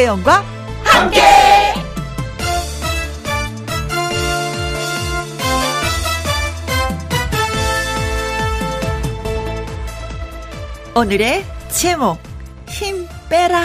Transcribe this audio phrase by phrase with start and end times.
[0.00, 0.42] 김혜영과
[0.84, 1.20] 함께.
[10.96, 12.18] 오늘의 제목
[12.68, 13.62] 힘 빼라.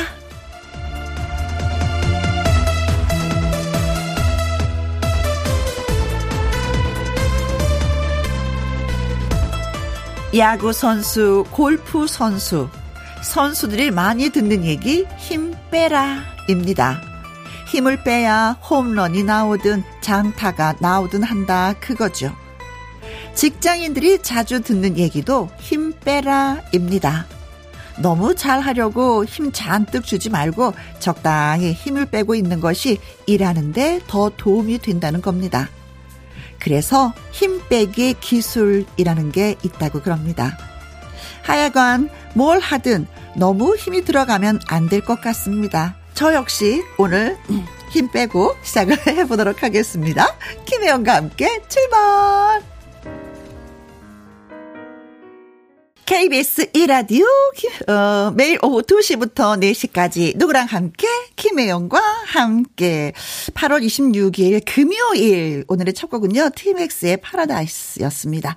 [10.38, 12.67] 야구 선수, 골프 선수,
[13.26, 17.02] 선수들이 많이 듣는 얘기 힘 빼라 입니다.
[17.70, 22.34] 힘을 빼야 홈런이 나오든 장타가 나오든 한다 그거죠.
[23.34, 27.26] 직장인들이 자주 듣는 얘기도 힘 빼라 입니다.
[27.98, 35.22] 너무 잘하려고 힘 잔뜩 주지 말고 적당히 힘을 빼고 있는 것이 일하는데 더 도움이 된다는
[35.22, 35.67] 겁니다.
[36.60, 40.58] 그래서 힘 빼기 기술이라는 게 있다고 그럽니다.
[41.44, 45.95] 하여간 뭘 하든 너무 힘이 들어가면 안 될 것 같습니다.
[46.14, 47.38] 저 역시 오늘
[47.92, 50.27] 힘 빼고 시작을 해보도록 하겠습니다.
[50.66, 52.75] 김혜영과 함께 출발!
[56.06, 57.25] KBS 1라디오
[57.89, 63.11] 어, 매일 오후 2시부터 4시까지 누구랑 함께 김혜영과 함께
[63.56, 66.52] 8월 26일 금요일 오늘의 첫 곡은요.
[66.56, 68.56] 티맥스의 파라다이스였습니다.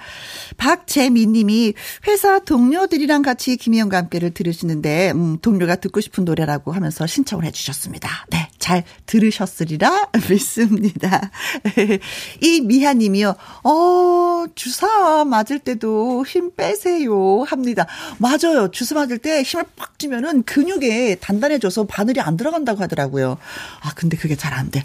[0.58, 1.72] 박재미 님이
[2.06, 8.10] 회사 동료들이랑 같이 김혜영과 함께를 들으시는데 음, 동료가 듣고 싶은 노래라고 하면서 신청을 해 주셨습니다.
[8.28, 8.48] 네.
[8.58, 11.30] 잘 들으셨으리라 믿습니다.
[12.42, 13.34] 이 미하 님이요.
[13.64, 17.38] 어, 주사 맞을 때도 힘 빼세요.
[17.44, 17.86] 합니다.
[18.19, 18.70] 맞아요.
[18.70, 23.39] 주스 맞을 때 힘을 팍 주면은 근육에 단단해져서 바늘이 안 들어간다고 하더라고요.
[23.81, 24.83] 아, 근데 그게 잘 안 돼.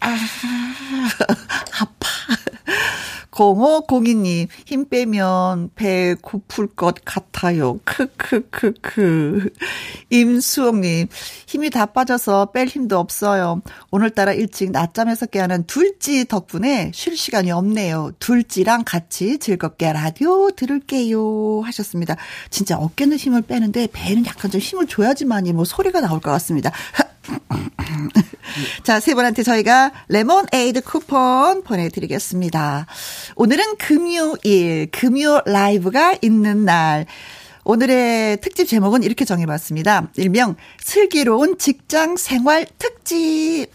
[0.00, 0.16] 아,
[1.80, 2.08] 아파.
[3.32, 7.80] 0502님, 힘 빼면 배 고플 것 같아요.
[7.84, 9.50] 크크크크.
[10.10, 11.08] 임수옥님,
[11.48, 13.62] 힘이 다 빠져서 뺄 힘도 없어요.
[13.90, 18.12] 오늘따라 일찍 낮잠에서 깨어난 둘지 덕분에 쉴 시간이 없네요.
[18.20, 21.62] 둘지랑 같이 즐겁게 라디오 들을게요.
[21.64, 22.16] 하셨습니다.
[22.50, 26.70] 진짜 어깨는 힘을 빼는데 배는 약간 좀 힘을 줘야지만이 뭐 소리가 나올 것 같습니다.
[28.82, 32.86] 자, 세 분한테 저희가 레몬 에이드 쿠폰 보내드리겠습니다.
[33.36, 37.06] 오늘은 금요일, 금요 라이브가 있는 날.
[37.64, 40.08] 오늘의 특집 제목은 이렇게 정해봤습니다.
[40.16, 43.68] 일명 슬기로운 직장 생활 특집.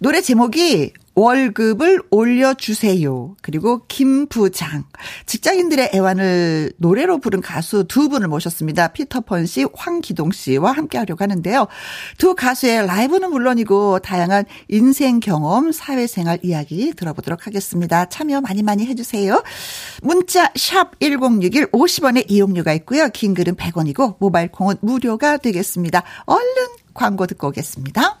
[0.00, 3.36] 노래 제목이 월급을 올려주세요.
[3.42, 4.84] 그리고 김부장.
[5.26, 8.88] 직장인들의 애환을 노래로 부른 가수 두 분을 모셨습니다.
[8.88, 11.66] 피터펀 씨, 황기동 씨와 함께 하려고 하는데요.
[12.18, 18.04] 두 가수의 라이브는 물론이고 다양한 인생 경험, 사회생활 이야기 들어보도록 하겠습니다.
[18.08, 19.42] 참여 많이 많이 해주세요.
[20.02, 23.08] 문자 샵 1061 50원의 이용료가 있고요.
[23.08, 26.02] 긴 글은 100원이고 모바일 콩은 무료가 되겠습니다.
[26.26, 28.20] 얼른 광고 듣고 오겠습니다.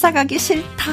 [0.00, 0.90] 회사 가기 싫다.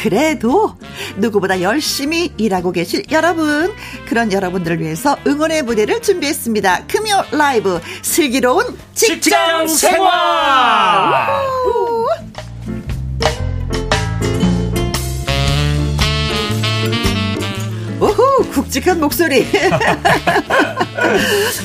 [0.00, 0.72] 그래도
[1.16, 3.74] 누구보다 열심히 일하고 계실 여러분
[4.08, 6.84] 그런 여러분들을 위해서 응원의 무대를 준비했습니다.
[6.86, 11.26] 금요 라이브 슬기로운 직장 생활.
[17.98, 19.48] 오호 굵직한 목소리.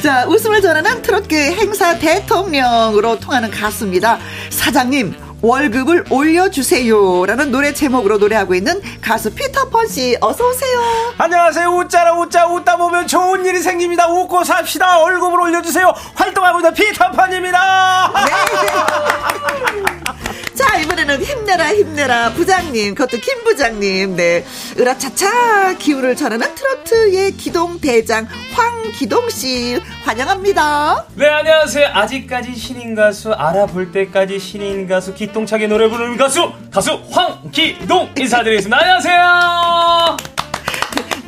[0.01, 4.17] 자 웃음을 전하는 트롯계 행사 대통령으로 통하는 가수입니다.
[4.49, 10.79] 사장님 월급을 올려주세요라는 노래 제목으로 노래하고 있는 가수 피터펀 씨 어서 오세요.
[11.17, 11.67] 안녕하세요.
[11.67, 14.07] 웃자라 웃자 웃다 보면 좋은 일이 생깁니다.
[14.07, 14.99] 웃고 삽시다.
[14.99, 15.93] 월급을 올려주세요.
[16.15, 18.11] 활동하고 있는 피터펀입니다.
[18.15, 19.83] 네.
[20.53, 24.45] 자 이번에는 힘내라 힘내라 부장님 그것도 김 부장님 네
[24.77, 31.05] 으라차차 기운을 전하는 트로트의 기동 대장 황기동 씨 환영합니다.
[31.15, 31.89] 네 안녕하세요.
[31.93, 38.77] 아직까지 신인 가수 알아볼 때까지 신인 가수 기 기똥차게 노래 부르는 가수 가수 황기동 인사드리겠습니다.
[38.79, 40.17] 안녕하세요.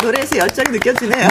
[0.04, 1.28] 노래에서 열정이 느껴지네요.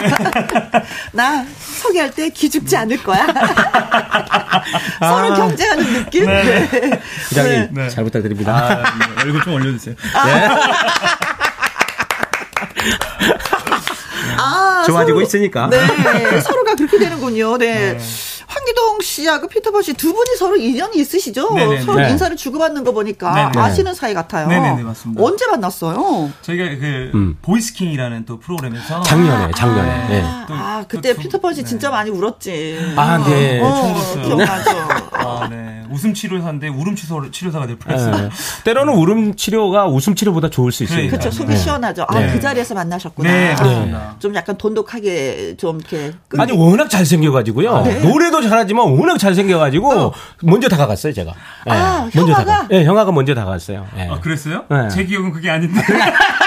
[1.13, 1.45] 나
[1.81, 3.27] 소개할 때 기죽지 않을 거야.
[3.33, 4.61] 아.
[4.99, 6.25] 서로 아, 경쟁하는 느낌.
[6.25, 6.67] 네.
[6.67, 6.99] 네.
[7.29, 7.89] 부장님 네.
[7.89, 8.53] 잘 부탁드립니다.
[8.53, 8.75] 아,
[9.15, 9.21] 네.
[9.23, 9.95] 얼굴 좀 올려주세요.
[10.13, 10.25] 아.
[10.25, 10.47] 네.
[14.37, 15.69] 아, 좋아지고 서로, 있으니까.
[15.69, 17.55] 네, 서로가 그렇게 되는군요.
[17.57, 17.93] 네.
[17.93, 17.99] 네.
[18.55, 21.53] 한기동 씨하고 피터버 씨두 분이 서로 인연이 있으시죠?
[21.53, 21.81] 네네네.
[21.83, 22.09] 서로 네.
[22.09, 23.65] 인사를 주고받는 거 보니까 네네.
[23.65, 24.47] 아시는 사이 같아요.
[24.47, 25.21] 네네 맞습니다.
[25.21, 26.31] 언제 만났어요?
[26.41, 27.37] 저희가 그 음.
[27.41, 30.15] 보이스킹이라는 또 프로그램에서 작년에 아, 작년에 네.
[30.15, 30.21] 예.
[30.21, 30.45] 아, 네.
[30.47, 31.65] 또, 아 그때 피터버 씨 네.
[31.67, 32.93] 진짜 많이 울었지.
[32.95, 33.59] 아 네.
[33.61, 33.93] 어,
[34.23, 34.69] 기억나죠.
[35.11, 35.74] 아, 네.
[35.95, 38.17] 웃음 치료사인데 울음 치료사가 될 뻔했어요.
[38.17, 38.29] 네.
[38.65, 41.07] 때로는 울음 치료가 웃음 치료보다 좋을 수 있어요.
[41.07, 41.31] 그렇죠.
[41.31, 41.55] 속이 네.
[41.55, 42.05] 시원하죠.
[42.09, 42.33] 아, 네.
[42.33, 43.31] 그 자리에서 만나셨구나.
[43.31, 44.15] 네, 그렇습니다.
[44.19, 46.11] 좀 약간 돈독하게 좀 이렇게.
[46.27, 46.41] 끊...
[46.41, 47.75] 아니, 워낙 잘생겨가지고요.
[47.75, 47.99] 아, 네?
[48.01, 50.13] 노래도 잘하지만 워낙 잘생겨가지고 어.
[50.43, 51.31] 먼저 다가갔어요, 제가.
[51.65, 52.19] 아, 네.
[52.19, 52.19] 형아가?
[52.25, 53.85] 먼저 다가, 네, 형아가 먼저 다가갔어요.
[54.11, 54.65] 아, 그랬어요?
[54.91, 55.81] 제 기억은 그게 아닌데.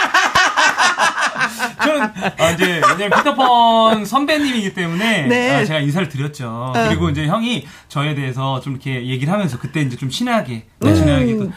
[1.89, 5.55] 저는 아, 이제 왜냐면 피터펀 선배님이기 때문에 네.
[5.57, 6.73] 아, 제가 인사를 드렸죠.
[6.77, 6.85] 음.
[6.89, 10.91] 그리고 이제 형이 저에 대해서 좀 이렇게 얘기를 하면서 그때 이제 좀 친하게 네.
[10.91, 10.95] 음.
[10.95, 11.51] 친하게 또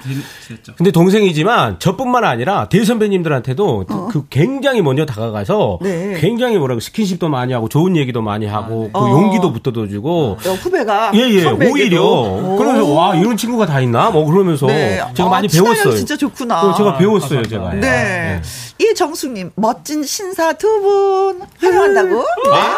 [0.47, 0.73] 드렸죠.
[0.77, 4.07] 근데 동생이지만 저뿐만 아니라 대일 선배님들한테도 어.
[4.11, 6.17] 그 굉장히 먼저 다가가서 네.
[6.19, 8.99] 굉장히 뭐라고 스킨십도 많이 하고 좋은 얘기도 많이 하고 아, 네.
[8.99, 9.09] 그 어.
[9.11, 12.55] 용기도 붙어도 주고 어, 어, 후배가 예예 예, 예 오히려 오.
[12.57, 15.01] 그러면서 와 이런 친구가 다 있나 뭐 그러면서 네.
[15.15, 15.95] 제가 아, 많이 배웠어요.
[15.95, 16.73] 진짜 좋구나.
[16.77, 17.73] 제가 아, 배웠어요 제가.
[17.73, 17.79] 네.
[17.81, 18.41] 네.
[18.79, 22.15] 이 정수님 멋진 신 신사 두분 환영한다고.
[22.19, 22.53] 음.
[22.53, 22.77] 아~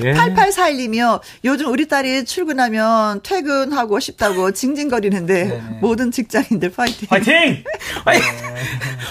[0.00, 1.28] 8841이며 예.
[1.44, 5.60] 요즘 우리 딸이 출근하면 퇴근하고 싶다고 징징거리는데 네.
[5.80, 7.06] 모든 직장인들 파이팅.
[7.08, 7.34] 파이팅!
[8.04, 8.18] 아니,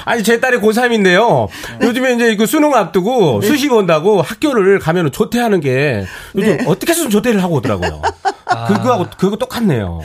[0.03, 1.47] 아니 제 딸이 고3인데요.
[1.79, 1.87] 네.
[1.87, 3.47] 요즘에 이제 그 수능 앞두고 네.
[3.47, 6.05] 수시 본다고 학교를 가면 조퇴하는 게
[6.35, 6.63] 요즘 네.
[6.67, 8.01] 어떻게 해서 조퇴를 하고 오더라고요.
[8.45, 8.67] 아.
[8.67, 10.01] 그거하고 그거 똑같네요.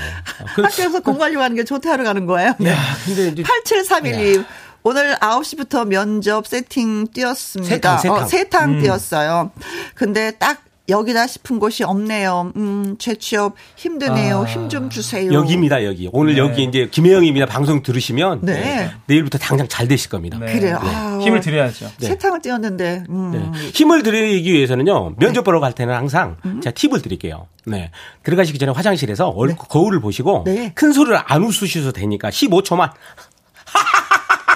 [0.55, 2.52] 그 학교에서 그, 공려고하는게 조퇴하러 가는 거예요.
[2.58, 2.72] 네.
[3.05, 4.44] 근데 이제 87312
[4.82, 7.69] 오늘 9시부터 면접 세팅 뛰었습니다.
[7.75, 8.16] 세탕, 세탕.
[8.16, 8.80] 어, 세탕 음.
[8.82, 9.50] 뛰었어요.
[9.94, 12.52] 근데 딱 여기다 싶은 곳이 없네요.
[12.56, 14.38] 음, 제취업 힘드네요.
[14.38, 15.30] 아, 힘좀 주세요.
[15.30, 16.08] 여기입니다, 여기.
[16.10, 16.40] 오늘 네.
[16.40, 17.44] 여기 이제 김혜영입니다.
[17.44, 18.52] 방송 들으시면 네.
[18.54, 18.90] 네.
[19.04, 20.38] 내일부터 당장 잘 되실 겁니다.
[20.40, 20.50] 네.
[20.58, 20.78] 그래요.
[20.81, 21.90] 아 힘을 드려야죠.
[21.98, 22.06] 네.
[22.06, 23.04] 세탕을 띄웠는데.
[23.10, 23.52] 음.
[23.74, 25.16] 힘을 드리기 위해서는요.
[25.19, 26.62] 면접 보러 갈 때는 항상 음.
[26.62, 27.48] 제가 팁을 드릴게요.
[27.66, 27.90] 네.
[28.22, 32.92] 들어가시기 전에 화장실에서 얼, 거울을 보시고 큰 소리를 안 웃으셔도 되니까 15초만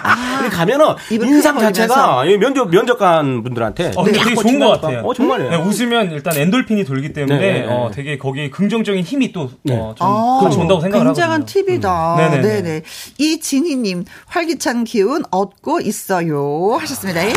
[0.04, 5.00] 아, 가면은 인상 자체가 면접 면접관 분들한테 어, 되게 좋은 것 같아요.
[5.04, 5.50] 어, 정말요.
[5.50, 7.66] 네, 웃으면 일단 엔돌핀이 돌기 때문에 네, 네, 네.
[7.68, 9.94] 어, 되게 거기에 긍정적인 힘이 또좀 어, 네.
[10.00, 11.14] 아, 같이 온다고 생각을 하고.
[11.14, 12.14] 굉장한 팁이다.
[12.14, 12.30] 음.
[12.40, 12.62] 네네.
[12.62, 12.82] 네네.
[13.18, 17.24] 이 진희님 활기찬 기운 얻고 있어요 하셨습니다.
[17.28, 17.32] 예.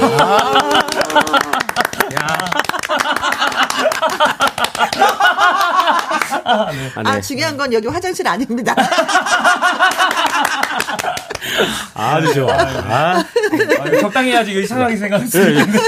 [6.45, 6.89] 아, 아, 네.
[7.09, 8.73] 아, 중요한 건 여기 화장실 아닙니다.
[11.94, 12.51] 아주 좋아.
[12.53, 13.24] 아.
[13.51, 13.77] 네.
[13.97, 15.80] 아 적당히 해야지 이상황이 생각할 수 있는데.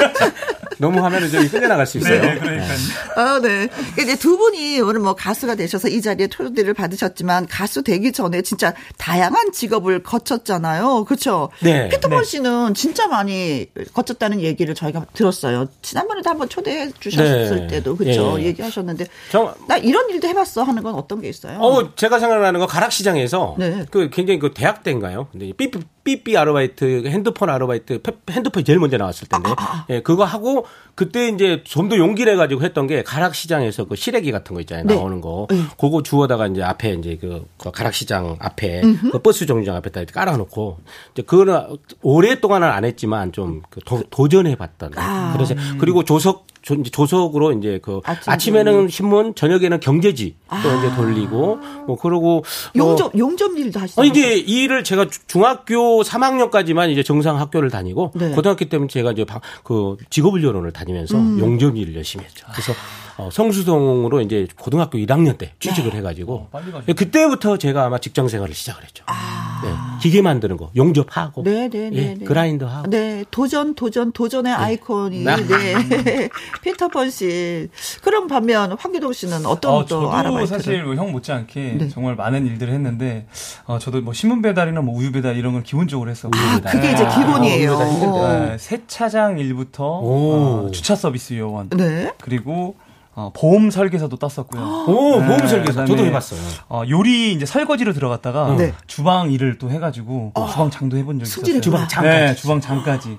[0.79, 2.21] 너무 하면 이제 끌려나갈 수 있어요.
[2.21, 2.73] 네, 그러니까.
[3.15, 3.67] 아, 네.
[3.99, 8.75] 이제 두 분이 오늘 뭐 가수가 되셔서 이 자리에 토요대를 받으셨지만 가수 되기 전에 진짜
[8.97, 11.05] 다양한 직업을 거쳤잖아요.
[11.05, 11.49] 그렇죠?
[11.63, 11.89] 네.
[11.89, 12.23] 피터볼 네.
[12.25, 15.65] 씨는 진짜 많이 거쳤다는 얘기를 저희가 들었어요.
[15.81, 17.67] 지난번에도 한번 초대해 주셨을 네.
[17.67, 18.39] 때도 그렇죠.
[18.39, 18.45] 예.
[18.45, 21.57] 얘기하셨는데 저, 나 이런 일도 해봤어 하는 건 어떤 게 있어요?
[21.59, 23.87] 어, 제가 생각나는 건 가락시장에서 네.
[23.89, 25.27] 그 굉장히 그 대학 때인가요?
[25.31, 27.99] 근데 Pi, pi, 삐삐 아르바이트, 핸드폰 아르바이트,
[28.31, 29.49] 핸드폰이 제일 먼저 나왔을 텐데.
[29.49, 29.85] 아, 아, 아.
[29.89, 30.65] 예, 그거 하고
[30.95, 34.83] 그때 이제 좀 더 용기를 해가지고 했던 게 가락시장에서 그 시래기 같은 거 있잖아요.
[34.87, 34.95] 네.
[34.95, 35.47] 나오는 거.
[35.51, 35.69] 음.
[35.79, 40.79] 그거 주워다가 이제 앞에 이제 그, 그 가락시장 앞에 그 버스 정류장 앞에다 깔아놓고
[41.13, 43.79] 이제 그거는 오랫동안은 안 했지만 좀 그
[44.09, 44.91] 도전해봤던.
[44.97, 45.31] 아.
[45.33, 46.45] 그래서 그리고 조석
[46.91, 50.59] 조, 석으로 이제 그 아침, 에는 신문, 저녁에는 경제지 또 아.
[50.59, 51.55] 이제 돌리고
[51.87, 52.43] 뭐 그러고
[52.75, 54.03] 용접 어, 용접 일도 하시죠.
[54.03, 58.31] 이제 일을 제가 중학교 3학년까지만 이제 정상 학교를 다니고 네.
[58.31, 59.25] 고등학교 때문에 제가 이제
[59.63, 61.39] 그 직업훈련원을 다니면서 음.
[61.39, 62.45] 용접일 열심히 했죠.
[62.51, 63.06] 그래서 아.
[63.17, 65.97] 어, 성수동으로 이제 고등학교 1학년 때 취직을 네.
[65.97, 66.59] 해가지고 어,
[66.95, 69.03] 그때부터 제가 아마 직장 생활을 시작을 했죠.
[69.07, 69.59] 아.
[69.63, 69.69] 네,
[70.03, 74.55] 기계 만드는 거 용접하고 네, 네, 네, 예, 그라인더 하고 네 도전 도전 도전의 네.
[74.55, 75.35] 아이콘이 네.
[76.61, 80.45] 피터펀 씨그럼 반면 황기동 씨는 어떤 어, 또 알아봐요?
[80.45, 83.27] 사실 뭐 형 못지않게 정말 많은 일들을 했는데
[83.65, 87.03] 어, 저도 뭐 신문 배달이나 뭐 우유 배달 이런 걸 기본적으로 했었고 아, 그게 이제
[87.03, 87.77] 어, 기본이에요.
[87.79, 92.13] 아, 세차장 일부터 어, 주차 서비스 요원 네.
[92.21, 92.75] 그리고
[93.17, 94.61] 어, 보험 설계사도 땄었고요.
[94.87, 95.85] 오, 네, 보험 설계사.
[95.85, 96.39] 저도 해봤어요.
[96.69, 98.73] 어, 요리 이제 설거지로 들어갔다가 네.
[98.85, 101.59] 주방 일을 또 해가지고 어, 아, 주방장도 해본 적이 있어요.
[101.61, 102.17] 주방장까지.
[102.19, 103.17] 네, 주방장까지.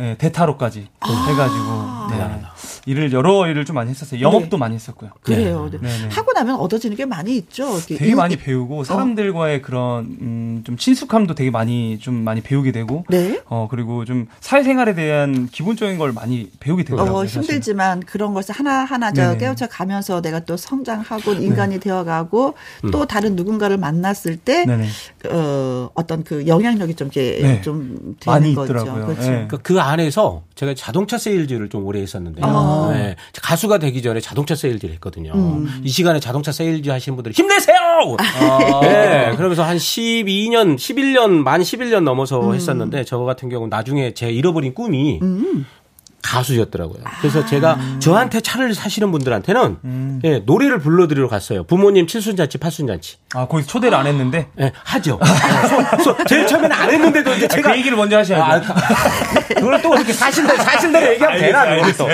[0.00, 2.10] 네, 대타로까지 아~ 해가지고.
[2.10, 2.12] 네.
[2.16, 2.54] 대단하다.
[2.54, 2.77] 네.
[2.88, 4.20] 일을 여러 일을 좀 많이 했었어요.
[4.22, 4.56] 영업도 네.
[4.56, 5.10] 많이 했었고요.
[5.22, 5.68] 그래요.
[5.70, 5.78] 네.
[5.82, 5.88] 네.
[6.10, 7.70] 하고 나면 얻어지는 게 많이 있죠.
[7.86, 8.84] 되게 이, 많이 배우고 어.
[8.84, 9.62] 사람들과의 어.
[9.62, 13.04] 그런 음, 좀 친숙함도 되게 많이 좀 많이 배우게 되고,
[13.46, 17.18] 어 그리고 좀 사회생활에 대한 기본적인 걸 많이 배우게 어, 되더라고요.
[17.18, 22.54] 어, 힘들지만 그런 것을 하나 하나 저 깨우쳐 가면서 내가 또 성장하고 인간이 되어가고
[22.84, 22.90] 음.
[22.90, 24.64] 또 다른 누군가를 만났을 때
[25.18, 28.72] 그, 어, 어떤 그 영향력이 좀 이렇게 좀 되는 많이 거죠.
[28.74, 29.06] 있더라고요.
[29.06, 32.44] 그죠 그러니까 그 안에서 제가 자동차 세일즈를 좀 오래 했었는데요.
[32.44, 32.90] 아.
[32.92, 33.14] 네.
[33.40, 35.32] 가수가 되기 전에 자동차 세일즈를 했거든요.
[35.36, 35.82] 음.
[35.84, 37.76] 이 시간에 자동차 세일즈 하시는 분들 힘내세요!
[38.18, 38.80] 아.
[38.82, 39.34] 네.
[39.36, 42.54] 그러면서 한 12년, 11년, 만 11년 넘어서 음.
[42.56, 45.64] 했었는데 저 같은 경우는 나중에 제 잃어버린 꿈이 음.
[46.22, 46.98] 가수셨더라고요.
[47.20, 47.46] 그래서 아.
[47.46, 50.20] 제가 저한테 차를 사시는 분들한테는 음.
[50.24, 51.64] 예, 노래를 불러드리러 갔어요.
[51.64, 53.16] 부모님 칠순잔치, 팔순잔치.
[53.34, 54.48] 아, 거기 초대를 안 했는데?
[54.60, 55.18] 예, 하죠.
[55.22, 55.68] 예,
[56.02, 57.70] 소, 소, 제일 처음에는 안 했는데도 이제 아, 제가.
[57.72, 58.72] 그 얘기를 먼저 하셔야 돼요.
[58.74, 62.08] 아, 아 그걸 또어렇게 사신대로, 사신대로 얘기하면 되나, 알겠어,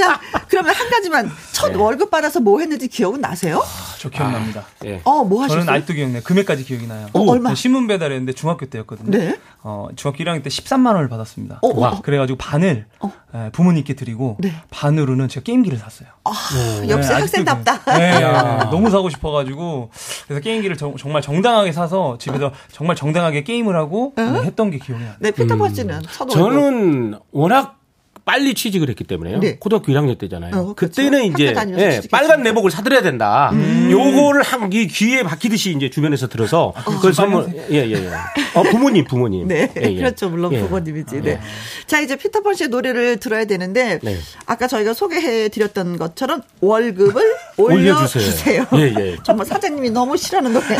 [0.00, 1.76] 자, 그러면 한 가지만 첫 네.
[1.76, 3.58] 월급 받아서 뭐 했는지 기억은 나세요?
[3.58, 4.60] 아, 저 기억납니다.
[4.60, 5.00] 아, 예.
[5.04, 5.64] 어, 뭐 하셨어요?
[5.64, 6.22] 저는 아직도 기억나요.
[6.22, 7.08] 금액까지 기억이 나요.
[7.12, 7.50] 어, 얼마?
[7.50, 9.10] 네, 신문 배달했는데 중학교 때였거든요.
[9.16, 9.38] 네.
[9.62, 11.58] 어, 중학교 1학년 때 13만 원을 받았습니다.
[11.62, 11.90] 어, 와.
[11.90, 12.02] 어, 어.
[12.02, 13.12] 그래가지고 반을 어.
[13.34, 14.52] 예, 부모님께 드리고 네.
[14.70, 16.08] 반으로는 제가 게임기를 샀어요.
[16.24, 16.80] 아, 오.
[16.82, 17.80] 네, 역시 네, 학생답다.
[17.86, 18.70] 아, 네, 아.
[18.70, 19.90] 너무 사고 싶어가지고
[20.26, 24.22] 그래서 게임기를 정, 말 정당하게 사서 집에서 정말 정당하게 게임을 하고 에?
[24.22, 24.40] 네?
[24.42, 25.14] 했던 게 기억이 나요.
[25.18, 25.58] 네, 피터 음.
[25.58, 27.78] 퍼씨는 저는 워낙
[28.24, 29.38] 빨리 취직을 했기 때문에요.
[29.40, 29.56] 네.
[29.58, 30.52] 고등학교 1학년 때잖아요.
[30.54, 31.02] 어, 그렇죠.
[31.02, 33.50] 그때는 이제 예, 빨간 내복을 사들여야 된다.
[33.52, 33.88] 음.
[33.90, 37.94] 요거를 한이 귀에 박히듯이 이제 주변에서 들어서 어, 그 선물 예예 예.
[38.06, 38.10] 예.
[38.54, 39.48] 어, 부모님 부모님.
[39.48, 39.72] 네.
[39.76, 39.96] 예, 예.
[39.96, 40.28] 그렇죠.
[40.28, 40.60] 물론 예.
[40.60, 41.16] 부모님이지.
[41.16, 41.20] 예.
[41.20, 41.40] 네.
[41.86, 44.16] 자, 이제 피터펀 씨의 노래를 들어야 되는데 네.
[44.46, 47.20] 아까 저희가 소개해 드렸던 것처럼 월급을
[47.58, 48.64] 올려 주세요.
[48.76, 49.16] 예, 예.
[49.26, 50.62] 정말 사장님이 너무 싫어하는 노래.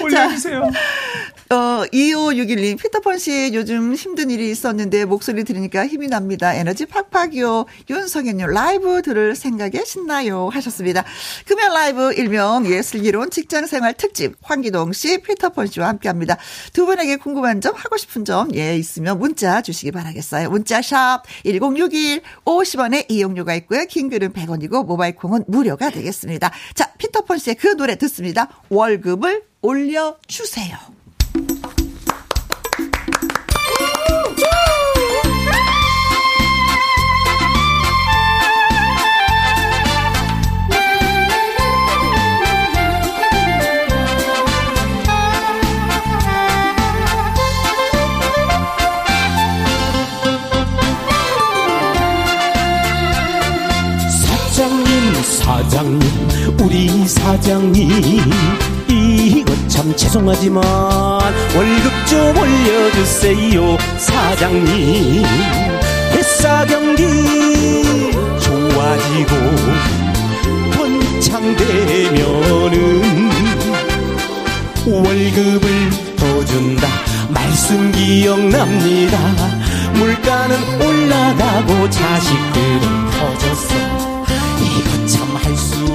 [0.00, 0.62] 올려주세요.
[1.52, 6.54] 어, 2561님, 피터펀 씨 요즘 힘든 일이 있었는데 목소리 들으니까 힘이 납니다.
[6.54, 7.66] 에너지 팍팍이요.
[7.90, 10.48] 윤성현님, 라이브 들을 생각에 신나요.
[10.52, 11.02] 하셨습니다.
[11.46, 16.36] 금연 라이브 일명 예슬기로운 직장 생활 특집 황기동 씨, 피터펀 씨와 함께 합니다.
[16.72, 20.50] 두 분에게 궁금한 점, 하고 싶은 점, 예, 있으면 문자 주시기 바라겠어요.
[20.50, 23.86] 문자샵 1061 50원에 이용료가 있고요.
[23.86, 26.52] 긴 글은 100원이고 모바일 콩은 무료가 되겠습니다.
[26.74, 28.46] 자, 피터펀 씨의 그 노래 듣습니다.
[28.68, 30.99] 월급을 올려주세요.
[55.82, 55.98] 사장님
[56.60, 57.88] 우리 사장님
[58.90, 60.62] 이거 참 죄송하지만
[61.56, 65.24] 월급 좀 올려주세요 사장님
[66.12, 69.34] 회사 경기 좋아지고
[70.74, 73.30] 번창되면은
[74.86, 76.88] 월급을 더 준다
[77.30, 79.18] 말씀 기억납니다
[79.94, 83.99] 물가는 올라가고 자식들은 커졌어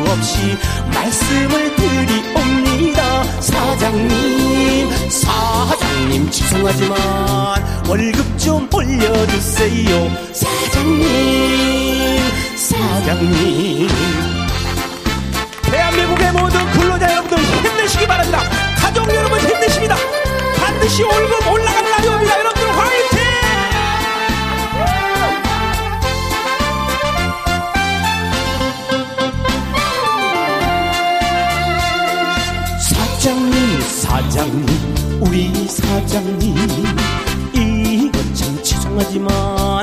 [0.10, 0.58] 없이
[0.94, 12.20] 말씀을 드리옵니다 사장님 사장님 죄송하지만 월급 좀 올려주세요 사장님
[12.56, 13.88] 사장님
[15.64, 18.42] 대한민국의 모든 근로자 여러분들 힘내시기 바랍니다
[18.78, 19.96] 가족 여러분 힘내십니다
[20.60, 22.55] 반드시 월급 올라가는 날이 옵니다 여러분
[34.36, 34.66] 사장님
[35.22, 36.56] 우리 사장님
[37.54, 39.30] 이것참 죄송하지만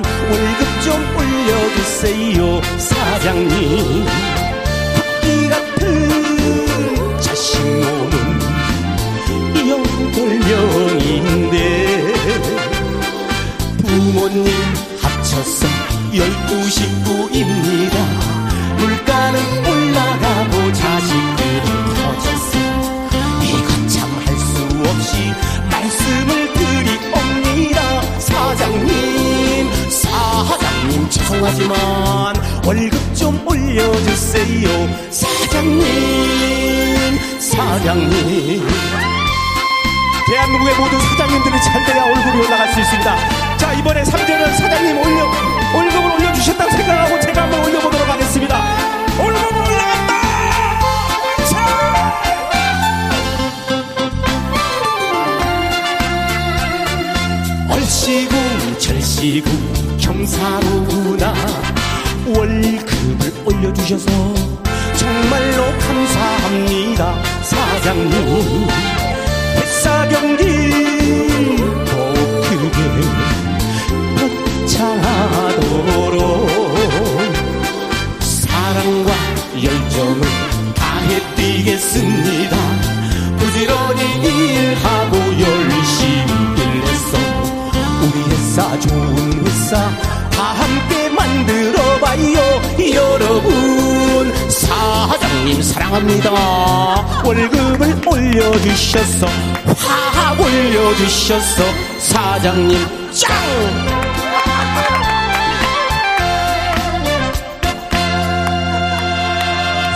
[0.05, 4.05] 월급 좀 올려주세요 사장님
[4.95, 7.65] 박기 같은 자식
[9.55, 12.13] 노는 영돌명인데
[13.79, 14.45] 부모님
[15.01, 15.67] 합쳐서
[16.15, 17.97] 열두 식구입니다
[18.79, 21.42] 물가는 올라가고 자식
[31.33, 31.75] 죄송하지만
[32.67, 35.81] 월급 좀 올려주세요 사장님
[37.41, 38.67] 사장님
[40.29, 45.27] 대한민국의 모든 사장님들이 잘 돼야 얼굴이 올라갈 수 있습니다 자 이번에 3절은 사장님 올려
[45.75, 48.63] 월급을 올려주셨다고 생각하고 제가 한번 올려보도록 하겠습니다
[49.19, 50.15] 월급 올라갔다
[51.45, 52.15] 자!
[57.73, 58.35] 얼씨구
[58.79, 61.33] 절씨구 감사로구나
[62.27, 64.05] 월급을 올려주셔서
[64.97, 68.32] 정말로 감사합니다 사장님
[95.63, 97.23] 사랑합니다.
[97.25, 99.27] 월급을 올려주셔서
[99.65, 101.63] 확 올려주셔서
[102.01, 102.79] 사장님
[103.13, 103.37] 짱!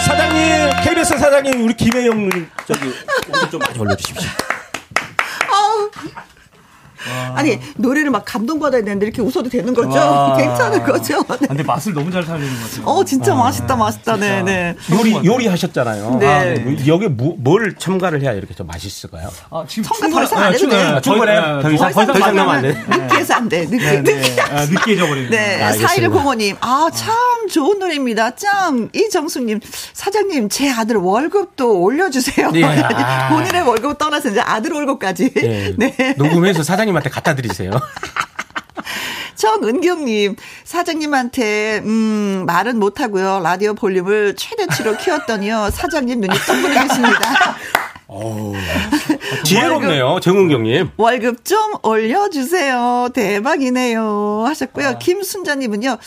[0.05, 2.93] 사장님 KBS 사장님 우리 김혜영 누님 저기
[3.33, 4.31] 오늘 좀 많이 올려주십시오.
[7.11, 7.33] 아.
[7.37, 9.99] 아니 노래를 막 감동받아야 되는데 이렇게 웃어도 되는 거죠?
[9.99, 10.37] 아.
[10.37, 11.25] 괜찮은 거죠?
[11.41, 11.47] 네.
[11.49, 12.83] 근데 맛을 너무 잘 살리는 거죠.
[12.85, 14.17] 어 진짜 아, 맛있다 맛있다.
[14.17, 14.75] 네, 네.
[14.93, 16.17] 요리 요리 하셨잖아요.
[16.21, 16.27] 네.
[16.27, 16.59] 아, 네.
[16.61, 19.29] 뭐 여기 뭐, 뭘 첨가를 해야 이렇게 좀 맛있을까요?
[19.51, 21.01] 아, 지금 첨가 더 이상 안해 돼요.
[21.01, 21.37] 충분해.
[21.63, 22.77] 더 이상 더 이상 나안 돼.
[22.97, 23.65] 느끼해서 안 돼.
[23.67, 25.31] 느끼해져 버리는.
[25.31, 25.37] 네.
[25.59, 25.59] 네.
[25.59, 25.73] 네.
[25.79, 27.15] 사일를부모님아 참
[27.49, 28.35] 좋은 노래입니다.
[28.35, 29.61] 짱 이정숙님
[29.93, 32.51] 사장님 제 아들 월급도 올려주세요.
[32.55, 32.83] 예.
[33.31, 35.33] 본인의 월급 떠나서 이제 아들 월급까지.
[35.37, 35.75] 예.
[35.77, 36.15] 네.
[36.17, 37.71] 녹음해서 사장님 사장님한테 갖다 드리세요.
[39.37, 43.41] 정은경님, 사장님한테, 음, 말은 못하고요.
[43.43, 45.69] 라디오 볼륨을 최대치로 키웠더니요.
[45.73, 47.57] 사장님 눈이 동그랗 계십니다.
[49.45, 50.93] 지혜롭네요, 정은경님.
[50.97, 53.09] 월급 좀 올려주세요.
[53.13, 54.45] 대박이네요.
[54.47, 54.89] 하셨고요.
[54.89, 54.99] 아.
[54.99, 55.99] 김순자님은요,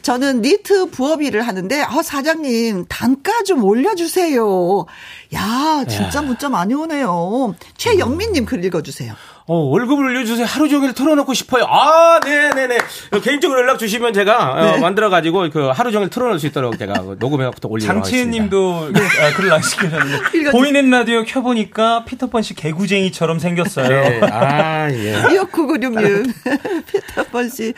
[0.00, 4.86] 저는 니트 부업 일을 하는데, 어, 사장님, 단가 좀 올려주세요.
[5.34, 6.22] 야, 진짜 야.
[6.22, 7.54] 문자 많이 오네요.
[7.76, 9.14] 최영민님 글 읽어주세요.
[9.50, 10.44] 어, 월급을 올려주세요.
[10.46, 11.64] 하루 종일 틀어놓고 싶어요.
[11.64, 12.76] 아, 네네네.
[13.22, 14.70] 개인적으로 연락 주시면 제가 어, 네.
[14.76, 19.50] 어, 만들어가지고 그 하루 종일 틀어놓을 수 있도록 제가 그 녹음해갖고올리니다 장치님도 그, 아, 글을
[19.54, 23.88] 안시켜셨는데 보이는 라디오 켜보니까 피터펀 a 씨 개구쟁이처럼 생겼어요.
[23.88, 24.20] 네.
[24.30, 25.14] 아, 예.
[25.16, 26.30] 2996님.
[26.86, 27.72] 피터펀 a 씨.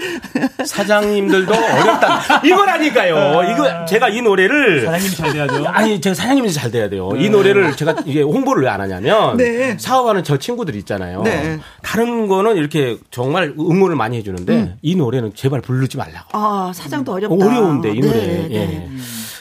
[0.65, 2.41] 사장님들도 어렵다.
[2.45, 3.17] 이거라니까요.
[3.17, 3.45] 아.
[3.53, 4.81] 이거 제가 이 노래를.
[4.87, 7.11] 사장님이 잘 돼야 돼 아니, 제가 사장님이 잘 돼야 돼요.
[7.15, 7.27] 네.
[7.27, 9.37] 이 노래를 제가 이게 홍보를 왜 안 하냐면.
[9.37, 9.77] 네.
[9.79, 11.23] 사업하는 저 친구들 있잖아요.
[11.23, 11.57] 네.
[11.83, 14.75] 다른 거는 이렇게 정말 응원을 많이 해주는데 음.
[14.83, 16.29] 이 노래는 제발 부르지 말라고.
[16.33, 17.17] 아 사장도 음.
[17.17, 17.47] 어렵다.
[17.47, 18.13] 어려운데 이 노래.
[18.15, 18.55] 네, 네, 네.
[18.55, 18.67] 예.
[18.67, 18.91] 네.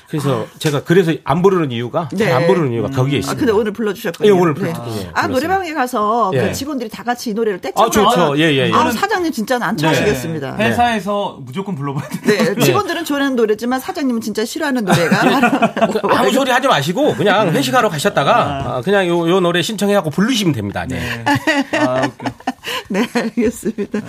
[0.10, 2.32] 그래서 제가 그래서 안 부르는 이유가 네.
[2.32, 3.20] 안 부르는 이유가 거기에 음.
[3.20, 3.32] 아, 있습니다.
[3.32, 4.74] 아, 근데 오늘 불러주셨거든요 예, 오늘 불러.
[4.74, 5.02] 네.
[5.02, 6.52] 예, 아 노래방에 가서 그 예.
[6.52, 8.38] 직원들이 다 같이 이 노래를 떼창을 아, 좋죠.
[8.40, 8.74] 예, 예, 예.
[8.74, 10.56] 아, 사장님 진짜 안 좋아하시겠습니다.
[10.58, 10.64] 네.
[10.64, 10.70] 네.
[10.72, 12.18] 회사에서 무조건 불러봐야 돼.
[12.24, 12.54] 네.
[12.58, 12.60] 예.
[12.60, 15.92] 직원들은 좋아하는 노래지만 사장님은 진짜 싫어하는 노래가 예.
[16.18, 17.60] 아무 소리 하지 마시고 그냥 네.
[17.60, 18.78] 회식하러 가셨다가 아.
[18.78, 18.82] 아.
[18.82, 20.88] 그냥 요, 요 노래 신청해갖고 부르시면 됩니다.
[20.90, 21.00] 네.
[21.24, 21.78] 네.
[21.80, 22.10] 아,
[22.90, 24.00] 네, 알겠습니다.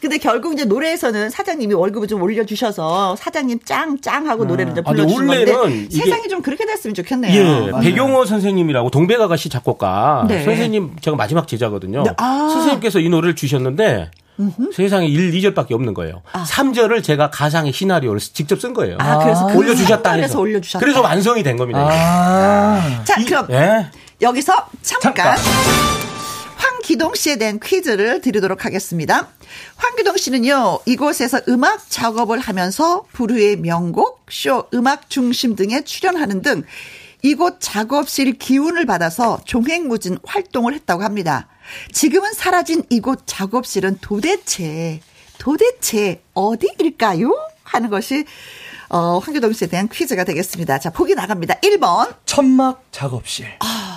[0.00, 4.72] 근데 결국 이제 노래에서는 사장님이 월급을 좀 올려주셔서 사장님 짱짱 하고 노래를 아.
[4.72, 4.99] 이제 불러.
[4.99, 7.34] 아, 올들어준건 그러니까 세상이 좀 그렇게 됐으면 좋겠네요.
[7.66, 10.44] 예, 맞 백용호 선생님이라고 동백아가 씨 작곡가 네.
[10.44, 12.02] 선생님 제가 마지막 제자거든요.
[12.02, 12.10] 네.
[12.18, 12.50] 아.
[12.52, 14.72] 선생님께서 이 노래를 주셨는데 음흠.
[14.74, 16.22] 세상에 1, 2절밖에 없는 거예요.
[16.32, 16.44] 아.
[16.44, 18.96] 3절을 제가 가상의 시나리오를 직접 쓴 거예요.
[18.98, 20.40] 아, 그래서 그 올려주셨다 해서.
[20.40, 20.80] 올려주셨다.
[20.84, 21.86] 그래서 완성이 된 겁니다.
[21.90, 23.00] 아.
[23.04, 23.88] 자, 그럼 예?
[24.22, 25.14] 여기서 잠깐.
[25.36, 26.09] 잠깐.
[26.80, 29.28] 황기동 씨에 대한 퀴즈를 드리도록 하겠습니다.
[29.76, 36.62] 황기동 씨는요, 이곳에서 음악 작업을 하면서 부르의 명곡, 쇼, 음악 중심 등에 출연하는 등
[37.22, 41.48] 이곳 작업실 기운을 받아서 종횡무진 활동을 했다고 합니다.
[41.92, 45.00] 지금은 사라진 이곳 작업실은 도대체,
[45.38, 47.34] 도대체 어디일까요?
[47.62, 48.24] 하는 것이
[48.88, 50.78] 어, 황교동 씨에 대한 퀴즈가 되겠습니다.
[50.80, 51.56] 자, 보기 나갑니다.
[51.60, 52.16] 1번.
[52.26, 53.46] 천막 작업실.
[53.60, 53.89] 아.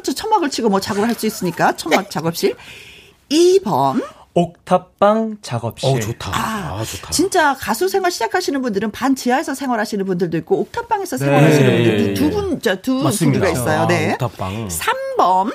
[0.00, 0.12] 그렇죠.
[0.12, 2.08] 천막을 치고 뭐 작업을 할 수 있으니까 천막 네.
[2.10, 2.54] 작업실.
[3.30, 4.04] 2번.
[4.34, 5.96] 옥탑방 작업실.
[5.96, 6.30] 어, 좋다.
[6.32, 7.10] 아, 아, 좋다.
[7.10, 11.24] 진짜 가수 생활 시작하시는 분들은 반 지하에서 생활하시는 분들도 있고 옥탑방에서 네.
[11.24, 12.14] 생활하시는 분들 네.
[12.14, 13.80] 두 분, 저두 분류가 있어요.
[13.80, 14.12] 아, 네.
[14.12, 14.68] 옥탑방.
[14.68, 15.52] 3번.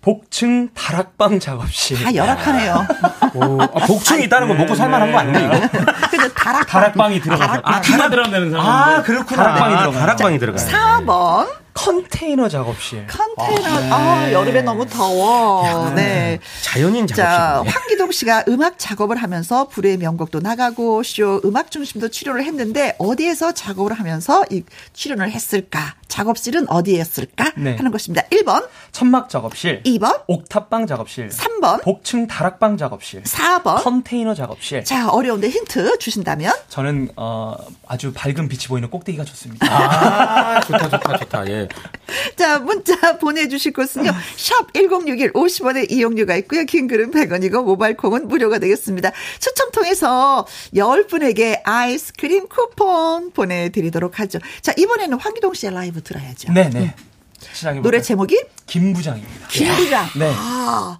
[0.00, 1.98] 복층 다락방 작업실.
[2.04, 2.86] 다 열악하네요.
[3.34, 5.50] 오, 아, 복층이 있다는 거 먹고 살만한 거 아니에요?
[6.10, 6.66] 근데 다락방.
[6.68, 7.46] 다락방이 들어가서.
[7.62, 7.74] 다락방.
[7.74, 8.66] 아, 들어가면 는 사람.
[8.66, 9.42] 아, 그렇구나.
[9.42, 9.98] 다락방이 아, 들어가.
[9.98, 10.58] 다락방이 들어가.
[10.62, 11.63] 4번.
[11.74, 13.06] 컨테이너 작업실.
[13.08, 13.66] 컨테이너.
[13.68, 14.26] 아, 아 네.
[14.28, 15.66] 아, 여름에 너무 더워.
[15.66, 16.38] 야, 네.
[16.62, 17.16] 자연인 작업실.
[17.24, 23.52] 자, 황기동 씨가 음악 작업을 하면서 불의 명곡도 나가고 쇼 음악 중심도 출연을 했는데 어디에서
[23.52, 25.96] 작업을 하면서 이 출연을 했을까?
[26.06, 27.74] 작업실은 어디였을까 네.
[27.74, 28.22] 하는 것입니다.
[28.28, 28.68] 1번.
[28.92, 29.82] 천막 작업실.
[29.82, 30.22] 2번.
[30.28, 31.30] 옥탑방 작업실.
[31.30, 31.82] 3번.
[31.82, 33.24] 복층 다락방 작업실.
[33.24, 33.82] 4번.
[33.82, 34.84] 컨테이너 작업실.
[34.84, 36.52] 자, 어려운데 힌트 주신다면?
[36.68, 37.56] 저는 어,
[37.88, 39.66] 아주 밝은 빛이 보이는 꼭대기가 좋습니다.
[39.66, 41.46] 아, 좋다 좋다 좋다.
[41.48, 41.63] 예.
[42.36, 44.10] 자, 문자 보내주실 곳은요.
[44.36, 46.64] 샵 1061, 50원의 이용료가 있고요.
[46.64, 49.12] 긴글은 100원이고, 모바일 콩은 무료가 되겠습니다.
[49.40, 54.38] 추첨 통해서 10분에게 아이스크림 쿠폰 보내드리도록 하죠.
[54.62, 56.52] 자, 이번에는 황기동 씨의 라이브 들어야죠.
[56.52, 56.70] 네네.
[56.70, 56.80] 네.
[56.80, 56.94] 네.
[56.98, 57.13] 음.
[57.52, 59.46] 시작해 노래 제목이 김부장입니다.
[59.48, 60.06] 김부장.
[60.18, 60.32] 네.
[60.34, 60.98] 아,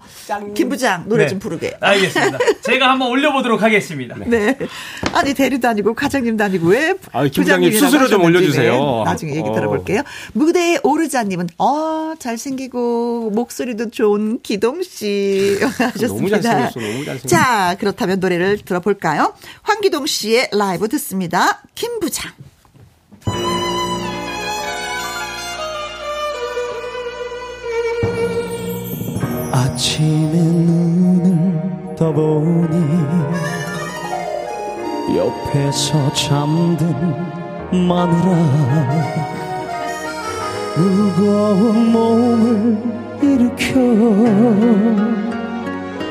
[0.54, 1.28] 김부장 노래 네.
[1.30, 1.74] 좀 부르게.
[1.80, 2.38] 알겠습니다.
[2.62, 4.16] 제가 한번 올려보도록 하겠습니다.
[4.26, 4.56] 네.
[5.12, 8.74] 아니 대리도 아니고 과장님도 아니고 왜 아, 부장님 스스로 좀 올려주세요.
[8.76, 9.02] 네.
[9.04, 9.54] 나중에 얘기 어.
[9.54, 10.02] 들어볼게요.
[10.34, 16.08] 무대에 오르자님은 어 잘생기고 목소리도 좋은 기동 씨 하셨습니다.
[16.08, 16.80] 너무 잘생겼어.
[16.80, 19.32] 너무 잘생자 그렇다면 노래를 들어볼까요?
[19.62, 21.62] 황기동 씨의 라이브 듣습니다.
[21.74, 22.30] 김부장.
[29.56, 32.76] 아침에 눈을 떠보니
[35.16, 36.92] 옆에서 잠든
[37.86, 38.34] 마누라
[40.76, 42.82] 무거운 몸을
[43.22, 43.74] 일으켜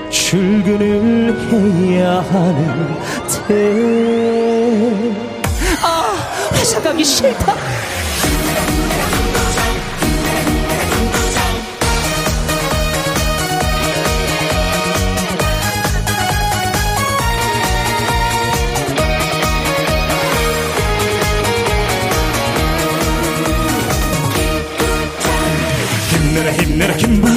[0.10, 2.96] 출근을 해야 하는
[3.46, 5.16] 때
[5.84, 6.16] 아,
[6.54, 7.73] 회사 가기 싫다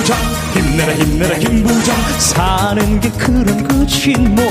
[0.08, 0.18] 부장
[0.52, 4.44] 힘내라 힘내라 김 부장 사는 게 그런 거지 뭐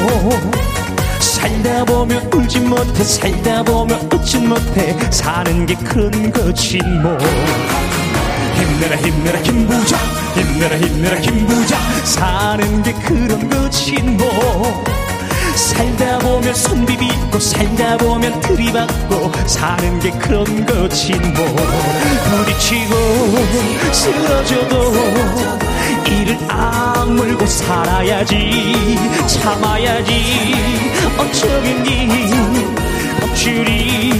[1.22, 7.18] 살다 보면 울지 못해 살다 보면 웃지 못해 사는 게 그런 거지 뭐
[8.58, 9.98] 힘내라 힘내라 김 부장
[10.36, 14.84] 힘내라 힘내라 김 부장 사는 게 그런 거지 뭐
[15.56, 21.46] 살다 보면 손비 믿고 살다 보면 들이받고 사는 게 그런 거지 뭐
[22.46, 22.96] 부딪히고
[23.94, 24.94] 쓰러져도
[26.06, 28.42] 이를 악물고 살아야지
[29.28, 30.56] 참아야지
[31.18, 32.30] 어쩌겠니
[33.22, 34.12] 껍질이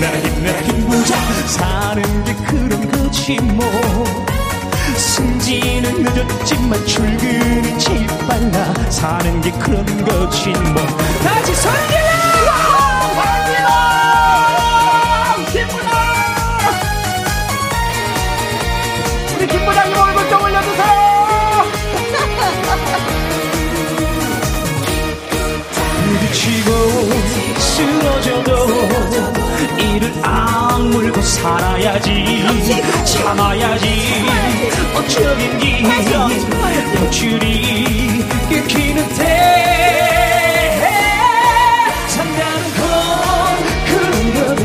[0.00, 1.14] 힘내라 힘내라 힘보자
[1.46, 3.64] 사는 게 그런 거지 뭐
[4.96, 10.74] 승진은 늦었지만 출근은 짓밟빨 사는 게 그런 거지 뭐
[11.22, 12.09] 다시 설계
[31.00, 32.44] 울고 살아야지
[33.06, 33.86] 참아야지
[34.94, 35.82] 어쩌긴 기
[36.92, 40.84] 뼈줄이 끊기는데
[42.06, 42.82] 산다는 건
[43.86, 44.04] 그런
[44.56, 44.60] 거래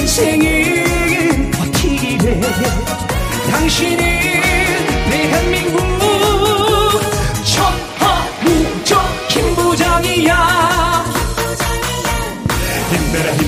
[0.00, 0.46] 인생을
[1.52, 2.40] 버티기래
[3.50, 4.13] 당신이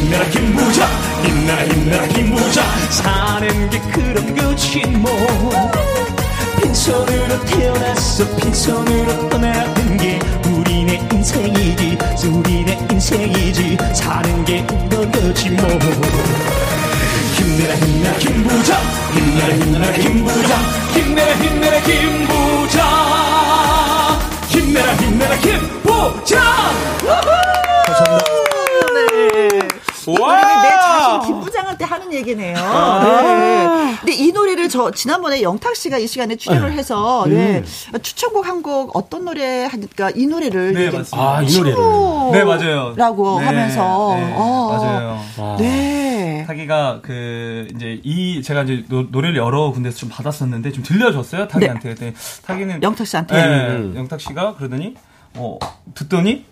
[0.07, 0.87] 힘내라 힘부자
[1.25, 5.11] 힘내라 힘내라 힘부자 사는 게 그런 거지 뭐
[6.62, 11.99] 빈손으로 태어났어 빈손으로 떠나는 게 우리네 인생이지
[12.31, 15.66] 우리네 인생이지 사는 게 그런 거지 뭐
[17.35, 18.77] 힘내라 힘내라 힘부자
[19.12, 20.59] 힘내라 힘내라 힘부자
[20.95, 22.90] 힘내라 힘내라 힘부자
[24.53, 26.47] 힘내라 힘내라 힘부자
[32.17, 32.57] 얘기네요.
[32.59, 33.23] 아, 네.
[33.23, 33.35] 네,
[33.93, 33.97] 네.
[34.01, 36.77] 근데 이 노래를 저 지난번에 영탁 씨가 이 시간에 출연을 네.
[36.77, 37.31] 해서 음.
[37.31, 37.63] 네.
[38.03, 41.17] 추천곡 한 곡 어떤 노래 하니까 그러니까 이 노래를 네, 맞습니다.
[41.37, 41.79] 아, 이 노래를.
[42.33, 42.95] 네, 맞아요.
[42.97, 45.19] 라고 하면서 어.
[45.37, 45.57] 맞아요.
[45.61, 46.43] 네.
[46.47, 51.95] 타기가 그 이제 이 제가 이제 노, 래를 여러 군데서 좀 받았었는데 좀 들려줬어요, 타기한테.
[51.97, 52.15] 네.
[52.47, 53.37] 타기는 영탁 씨한테.
[53.37, 53.93] 음.
[53.95, 54.95] 영탁 씨가 그러더니
[55.35, 55.59] 어,
[55.95, 56.47] 듣더니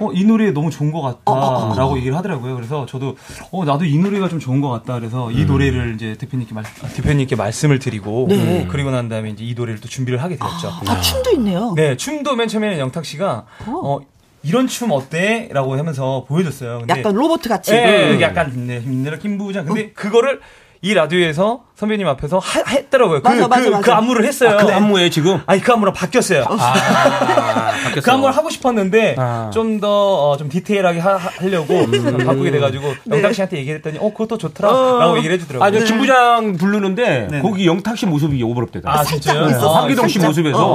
[0.00, 2.54] 어, 이 노래 너무 좋은 것 같다라고 어, 어, 어, 얘기를 하더라고요.
[2.56, 3.16] 그래서 저도
[3.50, 4.94] 어, 나도 이 노래가 좀 좋은 것 같다.
[4.98, 5.46] 그래서 이 음.
[5.46, 8.62] 노래를 이제 대표님께 말, 아, 대표님께 말씀을 드리고 네.
[8.64, 10.68] 음, 그리고 난 다음에 이제 이 노래를 또 준비를 하게 되었죠.
[10.68, 11.72] 아, 아 춤도 있네요.
[11.76, 13.98] 네, 춤도 맨 처음에는 영탁 씨가 어,
[14.42, 15.48] 이런 춤 어때?
[15.52, 16.78] 라고 하면서 보여줬어요.
[16.80, 17.74] 근데, 약간 로봇 같이.
[17.74, 18.20] 예, 네, 음.
[18.20, 19.64] 약간 네, 힘내라 김부장.
[19.66, 19.90] 근데 음.
[19.94, 20.40] 그거를
[20.80, 23.20] 이 라디오에서 선배님 앞에서 하, 했더라고요.
[23.22, 23.82] 맞아, 그, 맞아, 그, 맞아.
[23.82, 24.50] 그 안무를 했어요.
[24.58, 25.40] 아, 그 안무에 지금?
[25.46, 26.44] 아니, 그 안무로 바뀌었어요.
[26.48, 28.00] 아, 아, 바뀌었어.
[28.02, 29.50] 그 안무를 하고 싶었는데, 아.
[29.54, 32.18] 좀 더, 어, 좀 디테일하게 하, 려고 음.
[32.24, 33.16] 바꾸게 돼가지고, 네.
[33.16, 34.70] 영탁 씨한테 얘기했더니, 어, 그것도 좋더라.
[34.70, 34.98] 어.
[34.98, 35.64] 라고 얘기를 해주더라고요.
[35.66, 35.84] 아니, 네.
[35.84, 37.40] 김부장 부르는데, 네.
[37.42, 38.86] 거기 영탁 씨 모습이 오버랩되다.
[38.86, 39.44] 아, 진짜요?
[39.58, 40.56] 황기동 씨 모습에서.
[40.64, 40.74] 어, 어,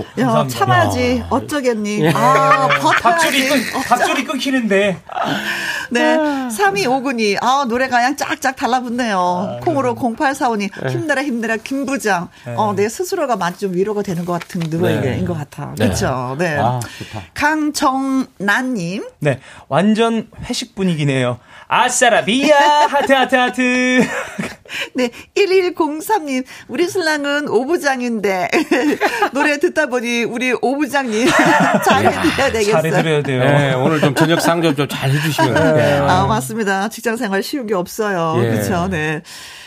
[0.00, 0.04] 어.
[0.18, 1.24] 오, 야, 참아야지.
[1.30, 2.00] 어쩌겠니.
[2.06, 2.12] 예.
[2.14, 3.48] 아, 버텨야지.
[4.06, 4.98] 줄이 끊기는데.
[5.90, 6.16] 네.
[6.16, 9.07] 3259님, 아, 노래가 그냥 쫙쫙 달라붙네.
[9.08, 9.16] 힘드네요.
[9.16, 9.60] 아, 어, 네.
[9.60, 10.16] 콩으로 그럼.
[10.16, 10.92] 0845님 네.
[10.92, 12.28] 힘내라 힘내라 김 부장.
[12.46, 12.54] 네.
[12.56, 15.24] 어내 스스로가 많이 좀 위로가 되는 것 같은 누구인인 네.
[15.24, 15.74] 것 같아.
[15.74, 16.36] 그렇죠.
[16.38, 16.56] 네.
[16.58, 16.80] 아,
[17.34, 19.08] 강정난님.
[19.20, 21.38] 네 완전 회식 분위기네요.
[21.68, 24.00] 아싸라비아 하트 하트 하트.
[24.94, 28.48] 네, 1103님, 우리 신랑은 오부장인데,
[29.32, 31.26] 노래 듣다 보니 우리 오부장님
[31.84, 32.82] 잘해드려야 되겠어요.
[32.82, 33.44] 잘해드려야 돼요.
[33.44, 35.64] 네, 오늘 좀 저녁 상점 좀 잘해주시면 돼요.
[35.66, 35.98] 아, 네.
[35.98, 36.88] 아, 맞습니다.
[36.88, 38.34] 직장 생활 쉬운 게 없어요.
[38.44, 38.50] 예.
[38.50, 39.22] 그렇죠 네.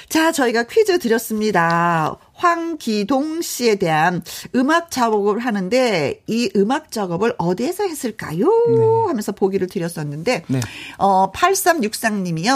[0.10, 2.16] 자, 저희가 퀴즈 드렸습니다.
[2.42, 4.24] 황기동 씨에 대한
[4.56, 8.46] 음악 작업을 하는데 이 음악 작업을 어디에서 했을까요?
[8.48, 9.06] 네.
[9.08, 10.60] 하면서 보기를 드렸었는데 네.
[10.98, 12.54] 어 8363님이요.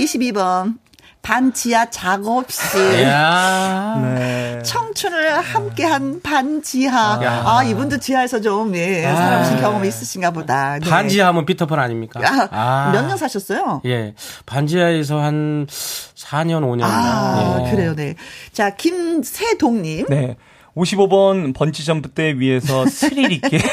[0.00, 0.74] 22번
[1.22, 2.80] 반지하 작업실.
[3.04, 4.62] 네.
[4.64, 7.20] 청춘을 함께한 반지하.
[7.22, 7.42] 야.
[7.46, 10.78] 아, 이분도 지하에서 좀, 예, 살아보신 경험이 있으신가 보다.
[10.78, 10.88] 네.
[10.88, 12.20] 반지하 하면 피터팬 아닙니까?
[12.24, 12.48] 아.
[12.50, 12.90] 아.
[12.92, 13.82] 몇년 사셨어요?
[13.86, 14.14] 예.
[14.46, 16.80] 반지하에서 한 4년, 5년.
[16.84, 17.70] 아, 예.
[17.70, 18.14] 그래요, 네.
[18.52, 20.06] 자, 김세동님.
[20.08, 20.36] 네.
[20.74, 23.58] 55번 번지점프 때 위에서 스릴 있게.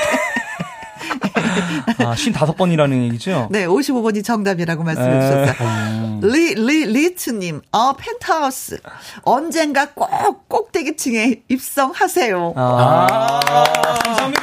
[1.99, 3.47] 아, 55번이라는 얘기죠?
[3.51, 5.53] 네, 55번이 정답이라고 말씀해 주셨어요.
[5.67, 6.19] 음.
[6.23, 8.79] 리, 리, 리츠님, 어, 펜트하우스.
[9.23, 12.53] 언젠가 꼭, 꼭대기층에 입성하세요.
[12.55, 14.41] 아, 아~ 감사합니다.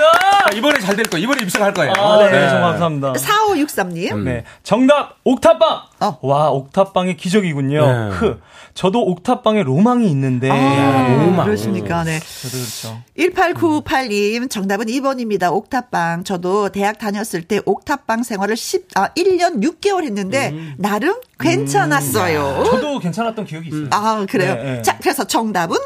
[0.57, 1.25] 이번에 잘 될 거예요.
[1.25, 1.93] 이번에 입성할 거예요.
[1.97, 2.31] 아, 네.
[2.31, 2.47] 네.
[2.49, 3.13] 감사합니다.
[3.15, 4.13] 4563님.
[4.13, 4.25] 음.
[4.25, 4.45] 네.
[4.63, 5.81] 정답, 옥탑방!
[6.01, 6.19] 어.
[6.23, 7.87] 와, 옥탑방의 기적이군요.
[8.11, 8.17] 네.
[8.17, 8.39] 흐.
[8.75, 10.51] 저도 옥탑방에 로망이 있는데.
[10.51, 11.25] 아, 네.
[11.25, 11.47] 로망.
[11.47, 12.05] 그렇습니까?
[12.05, 12.19] 네.
[12.19, 13.03] 저도 그렇죠.
[13.17, 15.53] 1 8 9 8님 정답은 2번입니다.
[15.53, 16.25] 옥탑방.
[16.25, 20.75] 저도 대학 다녔 다녔을 때 옥탑방 생활을 10, 아, 1년 6개월 했는데 음.
[20.79, 22.59] 나름 괜찮았어요.
[22.59, 22.65] 음.
[22.65, 23.87] 저도 괜찮았던 기억이 있어요.
[23.91, 24.55] 아, 그래요?
[24.57, 24.83] 네, 네.
[24.83, 25.79] 자, 그래서 정답은?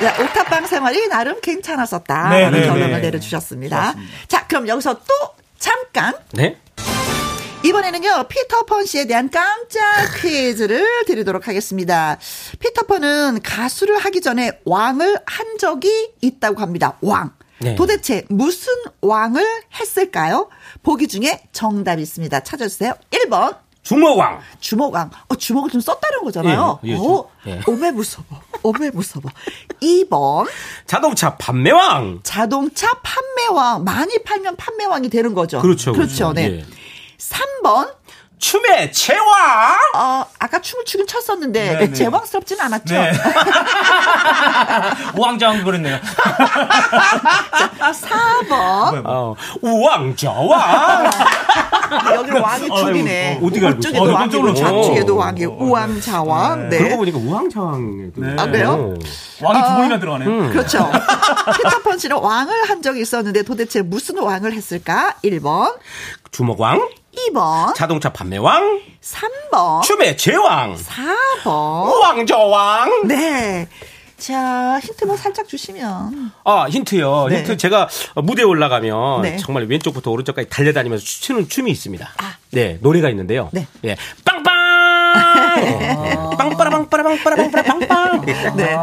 [0.00, 3.82] 네, 옥탑방 생활이 나름 괜찮았었다라는 네, 네, 결론을 내려주셨습니다.
[3.92, 4.26] 좋았습니다.
[4.28, 6.56] 자, 그럼 여기서 또 잠깐 네?
[7.70, 9.80] 이번에는요, 피터펀 씨에 대한 깜짝
[10.20, 12.18] 퀴즈를 드리도록 하겠습니다.
[12.58, 16.96] 피터펀은 가수를 하기 전에 왕을 한 적이 있다고 합니다.
[17.00, 17.30] 왕.
[17.60, 17.76] 네.
[17.76, 19.46] 도대체 무슨 왕을
[19.80, 20.48] 했을까요?
[20.82, 22.40] 보기 중에 정답이 있습니다.
[22.40, 22.92] 찾아주세요.
[23.12, 23.56] 1번.
[23.84, 24.40] 주먹왕.
[24.58, 25.10] 주먹왕.
[25.28, 26.80] 어, 주먹을 좀 썼다는 거잖아요.
[26.84, 27.60] 예, 예, 예 오, 예.
[27.68, 28.24] 오메 무서워.
[28.64, 29.24] 오메 무서워.
[29.80, 30.48] 2번.
[30.86, 32.20] 자동차 판매왕.
[32.24, 33.84] 자동차 판매왕.
[33.84, 35.62] 많이 팔면 판매왕이 되는 거죠.
[35.62, 35.92] 그렇죠.
[35.92, 36.32] 그렇죠.
[36.32, 36.32] 그렇죠.
[36.34, 36.58] 네.
[36.66, 36.79] 예.
[37.20, 37.90] 3번.
[38.40, 39.26] 춤의 제왕!
[39.96, 41.92] 어, 아까 춤을 추긴 쳤었는데 네네.
[41.92, 42.94] 제왕스럽진 않았죠?
[42.94, 43.12] 네.
[45.14, 45.98] 우왕좌왕 그랬네요.
[47.58, 48.46] 자, 4번.
[48.48, 48.56] 뭐,
[48.92, 48.92] 뭐.
[48.94, 49.36] 어, 어, 어, 어.
[49.60, 51.10] 우왕좌왕!
[52.16, 53.38] 여기 왕이 줄이네.
[53.42, 56.70] 어, 어디 갈쪽에도 왕이고, 좌측에도 왕이 우왕좌왕.
[56.70, 56.78] 네.
[56.78, 58.12] 그러고 보니까 우왕좌왕.
[58.16, 58.36] 네.
[58.38, 58.94] 아, 그래요?
[59.42, 60.50] 왕이 두 번이나 들어가네 음.
[60.50, 60.90] 그렇죠.
[61.58, 65.16] 피터펀씨는 왕을 한 적이 있었는데 도대체 무슨 왕을 했을까?
[65.24, 65.74] 1번.
[66.30, 66.88] 주먹왕
[67.32, 70.76] 2번 자동차 판매왕 3번 춤의 제왕
[71.42, 73.66] 4번 왕저왕 네.
[74.18, 76.32] 자, 힌트 뭐 살짝 주시면.
[76.44, 77.26] 아, 힌트요.
[77.30, 77.38] 네.
[77.38, 79.38] 힌트 제가 무대에 올라가면 네.
[79.38, 82.06] 정말 왼쪽부터 오른쪽까지 달려다니면서 추는 춤이 있습니다.
[82.18, 82.34] 아.
[82.50, 83.48] 네, 노래가 있는데요.
[83.50, 83.66] 네.
[83.80, 83.96] 네.
[84.26, 84.60] 빵빵!
[86.36, 88.26] 빵빠라빵빠라빵빠라빵빠라빵빵!
[88.56, 88.76] 네.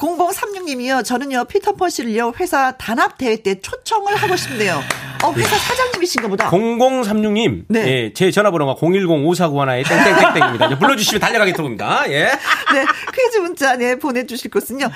[0.00, 1.04] 0036님이요.
[1.04, 4.82] 저는요, 피터펀 씨를요, 회사 단합대회 때 초청을 하고 싶네요.
[5.22, 5.56] 어, 회사 네.
[5.58, 6.48] 사장님이신가 보다.
[6.50, 7.64] 0036님.
[7.68, 7.86] 네.
[7.88, 10.78] 예, 제 전화번호가 010-5491에 땡땡땡땡입니다.
[10.78, 12.10] 불러주시면 달려가겠습니다.
[12.10, 12.24] 예.
[12.72, 12.84] 네.
[13.14, 14.88] 퀴즈 문자, 네, 보내주실 곳은요.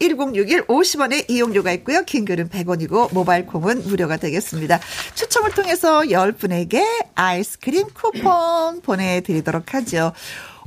[0.00, 2.02] 샵1061 50원에 이용료가 있고요.
[2.04, 4.80] 긴 글은 100원이고, 모바일 콩은 무료가 되겠습니다.
[5.14, 10.12] 추첨을 통해서 10분에게 아이스크림 쿠폰 보내드리도록 하죠.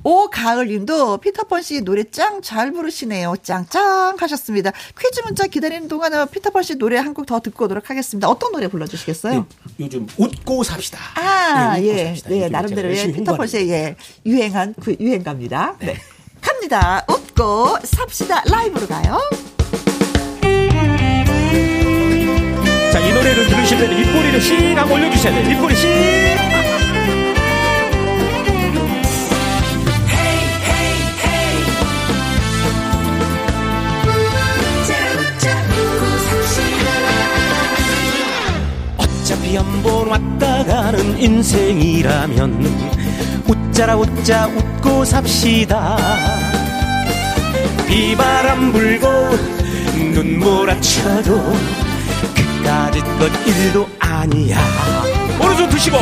[0.04, 3.36] 오가을님도 피터펀 씨 노래 짱 잘 부르시네요.
[3.44, 4.72] 짱짱 하셨습니다.
[5.00, 8.28] 퀴즈 문자 기다리는 동안에 피터펀 씨 노래 한 곡 더 듣고 오도록 하겠습니다.
[8.28, 9.34] 어떤 노래 불러주시겠어요?
[9.34, 9.44] 네,
[9.80, 10.98] 요즘 웃고 삽시다.
[11.16, 11.90] 아, 예.
[11.90, 12.08] 웃고 예.
[12.08, 12.30] 삽시다.
[12.32, 15.76] 네, 나름대로 예, 피터펀 씨의 예, 유행한 그 유행가입니다.
[15.80, 15.86] 네.
[15.86, 15.98] 네.
[16.42, 17.06] 갑니다.
[17.08, 18.44] 웃고 삽시다.
[18.52, 19.20] 라이브로 가요.
[22.92, 25.52] 자, 이 노래를 들으시면 입꼬리를 씩하 올려주셔야 돼요.
[25.52, 26.51] 입꼬리 씩.
[39.52, 39.66] 어디 한
[40.08, 42.64] 왔다 가는 인생이라면
[43.48, 45.98] 웃자라 웃자 웃고 삽시다
[47.86, 49.08] 비바람 불고
[50.14, 51.54] 눈 몰아쳐도
[52.34, 54.58] 그까짓 것 일도 아니야
[55.44, 55.98] 오른손 드시고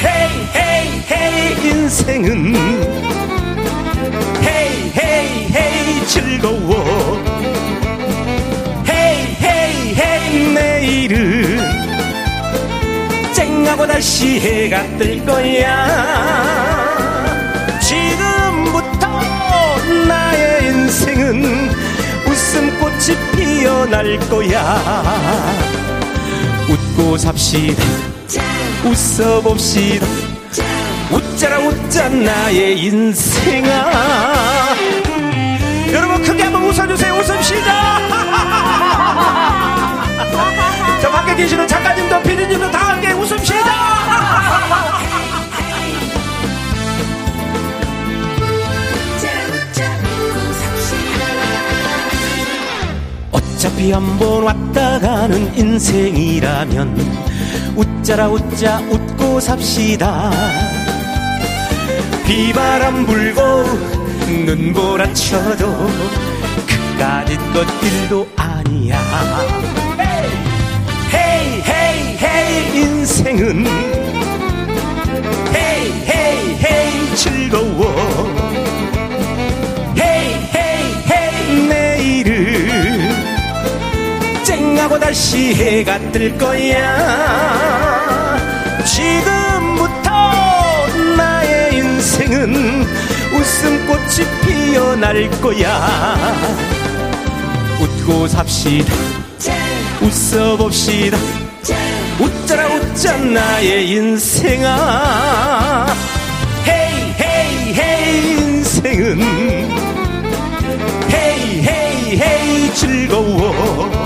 [0.00, 2.56] 헤이 헤이 헤이 인생은
[4.42, 7.13] 헤이 헤이 헤이 즐거워
[13.94, 15.86] 다시 해가 뜰 거야
[18.66, 19.22] 지금부터
[20.08, 21.70] 나의 인생은
[22.26, 25.54] 웃음꽃이 피어날 거야
[26.68, 27.80] 웃고 삽시다
[28.84, 30.04] 웃어봅시다
[31.12, 34.74] 웃자라 웃자 나의 인생아
[35.92, 37.98] 여러분 크게 한번 웃어주세요 웃읍시다
[41.00, 43.83] 저 밖에 계시는 작가님도 피디님도 다 함께 웃읍시다
[53.32, 57.24] 어차피 한번 왔다 가는 인생이라면
[57.74, 60.30] 웃자라 웃자 웃고 삽시다
[62.26, 63.40] 비바람 불고
[64.44, 65.90] 눈보라 쳐도
[66.96, 68.98] 그까짓 것들도 아니야
[71.18, 73.92] 헤이 헤이 헤이 인생은
[77.24, 77.92] 즐거워
[79.98, 82.30] 헤이 헤이 헤이 내일은
[84.44, 88.36] 쨍하고 다시 해가 뜰 거야
[88.84, 90.10] 지금부터
[91.16, 92.84] 나의 인생은
[93.32, 96.36] 웃음꽃이 피어날 거야
[97.80, 98.92] 웃고 삽시다
[100.02, 101.16] 웃어봅시다
[102.20, 105.86] 웃자라 웃자 나의 인생아
[108.86, 109.18] 인생은
[111.10, 113.98] 헤이 헤이 헤이 즐거워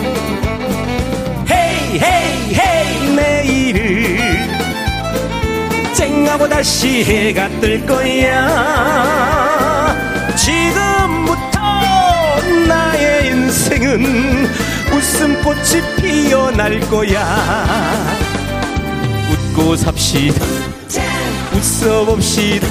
[1.51, 4.47] 헤이 헤이 헤이 내일을
[5.95, 9.95] 쨍하고 다시 해가 뜰 거야
[10.37, 11.61] 지금부터
[12.69, 14.47] 나의 인생은
[14.95, 18.13] 웃음꽃이 피어날 거야
[19.57, 20.41] 웃고 삽시다
[21.53, 22.69] 웃어봅시다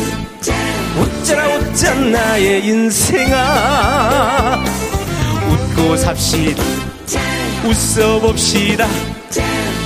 [1.27, 4.63] 어쩌라 웃자 나의 인생아
[5.49, 6.63] 웃고 삽시다
[7.65, 8.87] 웃어봅시다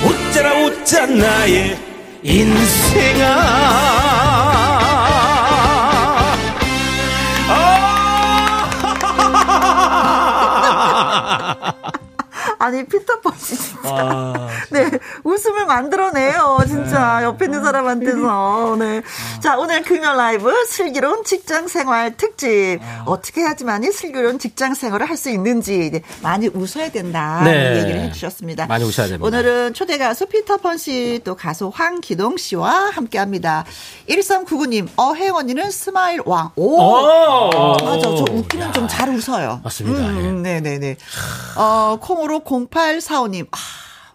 [0.04, 1.76] 웃자라 웃자 나의
[2.22, 4.31] 인생아
[12.62, 13.88] 아니 피터펀치 진짜.
[13.90, 14.88] 아, 네
[15.24, 17.24] 웃음을 만들어내요 진짜 네.
[17.24, 18.76] 옆에 있는 아, 사람한테서.
[18.78, 19.00] 네.
[19.04, 19.40] 아.
[19.40, 23.02] 자 오늘 금요 라이브 슬기로운 직장 생활 특집 아.
[23.06, 27.78] 어떻게 해야지만이 슬기로운 직장 생활을 할 수 있는지 많이 웃어야 된다 네.
[27.78, 28.66] 얘기를 해주셨습니다.
[28.66, 29.24] 많이 웃어야 됩니다.
[29.24, 33.64] 오늘은 초대 가수 피터펀 씨또 가수 황기동 씨와 함께합니다.
[34.08, 36.50] 1399님 어행 언니는 스마일 왕.
[36.56, 37.50] 오, 오.
[37.84, 39.60] 맞아 저 웃기면 좀잘 웃어요.
[39.62, 40.00] 맞습니다.
[40.00, 40.56] 음, 네네네.
[40.56, 40.60] 예.
[40.78, 40.96] 네, 네.
[41.56, 43.46] 어 콩으로 0845님.
[43.50, 43.56] 아.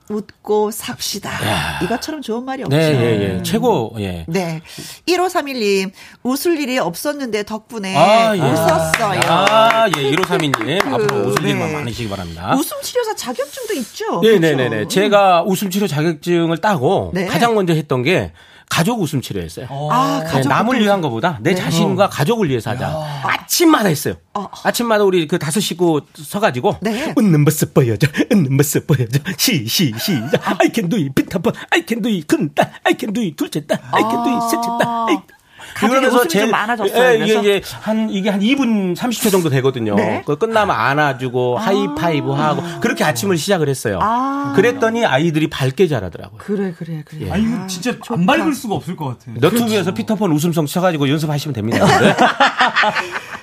[0.10, 1.30] 웃고 삽시다.
[1.46, 1.80] 야.
[1.84, 2.78] 이것처럼 좋은 말이 네, 없죠.
[2.78, 2.98] 네,
[3.34, 3.44] 예, 예.
[3.44, 4.20] 최고, 예.
[4.20, 4.26] 음.
[4.32, 4.62] 네.
[5.06, 5.92] 1531님,
[6.24, 8.40] 웃을 일이 없었는데 덕분에 아, 예.
[8.40, 9.20] 웃었어요.
[9.28, 10.12] 아, 예.
[10.16, 11.50] 1531님, 그, 앞으로 웃을 네.
[11.50, 12.56] 일만 많으시기 바랍니다.
[12.56, 14.22] 웃음 치료사 자격증도 있죠?
[14.22, 14.64] 네네네네.
[14.64, 14.88] 네, 그렇죠.
[14.88, 17.26] 네, 제가 웃음 치료 자격증을 따고 네.
[17.26, 18.32] 가장 먼저 했던 게
[18.70, 19.68] 가족 웃음 치료했어요.
[19.70, 19.90] 어.
[19.92, 21.56] 아, 네, 남을 위한 것보다 내 네.
[21.56, 22.10] 자신과 어.
[22.10, 22.86] 가족을 위해서 하자.
[22.86, 23.22] 야.
[23.24, 24.16] 아침마다 했어요.
[24.34, 24.50] 어, 어.
[24.64, 27.14] 아침마다 우리 그 다섯 시고 서가지고 네.
[27.16, 28.08] 웃는 모습 보여줘.
[28.32, 29.20] 웃는 모습 보여줘.
[29.38, 30.22] 시시시.
[30.42, 31.52] 아이 캔두이 비타버.
[31.72, 32.72] 아이 캔두이 큰딸.
[32.84, 33.80] 아이 캔두이 둘째 딸.
[33.92, 35.37] 아이 캔두이 셋째 딸.
[35.78, 37.04] 가족이 웃음이 제일, 좀 많아졌어요.
[37.04, 39.96] 예, 이게 이제 한 이게 한 2분 30초 정도 되거든요.
[39.96, 40.24] 네?
[40.26, 41.62] 그 끝나면 안아주고 아.
[41.62, 44.00] 하이파이브 하고 그렇게 아침을 시작을 했어요.
[44.02, 44.54] 아.
[44.56, 46.40] 그랬더니 아이들이 밝게 자라더라고요.
[46.40, 47.22] 그래 그래 그래.
[47.28, 47.32] 예.
[47.32, 49.36] 아 이거 진짜 아, 안 밝을 수가 없을 것 같아요.
[49.40, 49.94] 너튜브에서 그렇죠.
[49.94, 51.86] 피터폰 웃음성 쳐가지고 연습하시면 됩니다.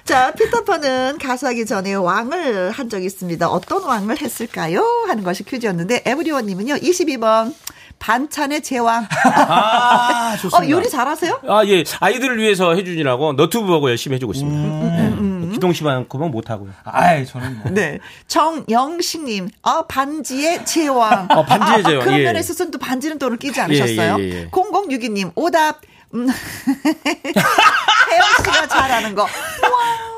[0.05, 3.49] 자, 피터폰은 가수하기 전에 왕을 한 적이 있습니다.
[3.49, 4.83] 어떤 왕을 했을까요?
[5.09, 7.55] 하는 것이 퀴즈였는데, 에브리원님은요, 22번.
[7.99, 9.07] 반찬의 제왕.
[9.49, 10.59] 아, 어, 좋습니다.
[10.59, 11.41] 어, 요리 잘하세요?
[11.49, 11.85] 아, 예.
[12.01, 14.57] 아이들을 위해서 해주느라고 너튜브하고 열심히 해주고 있습니다.
[14.57, 15.03] 음, 음, 예.
[15.07, 15.51] 음, 음.
[15.53, 16.71] 기동 씨만큼은 못하고요.
[16.85, 17.71] 아이, 저는 뭐.
[17.73, 17.99] 네.
[18.27, 21.29] 정영식님, 어, 반지의 제왕.
[21.31, 22.01] 어, 반지의 아, 아, 제왕.
[22.01, 22.25] 아, 그런 예.
[22.25, 24.17] 면에 서는또 반지는 또오 끼지 않으셨어요.
[24.21, 25.33] 예, 예, 0062님, 예, 예.
[25.35, 25.81] 오답.
[26.15, 26.29] 음.
[26.85, 29.25] 혜영 씨가 잘하는 거.
[29.25, 29.27] 우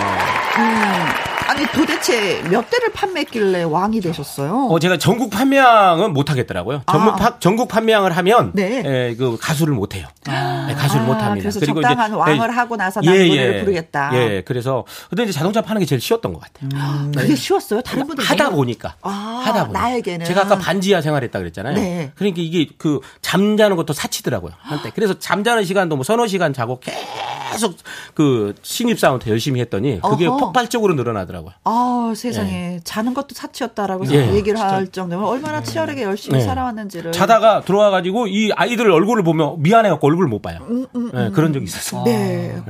[0.58, 1.31] 음.
[1.48, 4.68] 아니 도대체 몇 대를 판매했길래 왕이 되셨어요?
[4.70, 6.82] 어 제가 전국 판매왕은 못 하겠더라고요.
[6.88, 7.16] 전국, 아.
[7.16, 8.82] 파, 전국 판매왕을 하면 네.
[8.84, 10.06] 예, 그 가수를 못 해요.
[10.26, 10.66] 아.
[10.68, 11.42] 네, 가수를 아, 못 합니다.
[11.42, 14.10] 그래서 그리고 적당한 이제, 왕을 네, 하고 나서 난 예, 노래를 예, 부르겠다.
[14.14, 14.42] 예.
[14.44, 16.68] 그래서 근데 이제 자동차 파는 게 제일 쉬웠던 것 같아요.
[16.72, 16.72] 음.
[16.78, 17.36] 아, 그게 네.
[17.36, 17.80] 쉬웠어요?
[17.82, 18.94] 다른 분들 하다 보니까.
[19.02, 19.80] 아, 하다 보니까.
[19.80, 21.74] 나에게는 제가 아까 반지하 생활했다 그랬잖아요.
[21.74, 22.12] 네.
[22.14, 24.52] 그러니까 이게 그 잠자는 것도 사치더라고요.
[24.58, 24.90] 한때.
[24.94, 27.74] 그래서 잠자는 시간도 뭐 서너 시간 자고 계속
[28.14, 30.36] 그 신입사원한테 열심히 했더니 그게 어허.
[30.36, 31.31] 폭발적으로 늘어나더라고요.
[31.32, 31.52] 하더라고요.
[31.64, 32.80] 아 세상에 예.
[32.84, 34.34] 자는 것도 사치였다라고 예.
[34.34, 35.64] 얘기를 할 정도면 얼마나 네.
[35.72, 36.42] 치열하게 열심히 예.
[36.42, 40.58] 살아왔는지를 자다가 들어와 가지고 이 아이들 얼굴을 보면 미안해 갖고 얼굴 못 봐요.
[40.68, 41.32] 음, 음, 네, 음.
[41.32, 42.04] 그런 적이 있었어요.
[42.04, 42.62] 네.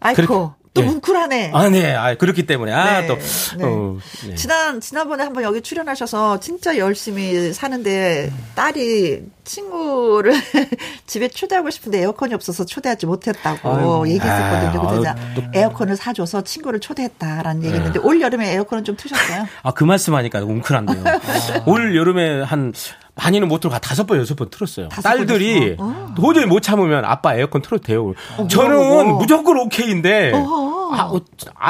[0.00, 0.52] 아이코.
[0.76, 0.76] 또 네.
[0.86, 0.90] 예.
[0.92, 1.50] 뭉클하네.
[1.54, 1.94] 아, 네.
[1.94, 2.72] 아, 그렇기 때문에.
[2.72, 3.06] 아, 네.
[3.06, 3.14] 또.
[3.56, 3.64] 네.
[3.64, 3.96] 어,
[4.28, 4.34] 네.
[4.36, 10.34] 지난, 지난번에 한번 여기 출연하셔서 진짜 열심히 사는데 딸이 친구를
[11.06, 13.80] 집에 초대하고 싶은데 에어컨이 없어서 초대하지 못했다고 아유.
[13.80, 14.08] 뭐.
[14.08, 14.68] 얘기했었거든요.
[14.68, 17.78] 아, 그래서 제가 에어컨을 사줘서 친구를 초대했다라는 얘기 예.
[17.78, 19.46] 했는데 올 여름에 에어컨은 좀 트셨어요?
[19.62, 21.62] 아, 그 말씀하니까 뭉클한데요 아.
[21.66, 22.72] 올 여름에 한,
[23.16, 24.88] 많이는 못 틀고 다섯 번 여섯 번 틀었어요.
[24.90, 26.08] 딸들이 어.
[26.16, 28.12] 도저히 못 참으면 아빠 에어컨 틀어도 돼요.
[28.36, 29.04] 어, 저는 어.
[29.16, 30.38] 무조건 오케이인데 아,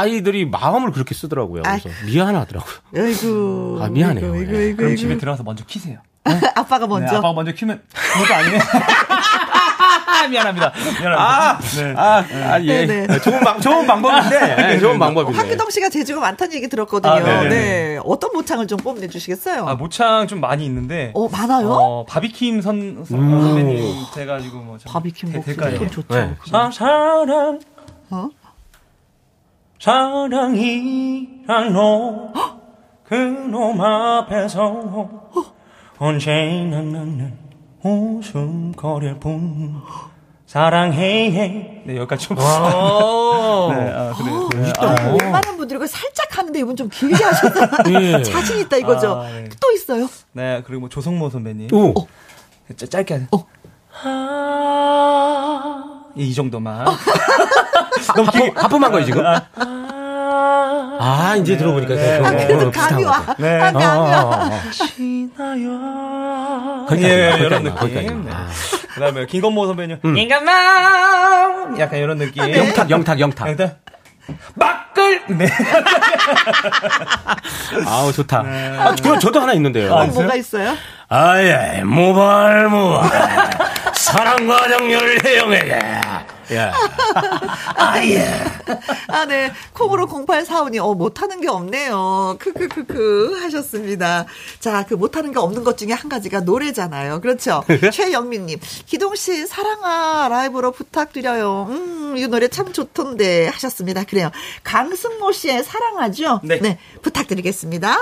[0.03, 1.63] 어, 이들이 마음을 그렇게 쓰더라고요.
[1.65, 1.79] 아.
[1.79, 2.05] 그래서 아.
[2.07, 2.75] 미안하더라고요.
[2.97, 3.79] 아이고.
[3.81, 4.25] 아 미안해요.
[4.27, 4.67] 아이고, 아이고, 예.
[4.67, 5.99] 아이고, 그럼 집에 들어가서 먼저 키세요.
[6.57, 7.13] 아빠가 네, 먼저.
[7.13, 8.59] 네, 아빠가 먼저 키면 그것도 아니네.
[10.31, 10.73] 미안합니다.
[10.77, 11.19] 미안합니다.
[11.19, 11.95] 아, 네.
[11.97, 12.87] 아, 아 예.
[12.87, 13.07] 네, 네.
[13.07, 14.37] 네, 좋은, 방, 좋은 방법인데.
[14.37, 15.37] 아, 좋은 방법이네.
[15.39, 17.13] 황규동 씨가 재주가 많다는 얘기 들었거든요.
[17.13, 17.99] 아, 네.
[18.05, 19.67] 어떤 모창을 좀 뽐내 주시겠어요?
[19.67, 21.13] 아, 모창 좀 많이 있는데.
[21.15, 21.71] 어, 많아요?
[21.71, 22.77] 어, 바비킴 선,
[23.11, 23.43] 음.
[23.43, 26.35] 선배님돼 가지고 뭐 바비킴 목소리 좋죠.
[26.53, 27.61] 아, 사랑.
[28.11, 28.29] 어?
[29.79, 32.33] 사랑이란 놈
[33.09, 35.09] 그놈 앞에서
[35.99, 37.46] 언제나 나는
[37.87, 39.83] 웃음거릴 봄
[40.47, 41.83] 사랑해.
[41.85, 42.37] 네, 여기까지 좀.
[42.39, 44.49] 네, 아, 그래요.
[44.55, 44.73] 네.
[44.79, 45.19] 아, 뭐?
[45.21, 47.91] 웬만한 분들이 이 살짝 하는데 이분 좀 길게 하셨다.
[48.01, 48.23] 예.
[48.23, 49.15] 자신 있다 이거죠.
[49.23, 49.49] 아, 네.
[49.61, 50.09] 또 있어요?
[50.33, 51.75] 네, 그리고 뭐 조성모 선배님.
[51.75, 51.93] 오.
[52.01, 52.07] 어.
[52.77, 53.29] 짧게 하세요.
[53.33, 53.45] 어.
[54.05, 55.83] 아,
[56.15, 56.85] 이 정도만.
[58.15, 58.39] 너무 기...
[58.55, 59.27] 하품한 거예요, 지금?
[59.27, 59.47] 아.
[60.29, 61.95] 아, 이제 네, 들어보니까.
[61.95, 62.19] 네.
[62.19, 63.23] 아, 그래도 감이 와.
[63.27, 63.61] 아, 네.
[63.61, 64.51] 아, 감이 어, 어, 와.
[64.73, 65.71] 시나요.
[65.79, 68.25] 어, 예, 이런 느낌.
[68.25, 68.33] 네.
[68.33, 68.47] 아.
[68.95, 69.99] 그 다음에 김건모 선배님.
[70.05, 70.17] 음.
[70.17, 72.43] 인간마 약간 이런 느낌.
[72.43, 72.57] 아, 네.
[72.57, 73.49] 영탁, 영탁, 영탁.
[73.49, 73.57] 영탁.
[73.57, 73.77] 네,
[74.55, 75.23] 막걸!
[75.29, 75.47] 네.
[77.87, 78.43] 아우, 좋다.
[78.43, 78.79] 네.
[78.79, 79.95] 아, 그럼 저도 하나 있는데요.
[79.95, 80.77] 아, 뭐가 있어요?
[81.09, 83.49] 아예, 모발, 모발.
[83.95, 85.79] 사랑과 정열 혜영에게.
[86.51, 86.71] 예.
[87.77, 88.27] 아, 예.
[89.09, 89.53] 아, 네.
[89.73, 92.37] 콩으로 0845님, 어, 못하는 게 없네요.
[92.39, 94.27] 크크크크 하셨습니다.
[94.61, 97.21] 자, 그 못하는 게 없는 것 중에 한 가지가 노래잖아요.
[97.21, 97.65] 그렇죠.
[97.67, 97.91] 네.
[97.91, 101.67] 최영민님, 기동씨, 사랑아, 라이브로 부탁드려요.
[101.71, 104.05] 음, 이 노래 참 좋던데 하셨습니다.
[104.05, 104.31] 그래요.
[104.65, 106.41] 강승모 씨의 사랑하죠?
[106.45, 106.59] 네.
[106.61, 107.97] 네 부탁드리겠습니다.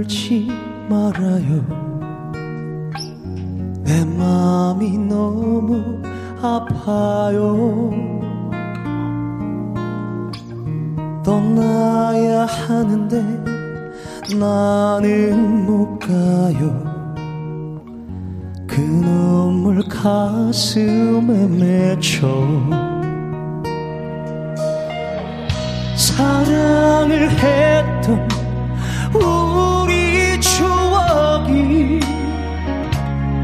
[0.00, 0.48] 울지
[0.88, 1.60] 말아요
[3.84, 6.00] 내 마음이 너무
[6.40, 7.92] 아파요
[11.22, 13.22] 떠나야 하는데
[14.38, 16.88] 나는 못 가요
[18.66, 21.46] 그 눈물 가슴에
[21.98, 22.26] 맺혀
[25.94, 28.39] 사랑을 했던
[29.12, 31.98] 우리 추억이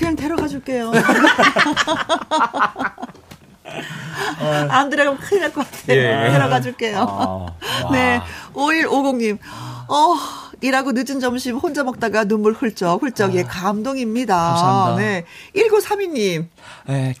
[0.00, 0.90] 그냥 데려가 줄게요.
[4.70, 5.96] 안 들어가면 큰일 날 것 같아요.
[6.00, 6.30] 예.
[6.32, 7.00] 데려가 줄게요.
[7.06, 7.52] 아,
[7.92, 8.20] 네.
[8.54, 9.36] 5150님.
[9.88, 10.14] 어,
[10.62, 13.34] 일하고 늦은 점심 혼자 먹다가 눈물 훌쩍, 훌쩍.
[13.34, 14.34] 예, 아, 예, 감동입니다.
[14.34, 14.96] 감사합니다.
[15.02, 15.24] 네.
[15.54, 16.48] 1932님.
[16.88, 17.14] 예,